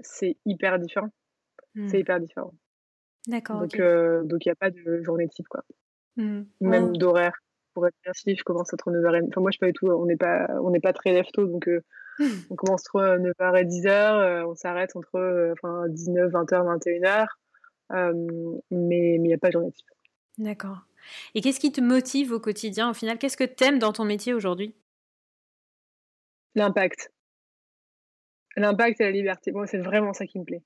c'est 0.00 0.36
hyper 0.44 0.78
différent. 0.78 1.10
C'est 1.74 1.96
mmh. 1.96 2.00
hyper 2.00 2.20
différent. 2.20 2.54
D'accord. 3.26 3.60
Donc, 3.60 3.78
euh, 3.78 4.24
donc 4.24 4.44
il 4.44 4.48
n'y 4.48 4.52
a 4.52 4.56
pas 4.56 4.70
de 4.70 5.02
journée 5.02 5.28
type, 5.28 5.48
quoi. 5.48 5.62
Mmh. 6.16 6.42
Même 6.60 6.96
d'horaire. 6.96 7.38
Pour 7.74 7.86
être 7.86 7.94
si 8.12 8.36
je 8.36 8.44
commence 8.44 8.72
entre 8.74 8.90
9h 8.90 9.16
et... 9.16 9.26
Enfin, 9.28 9.40
moi, 9.40 9.50
je 9.50 9.56
sais 9.56 9.60
pas 9.60 9.68
du 9.68 9.72
tout, 9.72 9.86
on 9.86 10.04
n'est 10.04 10.16
pas, 10.16 10.46
on 10.60 10.70
n'est 10.70 10.80
pas 10.80 10.92
très 10.92 11.12
lève-tôt, 11.12 11.46
donc 11.46 11.68
euh, 11.68 11.82
on 12.50 12.54
commence 12.54 12.82
entre 12.88 13.16
9h 13.16 13.60
et 13.60 13.64
10h, 13.64 14.44
on 14.44 14.54
s'arrête 14.54 14.94
entre 14.94 15.52
enfin, 15.52 15.88
19, 15.88 16.32
20h, 16.32 17.26
21h, 17.90 18.54
mais 18.70 19.14
il 19.14 19.22
n'y 19.22 19.32
a 19.32 19.38
pas 19.38 19.48
de 19.48 19.52
journée 19.52 19.72
type. 19.72 19.88
D'accord. 20.36 20.80
Et 21.34 21.40
qu'est-ce 21.40 21.60
qui 21.60 21.72
te 21.72 21.80
motive 21.80 22.32
au 22.32 22.40
quotidien 22.40 22.90
au 22.90 22.94
final? 22.94 23.16
Qu'est-ce 23.18 23.38
que 23.38 23.44
tu 23.44 23.64
aimes 23.64 23.78
dans 23.78 23.92
ton 23.92 24.04
métier 24.04 24.34
aujourd'hui? 24.34 24.74
L'impact. 26.54 27.12
L'impact 28.56 29.00
et 29.00 29.04
la 29.04 29.10
liberté. 29.10 29.52
Moi, 29.52 29.66
c'est 29.66 29.78
vraiment 29.78 30.12
ça 30.12 30.26
qui 30.26 30.38
me 30.38 30.44
plaît. 30.44 30.62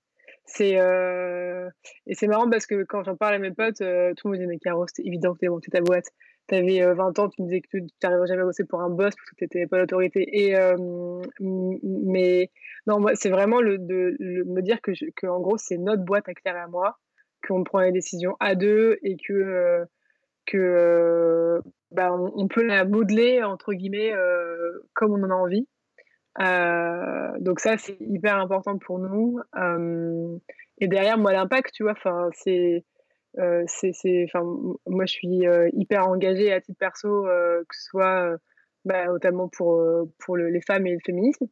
C'est 0.47 0.79
euh, 0.79 1.69
et 2.07 2.15
c'est 2.15 2.29
marrant 2.29 2.49
parce 2.49 2.67
que 2.67 2.85
quand 2.85 3.03
j'en 3.03 3.17
parle 3.17 3.35
à 3.35 3.39
mes 3.39 3.51
potes, 3.51 3.81
euh, 3.81 4.15
tout 4.17 4.29
le 4.29 4.33
monde 4.33 4.41
me 4.41 4.47
dit 4.47 4.49
mais 4.49 4.59
Caro, 4.59 4.87
c'était 4.87 5.07
évident 5.07 5.35
que 5.35 5.41
tu 5.41 5.49
monté 5.49 5.71
ta 5.71 5.81
boîte. 5.81 6.07
Tu 6.49 6.55
avais 6.55 6.95
20 6.95 7.19
ans, 7.19 7.29
tu 7.29 7.43
me 7.43 7.49
disais 7.49 7.61
que 7.61 7.67
tu 7.69 7.85
n'arriverais 8.03 8.29
jamais 8.29 8.43
à 8.43 8.45
bosser 8.45 8.65
pour 8.65 8.81
un 8.81 8.89
boss 8.89 9.15
parce 9.17 9.31
que 9.31 9.35
tu 9.37 9.45
n'étais 9.45 9.67
pas 9.67 9.79
l'autorité. 9.79 10.25
Et 10.33 10.55
mais 11.41 12.51
non, 12.87 13.01
moi 13.01 13.17
c'est 13.17 13.31
vraiment 13.31 13.61
le 13.61 13.79
de 13.79 14.45
me 14.47 14.63
dire 14.63 14.81
que, 14.81 14.93
que 15.17 15.27
en 15.27 15.41
gros 15.41 15.59
c'est 15.59 15.79
notre 15.79 16.05
boîte 16.05 16.29
à 16.29 16.35
Claire 16.35 16.57
et 16.57 16.61
à 16.61 16.69
moi, 16.69 16.99
qu'on 17.47 17.65
prend 17.65 17.81
les 17.81 17.93
décisions 17.93 18.37
à 18.39 18.55
deux 18.55 18.99
et 19.03 19.17
que 19.17 19.33
euh, 19.33 19.85
que 20.47 21.61
bah, 21.91 22.13
on, 22.13 22.47
peut 22.47 22.63
la 22.63 22.85
modeler 22.85 23.43
entre 23.43 23.73
guillemets 23.73 24.13
comme 24.95 25.13
on 25.13 25.25
en 25.25 25.31
a 25.31 25.35
envie. 25.35 25.67
Euh, 26.41 27.33
donc 27.41 27.61
ça, 27.61 27.79
c'est 27.79 27.97
hyper 28.01 28.37
important 28.37 28.79
pour 28.79 28.99
nous. 28.99 29.41
Euh, 29.57 30.39
et 30.79 30.89
derrière, 30.89 31.19
moi, 31.19 31.33
l'impact, 31.33 31.73
tu 31.73 31.83
vois, 31.83 31.93
enfin, 31.93 32.29
c'est, 32.33 32.85
euh, 33.39 33.65
c'est, 33.67 33.93
enfin, 34.25 34.43
moi, 34.87 35.07
je 35.07 35.13
suis 35.13 35.45
hyper 35.73 36.09
engagée 36.09 36.53
à 36.53 36.61
titre 36.61 36.79
perso, 36.79 37.25
que 37.25 37.77
ce 37.77 37.85
soit 37.89 38.37
bah, 38.85 39.07
notamment 39.07 39.49
pour 39.49 39.83
pour 40.19 40.37
les 40.37 40.61
femmes 40.61 40.87
et 40.87 40.93
le 40.93 41.01
féminisme. 41.05 41.47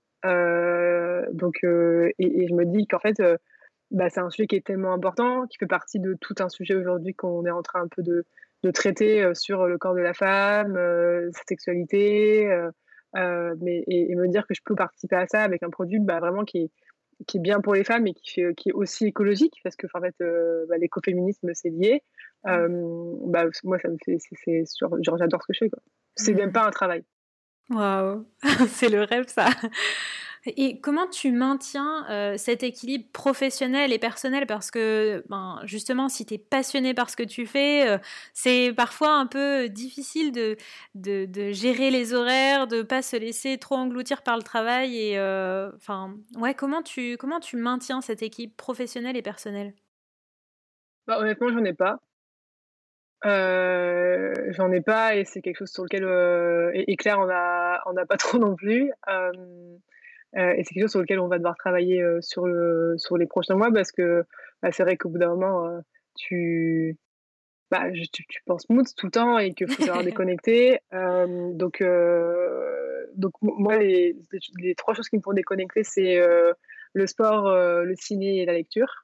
donc, 1.32 1.61
et, 1.64 2.47
je 2.49 2.55
me 2.55 2.64
dis 2.64 2.87
qu'en 2.87 3.01
fait, 3.01 3.22
bah, 3.91 4.11
c'est 4.11 4.20
un 4.20 4.30
sujet 4.30 4.47
qui 4.47 4.57
est 4.57 4.66
tellement 4.66 4.93
important, 4.93 5.47
qui 5.47 5.59
fait 5.59 5.66
partie 5.66 6.01
de 6.01 6.16
tout 6.20 6.35
un 6.41 6.49
sujet 6.49 6.74
aujourd'hui 6.74 7.14
qu'on 7.14 7.45
est 7.47 7.51
en 7.51 7.62
train 7.62 7.82
un 7.82 7.89
peu 7.89 8.03
de, 8.03 8.26
de 8.62 8.70
traiter 8.70 9.35
sur 9.35 9.66
le 9.66 9.78
corps 9.78 9.95
de 9.95 10.01
la 10.01 10.14
femme, 10.14 10.74
sa 11.32 11.43
sexualité. 11.49 12.51
Euh, 13.16 13.54
mais, 13.60 13.84
et, 13.86 14.14
me 14.14 14.28
dire 14.28 14.46
que 14.46 14.54
je 14.54 14.60
peux 14.64 14.74
participer 14.74 15.16
à 15.16 15.26
ça 15.26 15.42
avec 15.42 15.62
un 15.62 15.70
produit 15.70 16.00
bah, 16.00 16.18
vraiment 16.20 16.44
qui 16.44 16.58
est, 16.58 16.70
qui 17.26 17.38
est 17.38 17.40
bien 17.40 17.60
pour 17.60 17.74
les 17.74 17.84
femmes 17.84 18.06
et 18.06 18.14
qui, 18.14 18.32
fait, 18.32 18.54
qui 18.54 18.70
est 18.70 18.72
aussi 18.72 19.06
écologique, 19.06 19.60
parce 19.62 19.76
que 19.76 19.86
en 19.94 20.00
fait, 20.00 20.14
euh, 20.20 20.66
bah, 20.68 20.78
l'écoféminisme, 20.78 21.50
c'est 21.54 21.70
lié. 21.70 22.02
Mmh. 22.44 22.50
Euh, 22.50 23.12
bah, 23.26 23.44
moi, 23.62 23.78
ça 23.78 23.88
me 23.88 23.96
fait, 24.04 24.18
c'est, 24.18 24.64
genre, 24.78 25.18
j'adore 25.18 25.42
ce 25.42 25.46
que 25.48 25.52
je 25.54 25.58
fais. 25.60 25.70
Quoi. 25.70 25.80
C'est 26.16 26.34
même 26.34 26.50
mmh. 26.50 26.52
pas 26.52 26.66
un 26.66 26.70
travail. 26.70 27.04
Waouh, 27.70 28.26
c'est 28.68 28.90
le 28.90 29.02
rêve 29.02 29.26
ça. 29.28 29.48
Et 30.47 30.78
comment 30.80 31.07
tu 31.07 31.32
maintiens 31.32 32.07
euh, 32.11 32.36
cet 32.36 32.62
équilibre 32.62 33.07
professionnel 33.12 33.92
et 33.92 33.99
personnel? 33.99 34.47
Parce 34.47 34.70
que 34.70 35.24
ben, 35.30 35.61
justement, 35.64 36.11
si 36.11 36.26
tu 36.26 36.34
es 36.34 36.38
passionné 36.38 36.92
par 36.92 37.09
ce 37.09 37.16
que 37.16 37.22
tu 37.22 37.47
fais, 37.47 37.88
euh, 37.88 37.99
c'est 38.34 38.74
parfois 38.76 39.14
un 39.14 39.26
peu 39.26 39.70
difficile 39.70 40.32
de, 40.32 40.57
gérer 41.53 41.90
les 41.90 42.12
horaires, 42.12 42.66
de 42.66 42.82
pas 42.82 43.01
se 43.01 43.16
laisser 43.16 43.57
trop 43.57 43.76
engloutir 43.76 44.22
par 44.22 44.36
le 44.36 44.42
travail. 44.42 44.99
Et 44.99 45.18
euh, 45.18 45.70
ouais, 46.36 46.55
comment 46.55 46.82
tu, 46.82 47.16
comment 47.16 47.40
tu 47.40 47.57
maintiens 47.57 48.03
cet 48.03 48.22
équilibre 48.22 48.55
professionnel 48.57 49.16
et 49.16 49.22
personnel? 49.22 49.72
Bah, 51.07 51.18
Honnêtement, 51.20 51.49
j'en 51.49 51.64
ai 51.64 51.72
pas. 51.72 52.01
j'en 53.24 54.72
ai 54.72 54.82
pas 54.82 55.16
et 55.16 55.24
c'est 55.24 55.40
quelque 55.40 55.57
chose 55.57 55.72
sur 55.72 55.84
lequel 55.84 56.05
et, 56.74 56.97
Claire 56.97 57.18
on 57.18 57.30
a 57.30 57.80
on 57.86 57.95
n'a 57.95 58.05
pas 58.05 58.16
trop 58.18 58.36
non 58.36 58.55
plus 58.55 58.92
et 60.37 60.64
c'est 60.64 60.74
quelque 60.74 60.85
chose 60.85 60.91
sur 60.91 61.01
lequel 61.01 61.20
on 61.20 61.28
va 61.28 61.39
devoir 61.39 61.57
travailler 61.57 62.05
sur, 62.20 62.47
le, 62.47 62.95
sur 62.99 63.16
les 63.16 63.26
prochains 63.26 63.55
mois 63.55 63.70
parce 63.72 63.93
que 63.93 64.24
bah, 64.62 64.70
c'est 64.72 64.82
vrai 64.82 64.97
qu'au 64.97 65.09
bout 65.09 65.18
d'un 65.18 65.28
moment, 65.28 65.80
tu, 66.16 66.97
bah, 67.70 67.91
tu, 68.12 68.43
penses 68.47 68.68
mood 68.68 68.87
tout 68.97 69.07
le 69.07 69.12
temps 69.12 69.39
et 69.39 69.53
qu'il 69.53 69.70
faut 69.70 69.82
savoir 69.82 70.03
déconnecter. 70.05 70.78
donc, 70.93 71.82
donc, 73.16 73.32
moi, 73.43 73.76
les, 73.78 74.16
les, 74.59 74.74
trois 74.74 74.95
choses 74.95 75.09
qui 75.09 75.16
me 75.16 75.22
font 75.22 75.32
déconnecter, 75.32 75.85
c'est 75.85 76.20
le 76.93 77.07
sport, 77.07 77.55
le 77.55 77.95
ciné 77.97 78.43
et 78.43 78.47
la 78.47 78.55
lecture. 78.55 79.03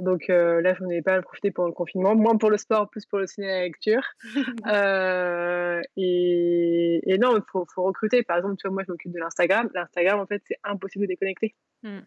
Donc 0.00 0.30
euh, 0.30 0.60
là, 0.60 0.74
je 0.74 0.82
n'en 0.82 0.90
ai 0.90 1.02
pas 1.02 1.20
profité 1.22 1.50
pour 1.50 1.66
le 1.66 1.72
confinement, 1.72 2.14
moins 2.14 2.36
pour 2.36 2.50
le 2.50 2.56
sport, 2.56 2.88
plus 2.88 3.06
pour 3.06 3.18
le 3.18 3.26
cinéma 3.26 3.52
et 3.52 3.56
la 3.56 3.62
lecture. 3.64 4.02
Euh, 4.68 5.80
et, 5.96 7.18
non, 7.20 7.36
il 7.36 7.42
faut, 7.50 7.66
recruter. 7.76 8.22
Par 8.22 8.36
exemple, 8.36 8.56
tu 8.56 8.68
vois, 8.68 8.74
moi, 8.74 8.82
je 8.86 8.92
m'occupe 8.92 9.12
de 9.12 9.18
l'Instagram. 9.18 9.68
L'Instagram, 9.74 10.20
en 10.20 10.26
fait, 10.26 10.42
c'est 10.46 10.58
impossible 10.64 11.04
de 11.04 11.08
déconnecter. 11.08 11.54
Hmm. 11.82 12.00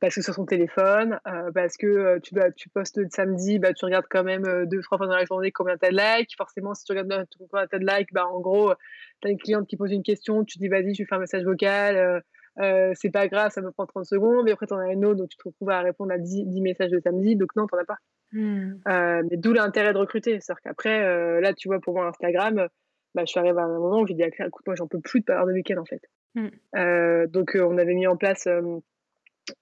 Parce 0.00 0.14
que 0.14 0.22
sur 0.22 0.34
son 0.34 0.44
téléphone, 0.44 1.18
euh, 1.26 1.50
parce 1.52 1.76
que 1.76 2.18
tu, 2.18 2.34
bah, 2.34 2.50
tu 2.52 2.68
postes 2.68 2.98
le 2.98 3.08
samedi, 3.10 3.58
bah, 3.58 3.72
tu 3.72 3.84
regardes 3.84 4.06
quand 4.10 4.24
même 4.24 4.66
deux, 4.66 4.80
trois 4.82 4.98
fois 4.98 5.06
dans 5.06 5.16
la 5.16 5.24
journée 5.24 5.52
combien 5.52 5.76
tu 5.76 5.86
as 5.86 5.90
de 5.90 5.96
likes. 5.96 6.36
Forcément, 6.36 6.74
si 6.74 6.84
tu 6.84 6.92
regardes 6.92 7.26
combien 7.38 7.66
tu 7.66 7.76
as 7.76 7.78
de 7.78 7.86
likes, 7.86 8.12
bah, 8.12 8.26
en 8.26 8.40
gros, 8.40 8.74
tu 9.22 9.28
as 9.28 9.30
une 9.30 9.38
cliente 9.38 9.66
qui 9.66 9.76
pose 9.76 9.92
une 9.92 10.02
question, 10.02 10.44
tu 10.44 10.58
dis 10.58 10.68
vas-y, 10.68 10.94
je 10.94 11.02
vais 11.02 11.06
faire 11.06 11.18
un 11.18 11.22
message 11.22 11.44
vocal 11.44 12.22
euh, 12.58 12.92
c'est 12.94 13.10
pas 13.10 13.28
grave, 13.28 13.50
ça 13.52 13.60
me 13.60 13.70
prend 13.70 13.86
30 13.86 14.06
secondes, 14.06 14.44
mais 14.44 14.52
après, 14.52 14.66
tu 14.66 14.74
en 14.74 14.78
as 14.78 14.92
une 14.92 15.04
autre, 15.04 15.16
donc 15.16 15.28
tu 15.28 15.36
te 15.36 15.42
retrouves 15.44 15.70
à 15.70 15.80
répondre 15.80 16.12
à 16.12 16.18
10, 16.18 16.60
messages 16.60 16.90
de 16.90 17.00
samedi, 17.00 17.36
donc 17.36 17.54
non, 17.56 17.66
t'en 17.66 17.76
as 17.78 17.84
pas. 17.84 17.98
Hmm. 18.32 18.74
Euh, 18.88 19.22
mais 19.30 19.36
d'où 19.36 19.52
l'intérêt 19.52 19.92
de 19.92 19.98
recruter. 19.98 20.40
C'est-à-dire 20.40 20.62
qu'après, 20.62 21.04
euh, 21.04 21.40
là, 21.40 21.52
tu 21.52 21.68
vois, 21.68 21.80
pour 21.80 21.94
moi, 21.94 22.06
Instagram, 22.06 22.68
bah, 23.14 23.22
je 23.24 23.30
suis 23.30 23.40
arrivée 23.40 23.60
à 23.60 23.64
un 23.64 23.78
moment 23.78 24.00
où 24.00 24.06
j'ai 24.06 24.14
dit 24.14 24.22
à 24.22 24.30
Claire, 24.30 24.48
écoute, 24.48 24.66
moi, 24.66 24.74
j'en 24.74 24.86
peux 24.86 25.00
plus 25.00 25.20
de 25.20 25.26
pas 25.26 25.34
avoir 25.34 25.46
de 25.46 25.52
week-end, 25.52 25.78
en 25.78 25.84
fait. 25.84 26.02
Hmm. 26.34 27.26
donc, 27.28 27.56
on 27.58 27.78
avait 27.78 27.94
mis 27.94 28.06
en 28.06 28.16
place 28.16 28.46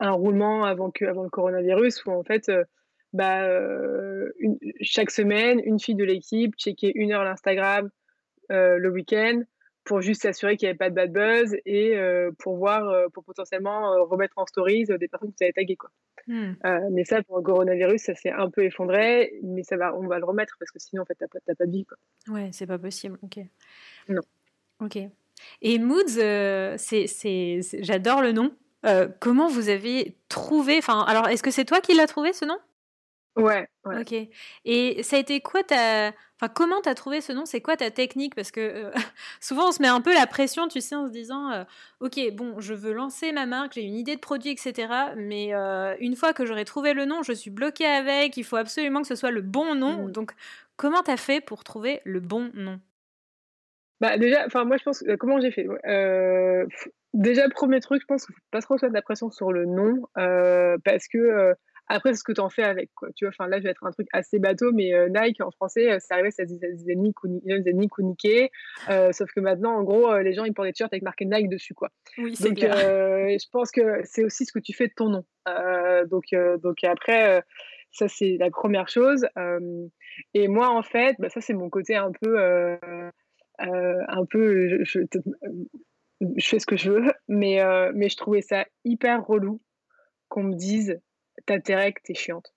un 0.01 0.11
roulement 0.11 0.65
avant, 0.65 0.91
que, 0.91 1.05
avant 1.05 1.23
le 1.23 1.31
coronavirus 1.31 2.05
où, 2.07 2.11
en 2.11 2.25
fait, 2.25 2.51
bah, 3.13 3.47
chaque 4.81 5.11
semaine, 5.11 5.61
une 5.65 5.79
fille 5.79 5.95
de 5.95 6.05
l'équipe 6.05 6.55
checkait 6.57 6.93
une 6.95 7.13
heure 7.13 7.25
l'Instagram 7.25 7.91
le 8.51 8.89
week-end 8.89 9.43
pour 9.85 10.01
juste 10.01 10.23
s'assurer 10.23 10.57
qu'il 10.57 10.67
n'y 10.67 10.71
avait 10.71 10.79
pas 10.79 10.91
de 10.91 10.95
bad 10.95 11.13
buzz 11.13 11.57
et 11.67 11.97
euh, 11.97 12.31
pour 12.39 12.57
voir, 12.57 12.89
euh, 12.89 13.09
pour 13.13 13.23
potentiellement 13.25 13.93
euh, 13.93 14.03
remettre 14.03 14.35
en 14.39 14.47
stories 14.47 14.87
des 14.87 15.09
personnes 15.09 15.33
qui 15.35 15.45
avaient 15.45 15.53
tagué. 15.53 15.77
Quoi. 15.77 15.91
Hmm. 16.27 16.55
mais 16.91 17.05
ça, 17.05 17.23
pour 17.23 17.37
le 17.37 17.43
coronavirus, 17.43 18.01
ça 18.01 18.15
s'est 18.15 18.31
un 18.31 18.49
peu 18.49 18.65
effondré, 18.65 19.39
mais 19.43 19.63
ça 19.63 19.77
va, 19.77 19.95
on 19.95 20.07
va 20.07 20.19
le 20.19 20.25
remettre 20.25 20.57
parce 20.59 20.71
que 20.71 20.79
sinon, 20.79 21.03
en 21.03 21.05
fait, 21.05 21.17
tu 21.19 21.25
n'as 21.25 21.55
pas, 21.55 21.67
de 21.67 21.71
vie. 21.71 21.85
Quoi. 21.85 21.99
Ouais, 22.35 22.49
c'est 22.53 22.67
pas 22.67 22.79
possible. 22.79 23.19
Ok. 23.23 23.41
Non. 24.09 24.23
Ok. 24.81 24.99
Et 25.61 25.79
Moods, 25.79 26.17
c'est, 26.79 27.61
j'adore 27.81 28.23
le 28.23 28.33
nom. 28.33 28.53
comment 29.21 29.49
vous 29.49 29.69
avez 29.69 30.17
trouvé 30.31 30.79
Enfin, 30.79 31.05
alors, 31.07 31.29
est-ce 31.29 31.43
que 31.43 31.51
c'est 31.51 31.67
toi 31.67 31.81
qui 31.81 31.95
l'as 31.95 32.07
trouvé 32.07 32.33
ce 32.33 32.47
nom? 32.47 32.59
Ouais, 33.37 33.69
Ok. 33.85 34.15
Et 34.65 35.03
ça 35.03 35.17
a 35.17 35.19
été 35.19 35.41
quoi 35.41 35.63
ta. 35.63 36.13
Enfin, 36.45 36.53
comment 36.55 36.81
t'as 36.83 36.95
trouvé 36.95 37.23
ce 37.23 37.33
nom? 37.33 37.47
C'est 37.47 37.63
quoi 37.63 37.77
ta 37.77 37.91
technique? 37.91 38.35
Parce 38.35 38.51
que 38.51 38.61
euh, 38.61 38.91
souvent, 39.41 39.69
on 39.69 39.73
se 39.73 39.81
met 39.81 39.89
un 39.89 40.01
peu 40.03 40.13
la 40.13 40.27
pression, 40.27 40.69
tu 40.69 40.81
sais, 40.81 40.95
en 40.95 41.07
se 41.07 41.13
disant 41.13 41.51
euh, 41.51 41.65
Ok, 42.01 42.21
bon, 42.35 42.61
je 42.61 42.75
veux 42.75 42.93
lancer 42.93 43.33
ma 43.33 43.47
marque, 43.47 43.75
j'ai 43.75 43.83
une 43.83 43.95
idée 43.95 44.15
de 44.15 44.21
produit, 44.21 44.51
etc. 44.51 44.89
Mais 45.17 45.55
euh, 45.55 45.95
une 46.01 46.17
fois 46.17 46.35
que 46.35 46.45
j'aurai 46.45 46.67
trouvé 46.67 46.93
le 46.93 47.07
nom, 47.07 47.23
je 47.23 47.33
suis 47.33 47.51
bloquée 47.51 47.87
avec, 47.87 48.37
il 48.37 48.45
faut 48.45 48.57
absolument 48.57 49.01
que 49.01 49.09
ce 49.09 49.15
soit 49.15 49.31
le 49.31 49.41
bon 49.41 49.75
nom. 49.75 50.07
Mmh. 50.07 50.13
Donc, 50.13 50.33
comment 50.77 51.03
t'as 51.03 51.17
fait 51.17 51.41
pour 51.41 51.65
trouver 51.65 52.03
le 52.05 52.21
bon 52.21 52.51
nom? 52.53 52.79
Bah, 54.01 54.19
déjà, 54.19 54.45
enfin, 54.45 54.65
moi, 54.65 54.77
je 54.77 54.83
pense. 54.83 55.03
comment 55.19 55.41
j'ai 55.41 55.51
fait? 55.51 55.67
Déjà, 57.15 57.49
premier 57.49 57.81
truc, 57.81 58.03
je 58.03 58.07
pense 58.07 58.27
qu'il 58.27 58.35
faut 58.35 58.41
pas 58.51 58.61
trop 58.61 58.77
se 58.77 58.85
mettre 58.85 58.95
la 58.95 59.03
pression 59.03 59.31
sur 59.31 59.51
le 59.51 59.65
nom 59.65 60.03
parce 60.85 61.09
que 61.09 61.55
après, 61.87 62.13
c'est 62.13 62.21
ce 62.21 62.25
que 62.25 62.33
tu 62.33 62.41
en 62.41 62.49
fais 62.49 62.63
avec, 62.63 62.91
quoi. 62.95 63.09
Tu 63.15 63.25
vois, 63.25 63.31
enfin, 63.31 63.47
là, 63.49 63.59
je 63.59 63.65
vais 63.65 63.71
être 63.71 63.85
un 63.85 63.91
truc 63.91 64.09
assez 64.13 64.39
bateau, 64.39 64.73
mais 64.73 64.95
euh, 64.95 65.09
Nike, 65.09 65.41
en 65.43 65.51
français, 65.51 65.93
euh, 65.93 65.99
ça 65.99 66.15
arrivait, 66.15 66.31
ça 66.31 66.45
disait, 66.45 66.95
Nike 66.95 67.23
ou, 67.25 67.41
Nike 67.45 67.99
ou 67.99 68.03
Nike. 68.03 68.51
Euh, 68.89 69.13
sauf 69.13 69.31
que 69.33 69.41
maintenant, 69.41 69.77
en 69.77 69.83
gros, 69.83 70.17
les 70.19 70.33
gens, 70.33 70.45
ils 70.45 70.55
portent 70.55 70.69
des 70.69 70.73
t-shirts 70.73 70.93
avec 70.93 71.03
marqué 71.03 71.27
Nike 71.27 71.51
dessus, 71.51 71.75
quoi. 71.75 71.91
Oui, 72.17 72.35
donc, 72.41 72.59
je 72.59 73.49
pense 73.51 73.71
que 73.71 74.01
c'est 74.05 74.25
aussi 74.25 74.47
ce 74.47 74.53
que 74.53 74.61
tu 74.61 74.73
fais 74.73 74.89
de 74.89 74.95
ton 74.97 75.11
nom. 75.11 75.25
donc, 76.09 76.25
donc, 76.63 76.83
après, 76.85 77.43
ça, 77.93 78.09
c'est 78.09 78.37
la 78.39 78.51
première 78.51 78.89
chose. 78.89 79.27
et 80.33 80.49
moi, 80.49 80.71
en 80.71 80.83
fait, 80.83 81.17
bah, 81.19 81.29
ça, 81.29 81.43
c'est 81.43 81.55
mon 81.55 81.69
côté 81.69 81.97
un 81.97 82.13
peu. 82.13 82.39
un 83.59 84.25
peu. 84.31 84.85
Je, 84.85 85.01
je, 86.39 86.47
fais 86.49 86.59
ce 86.59 86.67
que 86.67 86.77
je 86.77 86.91
veux, 86.91 87.13
mais, 87.29 87.61
mais 87.93 88.09
je 88.09 88.17
trouvais 88.17 88.41
ça 88.41 88.65
hyper 88.85 89.27
relou 89.27 89.61
qu'on 90.29 90.45
me 90.45 90.55
dise 90.55 90.99
t'as 91.47 91.61
tes 91.61 91.75
règles, 91.75 92.01
t'es 92.05 92.15
chiante. 92.15 92.55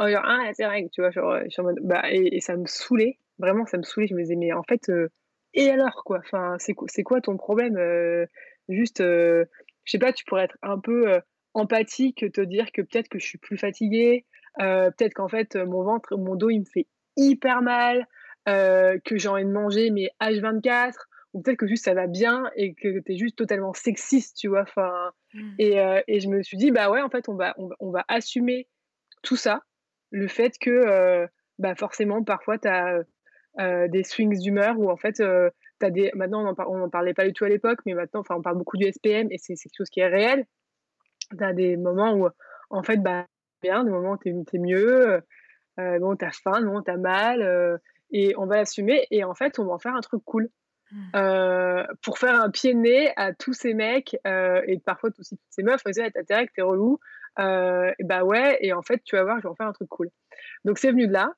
Oh, 0.00 0.08
genre, 0.08 0.22
ah, 0.24 0.50
t'es 0.56 0.66
règles, 0.66 0.90
tu 0.90 1.00
vois, 1.00 1.10
genre, 1.10 1.38
je 1.48 1.60
mode, 1.62 1.78
bah, 1.82 2.02
et, 2.10 2.40
ça 2.40 2.56
me 2.56 2.66
saoulait, 2.66 3.18
vraiment, 3.38 3.66
ça 3.66 3.78
me 3.78 3.82
saoulait. 3.82 4.06
Je 4.06 4.14
me 4.14 4.22
disais, 4.22 4.36
mais 4.36 4.52
en 4.52 4.62
fait, 4.62 4.88
euh, 4.90 5.08
et 5.54 5.70
alors, 5.70 6.04
quoi? 6.04 6.18
Enfin, 6.18 6.56
c'est 6.58 6.74
quoi, 6.74 6.88
quoi 7.04 7.20
ton 7.20 7.36
problème 7.36 7.76
euh, 7.76 8.26
Juste, 8.68 9.00
euh, 9.00 9.44
je 9.84 9.92
sais 9.92 9.98
pas, 9.98 10.12
tu 10.12 10.24
pourrais 10.24 10.44
être 10.44 10.58
un 10.62 10.78
peu 10.78 11.20
empathique, 11.54 12.30
te 12.32 12.40
dire 12.42 12.70
que 12.72 12.82
peut-être 12.82 13.08
que 13.08 13.18
je 13.18 13.26
suis 13.26 13.38
plus 13.38 13.56
fatiguée, 13.56 14.26
peut-être 14.58 15.14
qu'en 15.14 15.28
fait, 15.28 15.56
mon 15.56 15.82
ventre, 15.82 16.16
mon 16.16 16.36
dos, 16.36 16.50
il 16.50 16.60
me 16.60 16.64
fait 16.66 16.86
hyper 17.16 17.62
mal, 17.62 18.06
que 18.46 19.16
j'ai 19.16 19.28
envie 19.28 19.44
de 19.44 19.50
manger, 19.50 19.90
mais 19.90 20.10
H24, 20.20 21.07
ou 21.34 21.42
peut-être 21.42 21.58
que 21.58 21.66
juste 21.66 21.84
ça 21.84 21.94
va 21.94 22.06
bien 22.06 22.50
et 22.56 22.74
que 22.74 23.00
tu 23.00 23.12
es 23.12 23.16
juste 23.16 23.36
totalement 23.36 23.74
sexiste, 23.74 24.36
tu 24.36 24.48
vois. 24.48 24.62
Enfin, 24.62 25.12
mmh. 25.34 25.50
et, 25.58 25.80
euh, 25.80 26.00
et, 26.08 26.20
je 26.20 26.28
me 26.28 26.42
suis 26.42 26.56
dit, 26.56 26.70
bah 26.70 26.90
ouais, 26.90 27.02
en 27.02 27.10
fait, 27.10 27.28
on 27.28 27.34
va, 27.34 27.54
on, 27.80 27.90
va 27.90 28.04
assumer 28.08 28.68
tout 29.22 29.36
ça. 29.36 29.62
Le 30.10 30.26
fait 30.26 30.58
que, 30.58 30.70
euh, 30.70 31.26
bah 31.58 31.74
forcément, 31.74 32.22
parfois, 32.24 32.58
tu 32.58 32.68
as 32.68 33.00
euh, 33.60 33.88
des 33.88 34.04
swings 34.04 34.38
d'humeur 34.38 34.78
où, 34.78 34.90
en 34.90 34.96
fait, 34.96 35.20
as 35.20 35.90
des. 35.90 36.10
Maintenant, 36.14 36.54
on 36.66 36.78
n'en 36.78 36.88
parlait 36.88 37.14
pas 37.14 37.26
du 37.26 37.32
tout 37.32 37.44
à 37.44 37.48
l'époque, 37.48 37.80
mais 37.84 37.94
maintenant, 37.94 38.20
enfin, 38.20 38.36
on 38.36 38.42
parle 38.42 38.56
beaucoup 38.56 38.76
du 38.76 38.90
SPM 38.90 39.28
et 39.30 39.38
c'est 39.38 39.54
quelque 39.54 39.76
chose 39.76 39.90
qui 39.90 40.00
est 40.00 40.08
réel. 40.08 40.46
Tu 41.36 41.44
as 41.44 41.52
des 41.52 41.76
moments 41.76 42.14
où, 42.14 42.28
en 42.70 42.82
fait, 42.82 42.96
bah, 42.96 43.26
bien, 43.62 43.84
des 43.84 43.90
moments 43.90 44.12
où 44.12 44.18
tu 44.18 44.30
es, 44.30 44.58
mieux, 44.58 45.20
bon, 45.76 46.16
tu 46.16 46.24
as 46.24 46.30
faim, 46.30 46.58
des 46.58 46.64
moments 46.64 46.78
où 46.78 46.84
tu 46.84 46.90
as 46.90 46.96
mal, 46.96 47.80
et 48.12 48.34
on 48.38 48.46
va 48.46 48.56
l'assumer, 48.56 49.06
et 49.10 49.24
en 49.24 49.34
fait, 49.34 49.58
on 49.58 49.66
va 49.66 49.74
en 49.74 49.78
faire 49.78 49.94
un 49.94 50.00
truc 50.00 50.22
cool. 50.24 50.48
Mmh. 50.90 51.10
Euh, 51.16 51.84
pour 52.02 52.18
faire 52.18 52.40
un 52.40 52.50
pied 52.50 52.72
de 52.72 52.78
nez 52.78 53.12
à 53.16 53.34
tous 53.34 53.52
ces 53.52 53.74
mecs 53.74 54.16
euh, 54.26 54.62
et 54.66 54.78
parfois 54.78 55.10
aussi 55.18 55.36
toutes 55.36 55.46
ces 55.50 55.62
meufs, 55.62 55.82
t'as 55.84 56.20
intérêt 56.20 56.46
que 56.46 56.52
t'es 56.54 56.62
relou. 56.62 56.98
Euh, 57.38 57.92
et 57.98 58.04
bah 58.04 58.24
ouais, 58.24 58.58
et 58.60 58.72
en 58.72 58.82
fait, 58.82 59.02
tu 59.04 59.16
vas 59.16 59.24
voir, 59.24 59.38
je 59.38 59.42
vais 59.42 59.48
en 59.48 59.54
faire 59.54 59.66
un 59.66 59.72
truc 59.72 59.88
cool. 59.88 60.08
Donc 60.64 60.78
c'est 60.78 60.90
venu 60.90 61.06
de 61.06 61.12
là. 61.12 61.32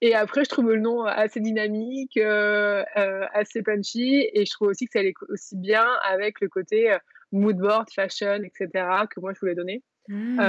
et 0.00 0.14
après, 0.14 0.44
je 0.44 0.48
trouve 0.48 0.70
le 0.70 0.80
nom 0.80 1.04
assez 1.04 1.40
dynamique, 1.40 2.18
assez 2.18 3.62
punchy, 3.62 4.28
et 4.32 4.44
je 4.44 4.50
trouve 4.52 4.68
aussi 4.68 4.86
que 4.86 4.92
ça 4.92 4.98
allait 4.98 5.14
aussi 5.28 5.56
bien 5.56 5.86
avec 6.08 6.40
le 6.40 6.48
côté 6.48 6.96
moodboard, 7.32 7.88
fashion, 7.94 8.42
etc., 8.42 8.68
que 9.08 9.20
moi 9.20 9.32
je 9.32 9.40
voulais 9.40 9.54
donner. 9.54 9.82
Mmh. 10.08 10.40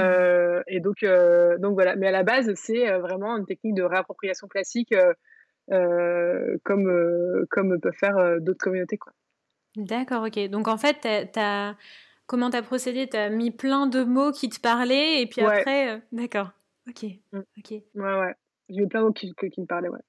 et 0.66 0.80
donc, 0.80 1.04
donc 1.60 1.74
voilà. 1.74 1.94
Mais 1.96 2.08
à 2.08 2.12
la 2.12 2.24
base, 2.24 2.52
c'est 2.56 2.90
vraiment 2.98 3.36
une 3.36 3.46
technique 3.46 3.74
de 3.74 3.84
réappropriation 3.84 4.48
classique 4.48 4.92
comme, 6.64 6.88
euh, 6.88 7.46
comme 7.50 7.80
peuvent 7.80 7.92
faire 7.94 8.16
euh, 8.16 8.38
d'autres 8.40 8.62
communautés. 8.62 8.98
Quoi. 8.98 9.12
D'accord, 9.76 10.24
ok. 10.24 10.48
Donc 10.48 10.68
en 10.68 10.76
fait, 10.76 11.06
as, 11.36 11.76
comment 12.26 12.50
tu 12.50 12.56
as 12.56 12.62
procédé? 12.62 13.08
Tu 13.08 13.16
as 13.16 13.30
mis 13.30 13.50
plein 13.50 13.86
de 13.86 14.04
mots 14.04 14.32
qui 14.32 14.48
te 14.48 14.60
parlaient 14.60 15.22
et 15.22 15.26
puis 15.26 15.40
après. 15.40 16.02
D'accord, 16.12 16.50
ok. 16.88 17.04
Mm. 17.32 17.38
ok. 17.58 17.70
Ouais, 17.70 18.20
ouais. 18.20 18.34
J'ai 18.68 18.80
mis 18.80 18.86
plein 18.86 19.00
de 19.00 19.06
mots 19.06 19.12
qui, 19.12 19.32
qui 19.34 19.60
me 19.60 19.66
parlaient, 19.66 19.88
ouais. 19.88 20.00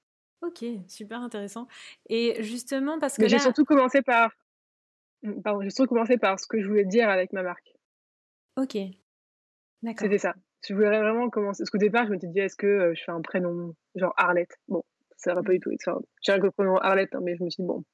Ok, 0.42 0.64
super 0.88 1.20
intéressant. 1.20 1.66
Et 2.08 2.42
justement, 2.42 2.98
parce 2.98 3.16
que. 3.16 3.26
J'ai 3.26 3.38
surtout 3.38 3.64
commencé 3.64 4.02
par. 4.02 4.32
Mm, 5.22 5.40
pardon, 5.40 5.62
j'ai 5.62 5.70
surtout 5.70 5.94
commencé 5.94 6.18
par 6.18 6.38
ce 6.38 6.46
que 6.46 6.60
je 6.60 6.68
voulais 6.68 6.84
dire 6.84 7.08
avec 7.08 7.32
ma 7.32 7.42
marque. 7.42 7.74
Ok. 8.56 8.76
D'accord. 9.82 10.00
C'était 10.00 10.18
ça. 10.18 10.34
Je 10.66 10.74
voulais 10.74 10.98
vraiment 10.98 11.28
commencer. 11.28 11.62
Parce 11.62 11.70
qu'au 11.70 11.78
départ, 11.78 12.06
je 12.06 12.10
m'étais 12.10 12.26
dit, 12.26 12.40
est-ce 12.40 12.56
que 12.56 12.94
je 12.94 13.02
fais 13.02 13.12
un 13.12 13.20
prénom, 13.20 13.74
genre 13.94 14.14
Arlette? 14.16 14.58
Bon, 14.68 14.82
ça 15.24 15.32
n'aurait 15.32 15.44
pas 15.44 15.52
du 15.52 15.60
tout. 15.60 15.70
J'ai 16.22 16.32
rien 16.32 16.40
que 16.40 16.46
le 16.46 16.50
prénom 16.50 16.76
Arlette, 16.76 17.14
hein, 17.14 17.20
mais 17.22 17.36
je 17.36 17.42
me 17.42 17.50
suis 17.50 17.62
dit, 17.62 17.66
bon, 17.66 17.84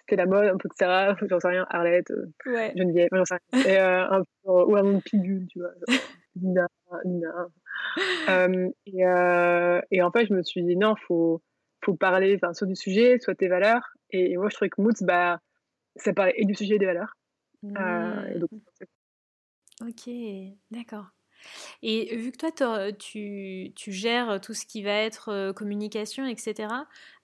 c'était 0.00 0.16
la 0.16 0.26
mode, 0.26 0.46
un 0.46 0.56
peu 0.56 0.68
de 0.68 0.74
Sarah, 0.74 1.16
j'en 1.30 1.40
sais 1.40 1.48
rien, 1.48 1.66
Arlette, 1.70 2.10
euh, 2.10 2.32
ouais. 2.46 2.72
Geneviève, 2.76 3.08
j'en 3.12 3.24
sais 3.24 3.36
rien. 3.52 3.64
Et, 3.64 3.78
euh, 3.78 4.10
un 4.10 4.22
peu, 4.22 4.50
ou 4.50 4.76
un 4.76 4.82
nom 4.82 4.98
de 4.98 5.02
pilule, 5.02 5.46
tu 5.48 5.60
vois, 5.60 5.72
Nina, 6.36 6.66
Nina. 7.04 7.48
Euh, 8.28 8.70
et, 8.86 9.96
et, 9.96 10.02
en 10.02 10.10
fait, 10.10 10.26
je 10.26 10.34
me 10.34 10.42
suis 10.42 10.62
dit, 10.62 10.76
non, 10.76 10.94
faut, 11.06 11.42
faut 11.84 11.94
parler 11.94 12.38
soit 12.52 12.66
du 12.66 12.76
sujet, 12.76 13.18
soit 13.18 13.34
tes 13.34 13.48
valeurs. 13.48 13.94
Et, 14.10 14.36
moi, 14.36 14.48
je 14.48 14.54
trouvais 14.54 14.70
que 14.70 14.80
Moods, 14.80 15.02
bah, 15.02 15.40
ça 15.96 16.12
parlait 16.12 16.34
et 16.36 16.44
du 16.44 16.54
sujet 16.54 16.76
et 16.76 16.78
des 16.78 16.86
valeurs. 16.86 17.14
Mmh. 17.62 18.38
donc, 18.40 18.50
ok, 19.80 20.10
d'accord. 20.70 21.06
Et 21.82 22.16
vu 22.16 22.32
que 22.32 22.36
toi, 22.38 22.92
tu, 22.92 23.72
tu, 23.74 23.92
gères 23.92 24.40
tout 24.40 24.54
ce 24.54 24.66
qui 24.66 24.82
va 24.82 24.92
être 24.92 25.30
euh, 25.30 25.52
communication, 25.52 26.26
etc., 26.26 26.68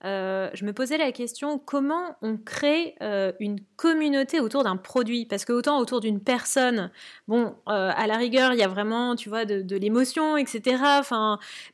euh, 0.05 0.51
je 0.55 0.65
me 0.65 0.73
posais 0.73 0.97
la 0.97 1.13
question, 1.13 1.59
comment 1.59 2.17
on 2.23 2.39
crée 2.39 2.95
euh, 3.03 3.33
une 3.41 3.59
communauté 3.77 4.41
autour 4.41 4.65
d'un 4.65 4.77
produit? 4.77 5.27
Parce 5.27 5.45
que 5.45 5.53
autant 5.53 5.79
autour 5.79 6.01
d'une 6.01 6.21
personne, 6.21 6.91
bon, 7.29 7.55
à 7.67 8.07
la 8.07 8.17
rigueur, 8.17 8.53
il 8.53 8.59
y 8.59 8.63
a 8.63 8.69
vraiment, 8.69 9.17
tu 9.17 9.29
vois, 9.29 9.45
de, 9.45 9.63
de 9.63 9.77
l'émotion, 9.77 10.37
etc. 10.37 10.83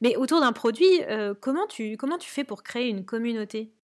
Mais 0.01 0.17
autour 0.17 0.41
d'un 0.41 0.53
produit, 0.53 1.01
comment, 1.41 1.67
tu, 1.67 1.97
comment 1.97 2.19
tu 2.19 2.31
fais 2.31 2.45
pour 2.45 2.63
créer 2.63 2.89
une 2.89 3.05
communauté? 3.05 3.76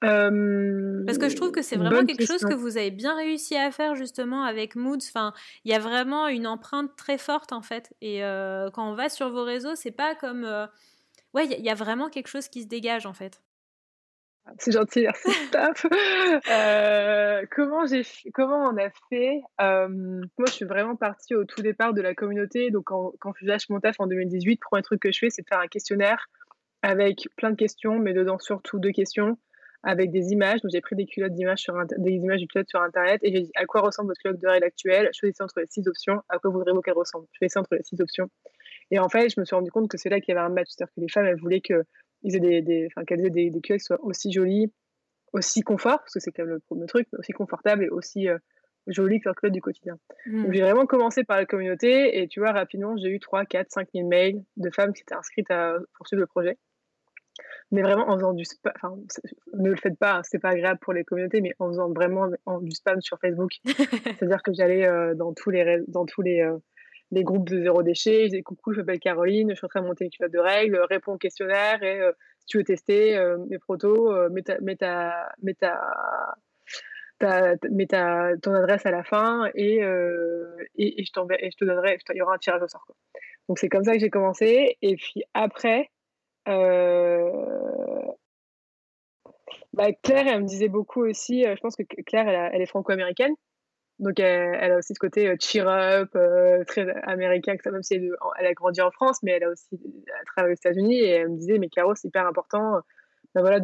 Parce 0.00 1.18
que 1.18 1.28
je 1.28 1.36
trouve 1.36 1.52
que 1.52 1.62
c'est 1.62 1.76
vraiment 1.76 2.04
quelque 2.04 2.26
chose 2.26 2.44
que 2.44 2.54
vous 2.54 2.76
avez 2.76 2.90
bien 2.90 3.16
réussi 3.16 3.56
à 3.56 3.70
faire 3.70 3.94
justement 3.94 4.44
avec 4.44 4.76
Moods. 4.76 4.98
Enfin, 5.08 5.32
il 5.64 5.72
y 5.72 5.74
a 5.74 5.78
vraiment 5.78 6.28
une 6.28 6.46
empreinte 6.46 6.94
très 6.96 7.18
forte 7.18 7.52
en 7.52 7.62
fait. 7.62 7.94
Et 8.00 8.20
quand 8.20 8.90
on 8.90 8.94
va 8.94 9.08
sur 9.08 9.30
vos 9.30 9.44
réseaux, 9.44 9.74
c'est 9.74 9.92
pas 9.92 10.14
comme. 10.14 10.44
Ouais, 11.34 11.46
il 11.46 11.64
y, 11.64 11.70
a 11.70 11.74
vraiment 11.74 12.08
quelque 12.08 12.28
chose 12.28 12.48
qui 12.48 12.62
se 12.62 12.66
dégage 12.66 13.04
en 13.04 13.12
fait. 13.12 13.42
C'est 14.58 14.72
gentil, 14.72 15.02
merci 15.02 15.28
euh, 16.50 17.44
comment, 17.50 17.84
j'ai, 17.86 18.04
comment 18.32 18.68
on 18.68 18.76
a 18.76 18.90
fait 19.10 19.40
Moi, 19.58 20.46
je 20.46 20.52
suis 20.52 20.64
vraiment 20.64 20.94
partie 20.94 21.34
au 21.34 21.44
tout 21.44 21.62
départ 21.62 21.94
de 21.94 22.00
la 22.00 22.14
communauté. 22.14 22.70
Donc, 22.70 22.84
quand, 22.84 23.12
quand 23.20 23.32
je 23.36 23.46
lâche 23.46 23.68
mon 23.68 23.80
taf 23.80 23.98
en 23.98 24.06
2018, 24.06 24.52
le 24.52 24.58
premier 24.60 24.82
truc 24.82 25.00
que 25.00 25.10
je 25.10 25.18
fais, 25.18 25.30
c'est 25.30 25.42
de 25.42 25.48
faire 25.48 25.60
un 25.60 25.66
questionnaire 25.66 26.28
avec 26.82 27.28
plein 27.36 27.50
de 27.50 27.56
questions, 27.56 27.98
mais 27.98 28.12
dedans 28.12 28.38
surtout 28.38 28.78
deux 28.78 28.92
questions 28.92 29.36
avec 29.82 30.10
des 30.10 30.32
images. 30.32 30.60
Donc, 30.62 30.70
j'ai 30.72 30.80
pris 30.80 30.96
des 30.96 31.06
culottes 31.06 31.32
d'images 31.32 31.60
sur 31.60 31.74
des 31.98 32.12
images 32.12 32.40
du 32.40 32.46
culotte 32.46 32.68
sur 32.68 32.80
Internet 32.80 33.20
et 33.22 33.32
j'ai 33.32 33.42
dit 33.42 33.52
à 33.54 33.64
quoi 33.66 33.80
ressemble 33.80 34.08
votre 34.08 34.20
culotte 34.20 34.40
de 34.40 34.48
règle 34.48 34.64
actuelle? 34.64 35.08
Choisissez 35.12 35.42
entre 35.42 35.60
les 35.60 35.66
six 35.68 35.86
options. 35.86 36.20
À 36.28 36.38
quoi 36.38 36.50
voudrez-vous 36.50 36.80
qu'elle 36.80 36.94
ressemble? 36.94 37.26
Choisissez 37.32 37.58
entre 37.58 37.74
les 37.74 37.82
six 37.82 38.00
options. 38.00 38.28
Et 38.90 38.98
en 38.98 39.08
fait, 39.08 39.28
je 39.28 39.40
me 39.40 39.44
suis 39.44 39.54
rendu 39.54 39.70
compte 39.70 39.88
que 39.88 39.98
c'est 39.98 40.08
là 40.08 40.20
qu'il 40.20 40.34
y 40.34 40.38
avait 40.38 40.46
un 40.46 40.52
match. 40.52 40.68
C'est-à-dire 40.70 40.92
que 40.94 41.00
les 41.00 41.08
femmes, 41.08 41.26
elles 41.26 41.40
voulaient 41.40 41.60
que, 41.60 41.84
aient 42.24 42.40
des, 42.40 42.62
des, 42.62 42.88
qu'elles 43.06 43.24
aient 43.24 43.30
des, 43.30 43.50
des 43.50 43.60
culottes 43.60 43.80
qui 43.80 43.86
soient 43.86 44.02
aussi 44.02 44.32
jolies, 44.32 44.72
aussi 45.32 45.62
confort, 45.62 45.98
parce 45.98 46.14
que 46.14 46.20
c'est 46.20 46.32
quand 46.32 46.44
même 46.44 46.54
le 46.54 46.60
premier 46.60 46.86
truc, 46.86 47.08
mais 47.12 47.18
aussi 47.18 47.32
confortable 47.32 47.84
et 47.84 47.88
aussi 47.88 48.28
euh, 48.28 48.38
jolies 48.86 49.20
que 49.20 49.28
leur 49.28 49.34
culotte 49.34 49.54
du 49.54 49.60
quotidien. 49.60 49.98
Mmh. 50.26 50.42
Donc, 50.44 50.52
j'ai 50.52 50.62
vraiment 50.62 50.86
commencé 50.86 51.24
par 51.24 51.36
la 51.36 51.46
communauté 51.46 52.20
et 52.20 52.28
tu 52.28 52.40
vois, 52.40 52.52
rapidement, 52.52 52.96
j'ai 52.96 53.08
eu 53.08 53.20
3, 53.20 53.44
4, 53.44 53.70
5 53.70 53.88
000 53.94 54.08
mails 54.08 54.42
de 54.56 54.70
femmes 54.70 54.92
qui 54.92 55.02
étaient 55.02 55.14
inscrites 55.14 55.50
à 55.50 55.76
poursuivre 55.96 56.20
le 56.20 56.26
projet 56.26 56.56
mais 57.72 57.82
vraiment 57.82 58.08
en 58.08 58.16
faisant 58.16 58.32
du 58.32 58.44
spam, 58.44 58.72
enfin, 58.76 58.96
ne 59.54 59.70
le 59.70 59.76
faites 59.76 59.98
pas, 59.98 60.20
c'est 60.22 60.38
pas 60.38 60.50
agréable 60.50 60.78
pour 60.80 60.92
les 60.92 61.04
communautés, 61.04 61.40
mais 61.40 61.54
en 61.58 61.68
faisant 61.68 61.92
vraiment 61.92 62.28
du 62.60 62.70
spam 62.70 63.00
sur 63.00 63.18
Facebook. 63.18 63.52
C'est-à-dire 63.64 64.42
que 64.42 64.52
j'allais 64.52 64.86
euh, 64.86 65.14
dans 65.14 65.32
tous 65.32 65.50
les, 65.50 65.80
dans 65.88 66.06
tous 66.06 66.22
les, 66.22 66.40
euh, 66.42 66.58
les 67.10 67.24
groupes 67.24 67.48
de 67.48 67.60
zéro 67.60 67.82
déchet, 67.82 68.24
je 68.24 68.28
disais 68.30 68.42
coucou, 68.42 68.72
je 68.72 68.80
m'appelle 68.80 69.00
Caroline, 69.00 69.50
je 69.50 69.56
suis 69.56 69.64
en 69.64 69.68
train 69.68 69.82
de 69.82 69.86
monter 69.86 70.04
une 70.04 70.10
culotte 70.10 70.32
de 70.32 70.38
règles, 70.38 70.78
réponds 70.88 71.14
au 71.14 71.18
questionnaire 71.18 71.82
et 71.82 72.00
euh, 72.00 72.12
si 72.40 72.46
tu 72.46 72.58
veux 72.58 72.64
tester 72.64 73.18
mes 73.48 73.58
protos, 73.58 74.30
mets 74.30 74.42
ta, 74.42 74.60
mets 74.60 74.76
ta, 74.76 75.32
mets 75.42 75.54
ta, 75.54 75.80
mets 77.68 77.86
ta, 77.86 78.30
ton 78.40 78.54
adresse 78.54 78.86
à 78.86 78.92
la 78.92 79.02
fin 79.02 79.50
et, 79.56 79.78
et, 79.78 81.00
et, 81.00 81.04
je, 81.04 81.34
et 81.40 81.50
je 81.50 81.56
te 81.56 81.64
donnerai, 81.64 81.98
il 82.10 82.16
y 82.16 82.22
aura 82.22 82.34
un 82.34 82.38
tirage 82.38 82.62
au 82.62 82.68
sort. 82.68 82.84
Quoi. 82.86 82.94
Donc 83.48 83.58
c'est 83.58 83.68
comme 83.68 83.84
ça 83.84 83.92
que 83.94 83.98
j'ai 83.98 84.10
commencé. 84.10 84.76
Et 84.82 84.96
puis 84.96 85.22
après, 85.34 85.90
bah, 89.76 89.92
Claire, 90.02 90.26
elle 90.26 90.42
me 90.42 90.46
disait 90.46 90.68
beaucoup 90.68 91.04
aussi, 91.04 91.44
euh, 91.46 91.54
je 91.54 91.60
pense 91.60 91.76
que 91.76 91.82
Claire, 92.06 92.28
elle, 92.28 92.62
est 92.62 92.66
franco-américaine. 92.66 93.34
Donc, 93.98 94.20
elle, 94.20 94.72
a 94.72 94.78
aussi 94.78 94.94
ce 94.94 94.98
côté 94.98 95.28
euh, 95.28 95.36
cheer 95.40 95.66
up, 95.68 96.10
très 96.66 96.86
américain, 97.04 97.54
même 97.66 97.82
si 97.82 97.94
elle, 97.94 98.46
a 98.46 98.52
grandi 98.54 98.80
en 98.80 98.90
France, 98.90 99.22
mais 99.22 99.32
elle 99.32 99.44
a 99.44 99.50
aussi 99.50 99.78
travaillé 100.26 100.54
aux 100.54 100.56
États-Unis. 100.56 101.00
Et 101.00 101.10
elle 101.10 101.30
me 101.30 101.36
disait, 101.36 101.58
mais 101.58 101.68
Caro, 101.68 101.94
c'est 101.94 102.08
hyper 102.08 102.26
important 102.26 102.80
ben 103.34 103.42
voilà, 103.42 103.60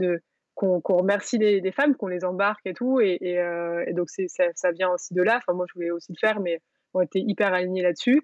qu'on 0.55 0.81
remercie 0.83 1.39
les, 1.39 1.73
femmes, 1.73 1.97
qu'on 1.97 2.09
les 2.09 2.25
embarque 2.27 2.67
et 2.67 2.75
tout. 2.75 3.01
Et, 3.01 3.39
donc, 3.93 4.11
ça, 4.11 4.45
ça, 4.55 4.71
vient 4.71 4.91
aussi 4.91 5.15
de 5.15 5.23
là. 5.23 5.39
Enfin, 5.39 5.55
moi, 5.55 5.67
je 5.69 5.75
voulais 5.75 5.91
aussi 5.91 6.13
le 6.13 6.19
faire, 6.19 6.41
mais 6.41 6.61
on 6.95 7.01
était 7.01 7.21
hyper 7.21 7.55
alignés 7.55 7.83
là-dessus. 7.83 8.23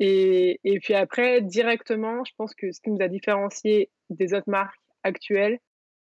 Et, 0.00 0.58
et, 0.64 0.80
puis 0.80 0.94
après, 0.94 1.42
directement, 1.42 2.24
je 2.24 2.32
pense 2.36 2.54
que 2.54 2.72
ce 2.72 2.80
qui 2.80 2.90
nous 2.90 3.02
a 3.02 3.08
différencié 3.08 3.90
des 4.08 4.32
autres 4.32 4.48
marques 4.48 4.80
actuelles, 5.02 5.58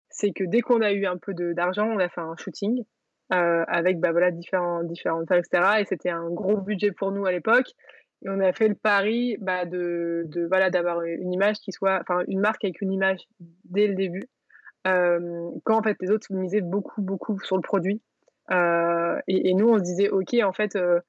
c'est 0.10 0.32
que 0.32 0.44
dès 0.44 0.62
qu'on 0.62 0.82
a 0.82 0.94
eu 0.94 1.06
un 1.08 1.18
peu 1.18 1.34
d'argent, 1.34 1.88
on 1.88 1.98
a 1.98 2.08
fait 2.08 2.22
un 2.22 2.36
shooting 2.38 2.84
euh, 3.34 3.64
avec 3.68 4.00
bah, 4.00 4.12
voilà, 4.12 4.30
différents, 4.30 4.84
différentes 4.84 5.28
femmes, 5.28 5.40
etc. 5.40 5.80
Et 5.80 5.86
c'était 5.86 6.12
un 6.12 6.30
gros 6.30 6.58
budget 6.58 6.92
pour 6.92 7.12
nous 7.12 7.26
à 7.26 7.32
l'époque. 7.32 7.68
Et 8.24 8.30
on 8.30 8.40
a 8.40 8.54
fait 8.54 8.68
le 8.68 8.76
pari 8.76 9.38
bah, 9.40 9.66
de, 9.66 10.26
de 10.28 10.46
voilà 10.46 10.70
d'avoir 10.70 11.02
une 11.02 11.34
image 11.34 11.58
qui 11.58 11.72
soit, 11.72 12.00
enfin 12.02 12.24
une 12.28 12.40
marque 12.40 12.64
avec 12.64 12.82
une 12.82 12.92
image 12.92 13.22
dès 13.66 13.88
le 13.88 13.96
début. 13.96 14.30
Euh, 14.88 15.50
quand 15.64 15.80
en 15.80 15.84
fait 15.84 15.98
les 16.02 16.12
autres 16.12 16.28
misaient 16.32 16.62
beaucoup 16.62 17.02
beaucoup 17.02 17.40
sur 17.40 17.56
le 17.56 17.62
produit. 17.62 18.02
Euh, 18.52 19.20
et, 19.28 19.50
et, 19.50 19.54
nous 19.54 19.70
on 19.70 19.78
se 19.78 19.84
disait 19.84 20.10
ok 20.10 20.36
en 20.44 20.52
fait 20.52 20.76
euh, 20.76 21.00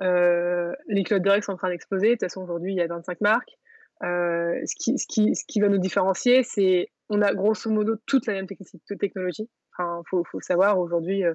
les 0.00 1.04
clubs 1.04 1.22
de 1.22 1.30
règles 1.30 1.44
sont 1.44 1.52
en 1.52 1.56
train 1.56 1.70
d'exploser. 1.70 2.08
De 2.08 2.12
toute 2.12 2.22
façon, 2.22 2.42
aujourd'hui, 2.42 2.72
il 2.72 2.76
y 2.76 2.82
a 2.82 2.86
25 2.86 3.20
marques. 3.20 3.58
Euh, 4.02 4.58
ce, 4.64 4.74
qui, 4.76 4.98
ce, 4.98 5.06
qui, 5.06 5.34
ce, 5.34 5.44
qui, 5.46 5.60
va 5.60 5.68
nous 5.68 5.78
différencier, 5.78 6.42
c'est 6.42 6.88
on 7.10 7.20
a 7.20 7.34
grosso 7.34 7.70
modo 7.70 7.96
toute 8.06 8.26
la 8.26 8.32
même 8.32 8.46
technologie. 8.46 9.42
Il 9.42 9.48
enfin, 9.76 10.02
faut, 10.08 10.24
faut, 10.24 10.40
savoir, 10.40 10.78
aujourd'hui, 10.78 11.24
euh, 11.24 11.34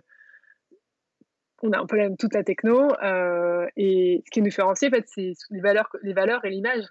on 1.61 1.72
a 1.74 1.80
un 1.80 1.86
peu 1.86 1.95
la 1.95 2.03
même, 2.03 2.18
toute 2.18 2.34
la 2.34 2.43
techno. 2.43 2.89
et 3.76 4.24
ce 4.26 4.32
qui 4.32 4.39
nous 4.39 4.45
différencie, 4.45 4.91
en 4.91 4.95
fait, 4.95 5.05
c'est 5.07 5.34
les 5.51 5.61
valeurs, 5.61 5.89
les 6.01 6.13
valeurs 6.13 6.43
et 6.45 6.49
l'image. 6.49 6.86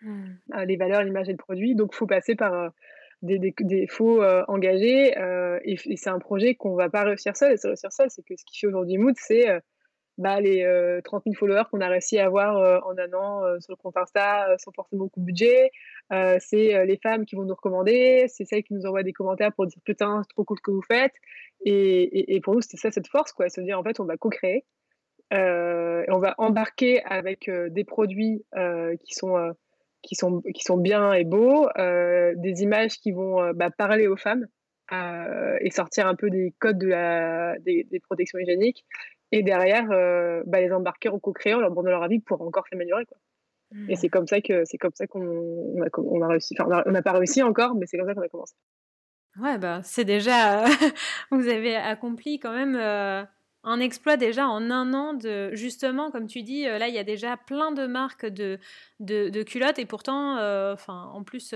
Hmm. 0.00 0.36
les 0.64 0.76
valeurs, 0.76 1.02
l'image 1.02 1.28
et 1.28 1.32
le 1.32 1.38
produit. 1.38 1.74
Donc, 1.74 1.90
il 1.92 1.96
faut 1.96 2.06
passer 2.06 2.36
par 2.36 2.72
des, 3.20 3.40
des, 3.40 3.52
des 3.60 3.86
faux 3.88 4.22
engagés. 4.46 5.12
et, 5.64 5.72
et 5.72 5.96
c'est 5.96 6.10
un 6.10 6.20
projet 6.20 6.54
qu'on 6.54 6.72
ne 6.72 6.76
va 6.76 6.88
pas 6.88 7.02
réussir 7.02 7.36
seul. 7.36 7.52
Et 7.52 7.56
c'est 7.56 7.68
réussir 7.68 7.92
seul, 7.92 8.08
c'est 8.08 8.22
que 8.22 8.34
ce 8.36 8.44
qui 8.46 8.60
fait 8.60 8.68
aujourd'hui 8.68 8.96
Mood, 8.96 9.16
c'est 9.18 9.60
bah, 10.18 10.40
les 10.40 10.62
30 11.04 11.20
euh, 11.20 11.30
000 11.30 11.34
followers 11.38 11.62
qu'on 11.70 11.80
a 11.80 11.88
réussi 11.88 12.18
à 12.18 12.26
avoir 12.26 12.56
euh, 12.58 12.80
en 12.80 12.98
un 12.98 13.12
an 13.14 13.44
euh, 13.44 13.60
sur 13.60 13.72
le 13.72 13.76
compte 13.76 13.96
Insta 13.96 14.56
sans 14.58 14.72
forcément 14.72 15.04
beaucoup 15.04 15.20
de 15.20 15.24
budget. 15.24 15.70
c'est 16.40 16.84
les 16.84 16.98
femmes 17.00 17.24
qui 17.24 17.36
vont 17.36 17.44
nous 17.44 17.54
recommander, 17.54 18.26
c'est 18.28 18.44
celles 18.44 18.64
qui 18.64 18.74
nous 18.74 18.84
envoient 18.84 19.04
des 19.04 19.12
commentaires 19.12 19.52
pour 19.52 19.66
dire 19.66 19.78
putain, 19.84 20.22
c'est 20.24 20.34
trop 20.34 20.44
cool 20.44 20.58
ce 20.58 20.62
que 20.62 20.70
vous 20.72 20.82
faites. 20.82 21.14
Et, 21.64 22.34
et, 22.34 22.40
pour 22.40 22.54
nous, 22.54 22.60
c'était 22.60 22.76
ça 22.76 22.90
cette 22.90 23.08
force, 23.08 23.32
quoi, 23.32 23.48
se 23.48 23.60
dire 23.60 23.78
en 23.78 23.84
fait, 23.84 24.00
on 24.00 24.04
va 24.04 24.16
co-créer. 24.16 24.64
Et 25.30 26.10
on 26.10 26.18
va 26.18 26.34
embarquer 26.38 27.02
avec 27.04 27.50
des 27.50 27.84
produits 27.84 28.44
qui, 29.04 29.14
sont, 29.14 29.54
qui, 30.02 30.14
sont, 30.14 30.40
qui 30.40 30.64
sont 30.64 30.78
bien 30.78 31.12
et 31.12 31.24
beaux, 31.24 31.68
des 31.76 32.62
images 32.62 32.98
qui 32.98 33.12
vont 33.12 33.52
bah, 33.52 33.70
parler 33.70 34.08
aux 34.08 34.16
femmes 34.16 34.46
et 34.90 35.70
sortir 35.70 36.06
un 36.06 36.14
peu 36.14 36.30
des 36.30 36.54
codes 36.58 36.78
de 36.78 36.88
la, 36.88 37.58
des 37.60 38.00
protections 38.08 38.38
hygiéniques 38.38 38.84
et 39.32 39.42
derrière 39.42 39.90
euh, 39.90 40.42
bah, 40.46 40.60
les 40.60 40.72
embarquer 40.72 41.08
en 41.08 41.18
co-créant, 41.18 41.60
leur 41.60 41.70
donnant 41.70 41.90
leur 41.90 42.02
avis 42.02 42.20
pour 42.20 42.40
encore 42.42 42.66
s'améliorer. 42.68 43.04
Quoi. 43.06 43.18
Et 43.88 43.92
mmh. 43.92 43.96
c'est 43.96 44.08
comme 44.08 44.26
ça 44.26 44.40
que 44.40 44.64
c'est 44.64 44.78
comme 44.78 44.94
ça 44.94 45.06
qu'on 45.06 45.20
on 45.20 45.82
a, 45.82 45.88
on 45.98 46.22
a, 46.22 46.28
réussi. 46.28 46.54
Enfin, 46.58 46.82
on 46.86 46.90
n'a 46.90 47.02
pas 47.02 47.12
réussi 47.12 47.42
encore, 47.42 47.74
mais 47.74 47.86
c'est 47.86 47.98
comme 47.98 48.08
ça 48.08 48.14
qu'on 48.14 48.22
a 48.22 48.28
commencé. 48.28 48.54
Ouais, 49.38 49.58
bah 49.58 49.80
c'est 49.84 50.04
déjà 50.04 50.64
vous 51.30 51.48
avez 51.48 51.76
accompli 51.76 52.40
quand 52.40 52.52
même 52.52 52.76
euh, 52.76 53.22
un 53.62 53.80
exploit 53.80 54.16
déjà 54.16 54.48
en 54.48 54.70
un 54.70 54.94
an 54.94 55.12
de 55.12 55.54
justement 55.54 56.10
comme 56.10 56.26
tu 56.26 56.42
dis 56.42 56.66
euh, 56.66 56.78
là 56.78 56.88
il 56.88 56.94
y 56.94 56.98
a 56.98 57.04
déjà 57.04 57.36
plein 57.36 57.70
de 57.70 57.86
marques 57.86 58.26
de 58.26 58.58
de, 59.00 59.28
de 59.28 59.42
culottes 59.42 59.78
et 59.78 59.86
pourtant 59.86 60.38
enfin 60.72 61.10
en 61.12 61.22
plus 61.22 61.54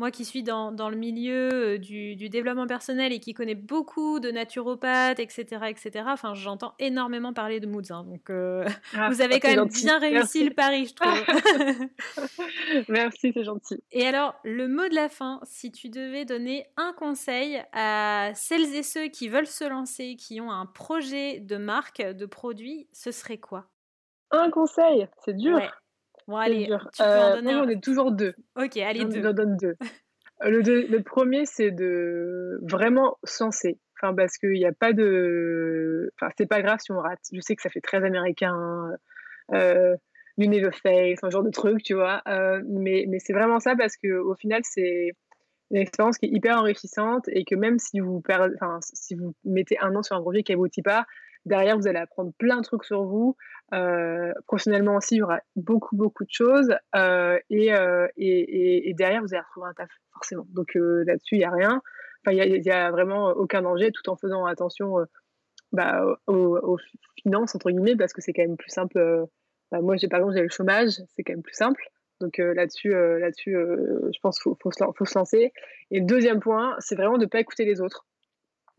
moi 0.00 0.10
qui 0.10 0.24
suis 0.24 0.42
dans, 0.42 0.72
dans 0.72 0.88
le 0.88 0.96
milieu 0.96 1.50
euh, 1.52 1.78
du, 1.78 2.16
du, 2.16 2.30
développement 2.30 2.66
personnel 2.66 3.12
et 3.12 3.20
qui 3.20 3.34
connais 3.34 3.54
beaucoup 3.54 4.18
de 4.18 4.30
naturopathes, 4.30 5.20
etc., 5.20 5.44
etc., 5.68 6.06
enfin, 6.08 6.32
j'entends 6.32 6.74
énormément 6.78 7.34
parler 7.34 7.60
de 7.60 7.66
moods. 7.66 7.92
Hein, 7.92 8.04
donc, 8.04 8.30
euh, 8.30 8.66
ah, 8.96 9.10
vous 9.10 9.20
avez 9.20 9.38
quand 9.38 9.54
même 9.54 9.68
bien 9.68 9.98
réussi 9.98 10.42
le 10.42 10.54
pari, 10.54 10.86
je 10.86 10.94
trouve. 10.94 12.86
Merci, 12.88 13.32
c'est 13.34 13.44
gentil. 13.44 13.82
Et 13.92 14.06
alors, 14.06 14.34
le 14.42 14.68
mot 14.68 14.88
de 14.88 14.94
la 14.94 15.10
fin, 15.10 15.38
si 15.42 15.70
tu 15.70 15.90
devais 15.90 16.24
donner 16.24 16.66
un 16.78 16.94
conseil 16.94 17.62
à 17.74 18.30
celles 18.34 18.74
et 18.74 18.82
ceux 18.82 19.08
qui 19.08 19.28
veulent 19.28 19.46
se 19.46 19.68
lancer, 19.68 20.16
qui 20.16 20.40
ont 20.40 20.50
un 20.50 20.64
projet 20.64 21.40
de 21.40 21.58
marque, 21.58 22.00
de 22.00 22.24
produit, 22.24 22.88
ce 22.94 23.12
serait 23.12 23.38
quoi? 23.38 23.66
Un 24.30 24.50
conseil 24.50 25.08
C'est 25.22 25.36
dur. 25.36 25.60
Bon, 26.30 26.36
allez, 26.36 26.66
tu 26.66 27.02
peux 27.02 27.04
en 27.04 27.44
euh, 27.44 27.62
on 27.64 27.68
est 27.68 27.82
toujours 27.82 28.12
deux. 28.12 28.34
Ok, 28.54 28.76
allez, 28.76 29.04
deux. 29.04 29.26
On 29.26 29.32
donne 29.32 29.56
deux. 29.56 29.74
le, 30.42 30.86
le 30.86 31.02
premier, 31.02 31.44
c'est 31.44 31.72
de 31.72 32.60
vraiment 32.62 33.18
senser. 33.24 33.80
Enfin, 34.00 34.14
parce 34.14 34.38
qu'il 34.38 34.52
n'y 34.52 34.64
a 34.64 34.72
pas 34.72 34.92
de. 34.92 36.12
Enfin, 36.14 36.32
c'est 36.38 36.46
pas 36.46 36.62
grave 36.62 36.78
si 36.80 36.92
on 36.92 37.00
rate. 37.00 37.18
Je 37.32 37.40
sais 37.40 37.56
que 37.56 37.62
ça 37.62 37.68
fait 37.68 37.80
très 37.80 38.04
américain. 38.04 38.92
Euh, 39.52 39.96
you 40.38 40.48
never 40.48 40.70
fail, 40.70 41.16
un 41.20 41.30
genre 41.30 41.42
de 41.42 41.50
truc, 41.50 41.82
tu 41.82 41.94
vois. 41.94 42.22
Euh, 42.28 42.62
mais 42.64 43.06
mais 43.08 43.18
c'est 43.18 43.32
vraiment 43.32 43.58
ça 43.58 43.74
parce 43.74 43.96
qu'au 43.96 44.36
final, 44.36 44.60
c'est 44.62 45.10
une 45.72 45.78
expérience 45.78 46.16
qui 46.16 46.26
est 46.26 46.30
hyper 46.30 46.58
enrichissante 46.58 47.24
et 47.26 47.44
que 47.44 47.56
même 47.56 47.80
si 47.80 47.98
vous, 47.98 48.22
enfin, 48.28 48.78
si 48.82 49.16
vous 49.16 49.34
mettez 49.44 49.80
un 49.80 49.96
an 49.96 50.04
sur 50.04 50.14
un 50.14 50.20
projet 50.20 50.44
qui 50.44 50.52
aboutit 50.52 50.82
pas, 50.82 51.06
derrière, 51.44 51.76
vous 51.76 51.88
allez 51.88 51.98
apprendre 51.98 52.32
plein 52.38 52.58
de 52.58 52.62
trucs 52.62 52.84
sur 52.84 53.02
vous. 53.02 53.36
Professionnellement 54.46 54.96
aussi, 54.96 55.16
il 55.16 55.18
y 55.18 55.22
aura 55.22 55.40
beaucoup, 55.56 55.96
beaucoup 55.96 56.24
de 56.24 56.30
choses. 56.30 56.74
Et, 57.50 57.70
et, 58.16 58.88
et, 58.88 58.94
derrière, 58.94 59.22
vous 59.22 59.32
allez 59.34 59.42
retrouver 59.42 59.68
un 59.68 59.74
taf, 59.74 59.90
forcément. 60.12 60.46
Donc 60.50 60.72
là-dessus, 60.74 61.36
il 61.36 61.38
n'y 61.38 61.44
a 61.44 61.50
rien. 61.50 61.82
Enfin, 62.24 62.36
il 62.36 62.60
n'y 62.60 62.70
a, 62.70 62.86
a, 62.86 62.90
vraiment 62.90 63.28
aucun 63.30 63.62
danger 63.62 63.90
tout 63.92 64.10
en 64.10 64.16
faisant 64.16 64.44
attention 64.44 64.96
bah, 65.72 66.04
aux, 66.26 66.78
finances, 67.22 67.54
entre 67.54 67.70
guillemets, 67.70 67.96
parce 67.96 68.12
que 68.12 68.20
c'est 68.20 68.32
quand 68.32 68.42
même 68.42 68.56
plus 68.56 68.70
simple. 68.70 69.26
Bah, 69.70 69.80
moi, 69.80 69.96
j'ai 69.96 70.08
par 70.08 70.20
exemple, 70.20 70.36
j'ai 70.36 70.42
le 70.42 70.48
chômage, 70.48 71.00
c'est 71.14 71.22
quand 71.22 71.32
même 71.32 71.42
plus 71.42 71.54
simple. 71.54 71.82
Donc 72.20 72.36
là-dessus, 72.38 72.90
là-dessus 72.90 73.52
je 73.52 74.18
pense 74.20 74.38
qu'il 74.42 74.52
faut, 74.60 74.70
faut, 74.96 75.04
se 75.04 75.18
lancer. 75.18 75.52
Et 75.90 76.00
le 76.00 76.06
deuxième 76.06 76.40
point, 76.40 76.76
c'est 76.78 76.94
vraiment 76.94 77.16
de 77.16 77.24
ne 77.24 77.28
pas 77.28 77.40
écouter 77.40 77.64
les 77.64 77.80
autres. 77.80 78.06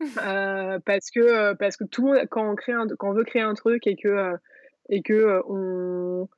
parce, 0.84 1.10
que, 1.10 1.54
parce 1.54 1.76
que 1.76 1.84
tout 1.84 2.06
le 2.06 2.12
monde, 2.12 2.26
quand 2.30 2.50
on, 2.50 2.54
crée 2.54 2.72
un, 2.72 2.86
quand 2.98 3.10
on 3.10 3.14
veut 3.14 3.24
créer 3.24 3.42
un 3.42 3.54
truc 3.54 3.86
et 3.86 3.96
que, 3.96 4.34
et 4.88 5.02
que 5.02 5.42
on. 5.48 6.28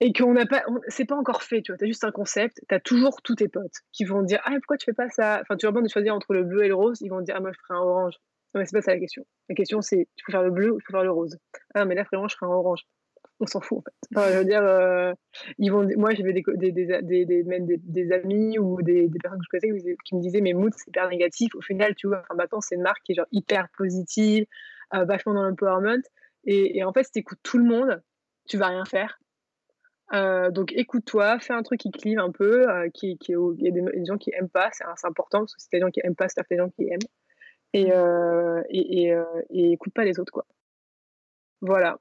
et 0.00 0.12
qu'on 0.12 0.34
n'a 0.34 0.46
pas, 0.46 0.64
c'est 0.88 1.06
pas 1.06 1.16
encore 1.16 1.42
fait, 1.42 1.62
tu 1.62 1.72
vois, 1.72 1.82
as 1.82 1.86
juste 1.86 2.04
un 2.04 2.12
concept, 2.12 2.60
tu 2.68 2.74
as 2.74 2.80
toujours 2.80 3.22
tous 3.22 3.36
tes 3.36 3.48
potes 3.48 3.80
qui 3.92 4.04
vont 4.04 4.22
dire 4.22 4.40
ah 4.44 4.50
pourquoi 4.50 4.76
tu 4.76 4.84
fais 4.84 4.92
pas 4.92 5.08
ça, 5.10 5.40
enfin 5.42 5.56
tu 5.56 5.66
vas 5.66 5.80
de 5.80 5.88
choisir 5.88 6.14
entre 6.14 6.34
le 6.34 6.44
bleu 6.44 6.64
et 6.64 6.68
le 6.68 6.74
rose, 6.74 7.00
ils 7.00 7.08
vont 7.08 7.20
dire 7.20 7.34
ah 7.36 7.40
moi 7.40 7.52
je 7.52 7.58
ferai 7.66 7.78
un 7.78 7.82
orange, 7.82 8.14
non 8.54 8.60
mais 8.60 8.66
c'est 8.66 8.76
pas 8.76 8.82
ça 8.82 8.92
la 8.92 9.00
question, 9.00 9.24
la 9.48 9.54
question 9.54 9.80
c'est 9.82 10.08
tu 10.16 10.24
peux 10.26 10.32
faire 10.32 10.42
le 10.42 10.50
bleu 10.50 10.72
ou 10.72 10.78
tu 10.80 10.86
peux 10.86 10.92
faire 10.92 11.04
le 11.04 11.12
rose, 11.12 11.38
ah 11.74 11.84
mais 11.84 11.94
là 11.94 12.04
vraiment 12.04 12.28
je 12.28 12.36
ferai 12.36 12.46
un 12.46 12.54
orange, 12.54 12.84
on 13.40 13.46
s'en 13.46 13.60
fout 13.60 13.78
en 13.78 13.82
fait. 13.82 14.32
je 14.32 14.38
veux 14.38 14.44
dire, 14.44 14.62
euh, 14.62 15.12
ils 15.58 15.70
vont, 15.70 15.86
moi 15.96 16.14
j'avais 16.14 16.32
des, 16.32 16.42
des, 16.54 16.72
des, 16.72 16.86
des, 17.02 17.78
des, 17.78 18.12
amis 18.12 18.58
ou 18.58 18.80
des, 18.82 19.08
personnes 19.20 19.38
que 19.38 19.44
je 19.44 19.58
connaissais 19.58 19.96
qui 20.04 20.14
me 20.16 20.20
disaient 20.20 20.40
mais 20.40 20.52
mood 20.52 20.72
c'est 20.76 20.88
hyper 20.88 21.08
négatif. 21.08 21.54
Au 21.54 21.60
final, 21.60 21.94
tu 21.94 22.08
vois, 22.08 22.20
enfin, 22.20 22.34
maintenant 22.34 22.60
c'est 22.60 22.76
une 22.76 22.82
marque 22.82 23.02
qui 23.04 23.12
est 23.12 23.16
genre 23.16 23.26
hyper 23.32 23.68
positive, 23.76 24.46
euh, 24.94 25.04
vachement 25.04 25.34
dans 25.34 25.42
l'empowerment. 25.42 26.02
Et, 26.44 26.78
et, 26.78 26.84
en 26.84 26.92
fait, 26.92 27.04
si 27.04 27.12
tu 27.12 27.18
écoutes 27.20 27.40
tout 27.42 27.58
le 27.58 27.64
monde, 27.64 28.02
tu 28.48 28.56
vas 28.56 28.68
rien 28.68 28.84
faire. 28.84 29.18
Euh, 30.12 30.50
donc 30.52 30.72
écoute-toi, 30.72 31.40
fais 31.40 31.52
un 31.52 31.62
truc 31.62 31.80
qui 31.80 31.90
clive 31.90 32.20
un 32.20 32.30
peu, 32.30 32.66
qui, 32.94 33.18
qui, 33.18 33.32
il 33.32 33.64
y 33.64 33.68
a 33.68 33.70
des, 33.72 34.04
gens 34.04 34.18
qui 34.18 34.30
aiment 34.32 34.48
pas, 34.48 34.70
c'est 34.72 34.84
important 35.04 35.40
parce 35.40 35.54
que 35.56 35.60
si 35.60 35.68
t'as 35.68 35.78
des 35.78 35.82
gens 35.82 35.90
qui 35.90 36.00
aiment 36.04 36.14
pas, 36.14 36.28
c'est 36.28 36.48
des 36.48 36.56
gens 36.56 36.70
qui 36.70 36.88
aiment. 36.88 36.98
Et, 37.72 37.86
mmh. 37.86 38.62
et, 38.70 39.02
et, 39.02 39.22
et 39.50 39.72
écoute 39.72 39.92
pas 39.92 40.04
les 40.04 40.20
autres 40.20 40.32
quoi. 40.32 40.46
Voilà. 41.60 41.98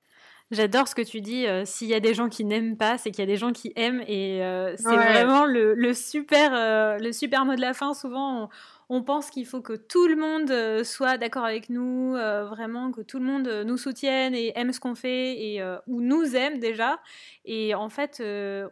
J'adore 0.52 0.88
ce 0.88 0.94
que 0.94 1.02
tu 1.02 1.22
dis. 1.22 1.48
Euh, 1.48 1.66
s'il 1.66 1.88
y 1.88 1.96
a 1.96 2.00
des 2.00 2.14
gens 2.14 2.30
qui 2.30 2.46
n'aiment 2.46 2.78
pas, 2.78 2.98
c'est 2.98 3.10
qu'il 3.10 3.22
y 3.22 3.24
a 3.24 3.32
des 3.32 3.38
gens 3.38 3.52
qui 3.52 3.74
aiment. 3.76 4.04
Et 4.08 4.44
euh, 4.44 4.76
c'est 4.78 4.96
vraiment 4.96 5.46
le, 5.46 5.94
super, 5.94 6.54
euh, 6.54 6.98
le 7.00 7.12
super 7.12 7.46
mot 7.46 7.56
de 7.56 7.62
la 7.62 7.74
fin. 7.74 7.94
Souvent, 7.94 8.50
on, 8.90 9.04
pense 9.04 9.30
qu'il 9.30 9.46
faut 9.46 9.62
que 9.62 9.74
tout 9.74 10.08
le 10.08 10.16
monde 10.16 10.84
soit 10.84 11.18
d'accord 11.18 11.46
avec 11.46 11.70
nous, 11.70 12.14
vraiment 12.14 12.92
que 12.92 13.02
tout 13.02 13.20
le 13.20 13.26
monde 13.26 13.48
nous 13.66 13.78
soutienne 13.78 14.34
et 14.36 14.52
aime 14.56 14.72
ce 14.74 14.80
qu'on 14.80 14.96
fait, 14.96 15.34
et, 15.42 15.64
ou 15.88 16.02
nous 16.02 16.36
aime 16.36 16.60
déjà. 16.60 17.00
Et 17.46 17.76
en 17.76 17.90
fait, 17.90 18.22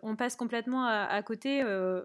on 0.01 0.15
passe 0.15 0.35
complètement 0.35 0.85
à, 0.85 1.21
côté. 1.23 1.59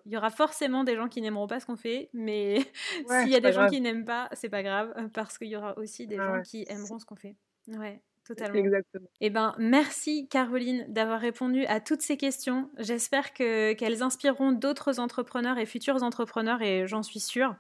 Il 0.07 0.13
y 0.13 0.17
aura 0.17 0.31
forcément 0.31 0.85
des 0.85 0.97
gens 0.97 1.09
qui 1.09 1.21
n'aimeront 1.21 1.47
pas 1.47 1.61
ce 1.61 1.67
qu'on 1.67 1.77
fait, 1.77 2.11
mais 2.13 2.59
s'il 3.09 3.29
y 3.29 3.37
a 3.37 3.41
des 3.41 3.53
gens 3.53 3.69
qui 3.69 3.81
n'aiment 3.81 4.05
pas, 4.05 4.29
c'est 4.33 4.49
pas 4.49 4.63
grave, 4.63 4.95
parce 5.15 5.39
qu'il 5.39 5.49
y 5.49 5.57
aura 5.57 5.77
aussi 5.79 6.07
des 6.07 6.17
gens 6.17 6.43
qui 6.43 6.65
aimeront 6.69 6.99
ce 6.99 7.07
qu'on 7.07 7.17
fait. 7.17 7.37
Ouais. 7.69 8.01
Totalement. 8.29 8.59
Exactement. 8.59 9.09
Eh 9.23 9.31
ben, 9.31 9.55
merci 9.59 10.29
Caroline 10.29 10.85
d'avoir 10.89 11.19
répondu 11.19 11.65
à 11.65 11.81
toutes 11.81 12.03
ces 12.03 12.19
questions. 12.19 12.69
J'espère 12.77 13.33
que, 13.33 13.73
qu'elles 13.73 14.03
inspireront 14.03 14.53
d'autres 14.53 15.01
entrepreneurs 15.01 15.57
et 15.57 15.65
futurs 15.65 16.03
entrepreneurs 16.03 16.61
et 16.61 16.87
j'en 16.87 17.03
suis 17.03 17.21
sûre. 17.21 17.57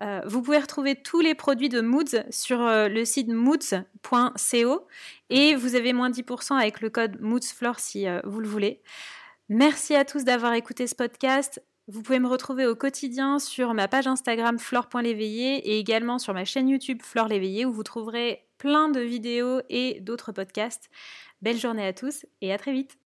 Euh, 0.00 0.22
vous 0.24 0.40
pouvez 0.40 0.56
retrouver 0.56 0.94
tous 0.94 1.20
les 1.20 1.34
produits 1.34 1.68
de 1.68 1.82
Moods 1.82 2.24
sur 2.30 2.62
euh, 2.62 2.88
le 2.88 3.04
site 3.04 3.28
moods.co 3.28 4.86
et 5.28 5.54
vous 5.54 5.74
avez 5.74 5.92
moins 5.92 6.08
10% 6.08 6.54
avec 6.54 6.80
le 6.80 6.88
code 6.88 7.20
MoodsFlore 7.20 7.78
si 7.78 8.08
euh, 8.08 8.22
vous 8.24 8.40
le 8.40 8.48
voulez. 8.48 8.80
Merci 9.50 9.94
à 9.94 10.06
tous 10.06 10.24
d'avoir 10.24 10.54
écouté 10.54 10.86
ce 10.86 10.94
podcast. 10.94 11.62
Vous 11.88 12.00
pouvez 12.00 12.20
me 12.20 12.26
retrouver 12.26 12.66
au 12.66 12.74
quotidien 12.74 13.38
sur 13.38 13.74
ma 13.74 13.86
page 13.86 14.06
Instagram 14.06 14.58
flore.l'éveillé 14.58 15.58
et 15.58 15.78
également 15.78 16.18
sur 16.18 16.32
ma 16.32 16.46
chaîne 16.46 16.70
YouTube 16.70 17.02
Flore 17.02 17.28
l'éveillé 17.28 17.66
où 17.66 17.72
vous 17.72 17.82
trouverez 17.82 18.45
plein 18.58 18.88
de 18.88 19.00
vidéos 19.00 19.60
et 19.68 20.00
d'autres 20.00 20.32
podcasts. 20.32 20.88
Belle 21.42 21.58
journée 21.58 21.86
à 21.86 21.92
tous 21.92 22.26
et 22.40 22.52
à 22.52 22.58
très 22.58 22.72
vite 22.72 22.98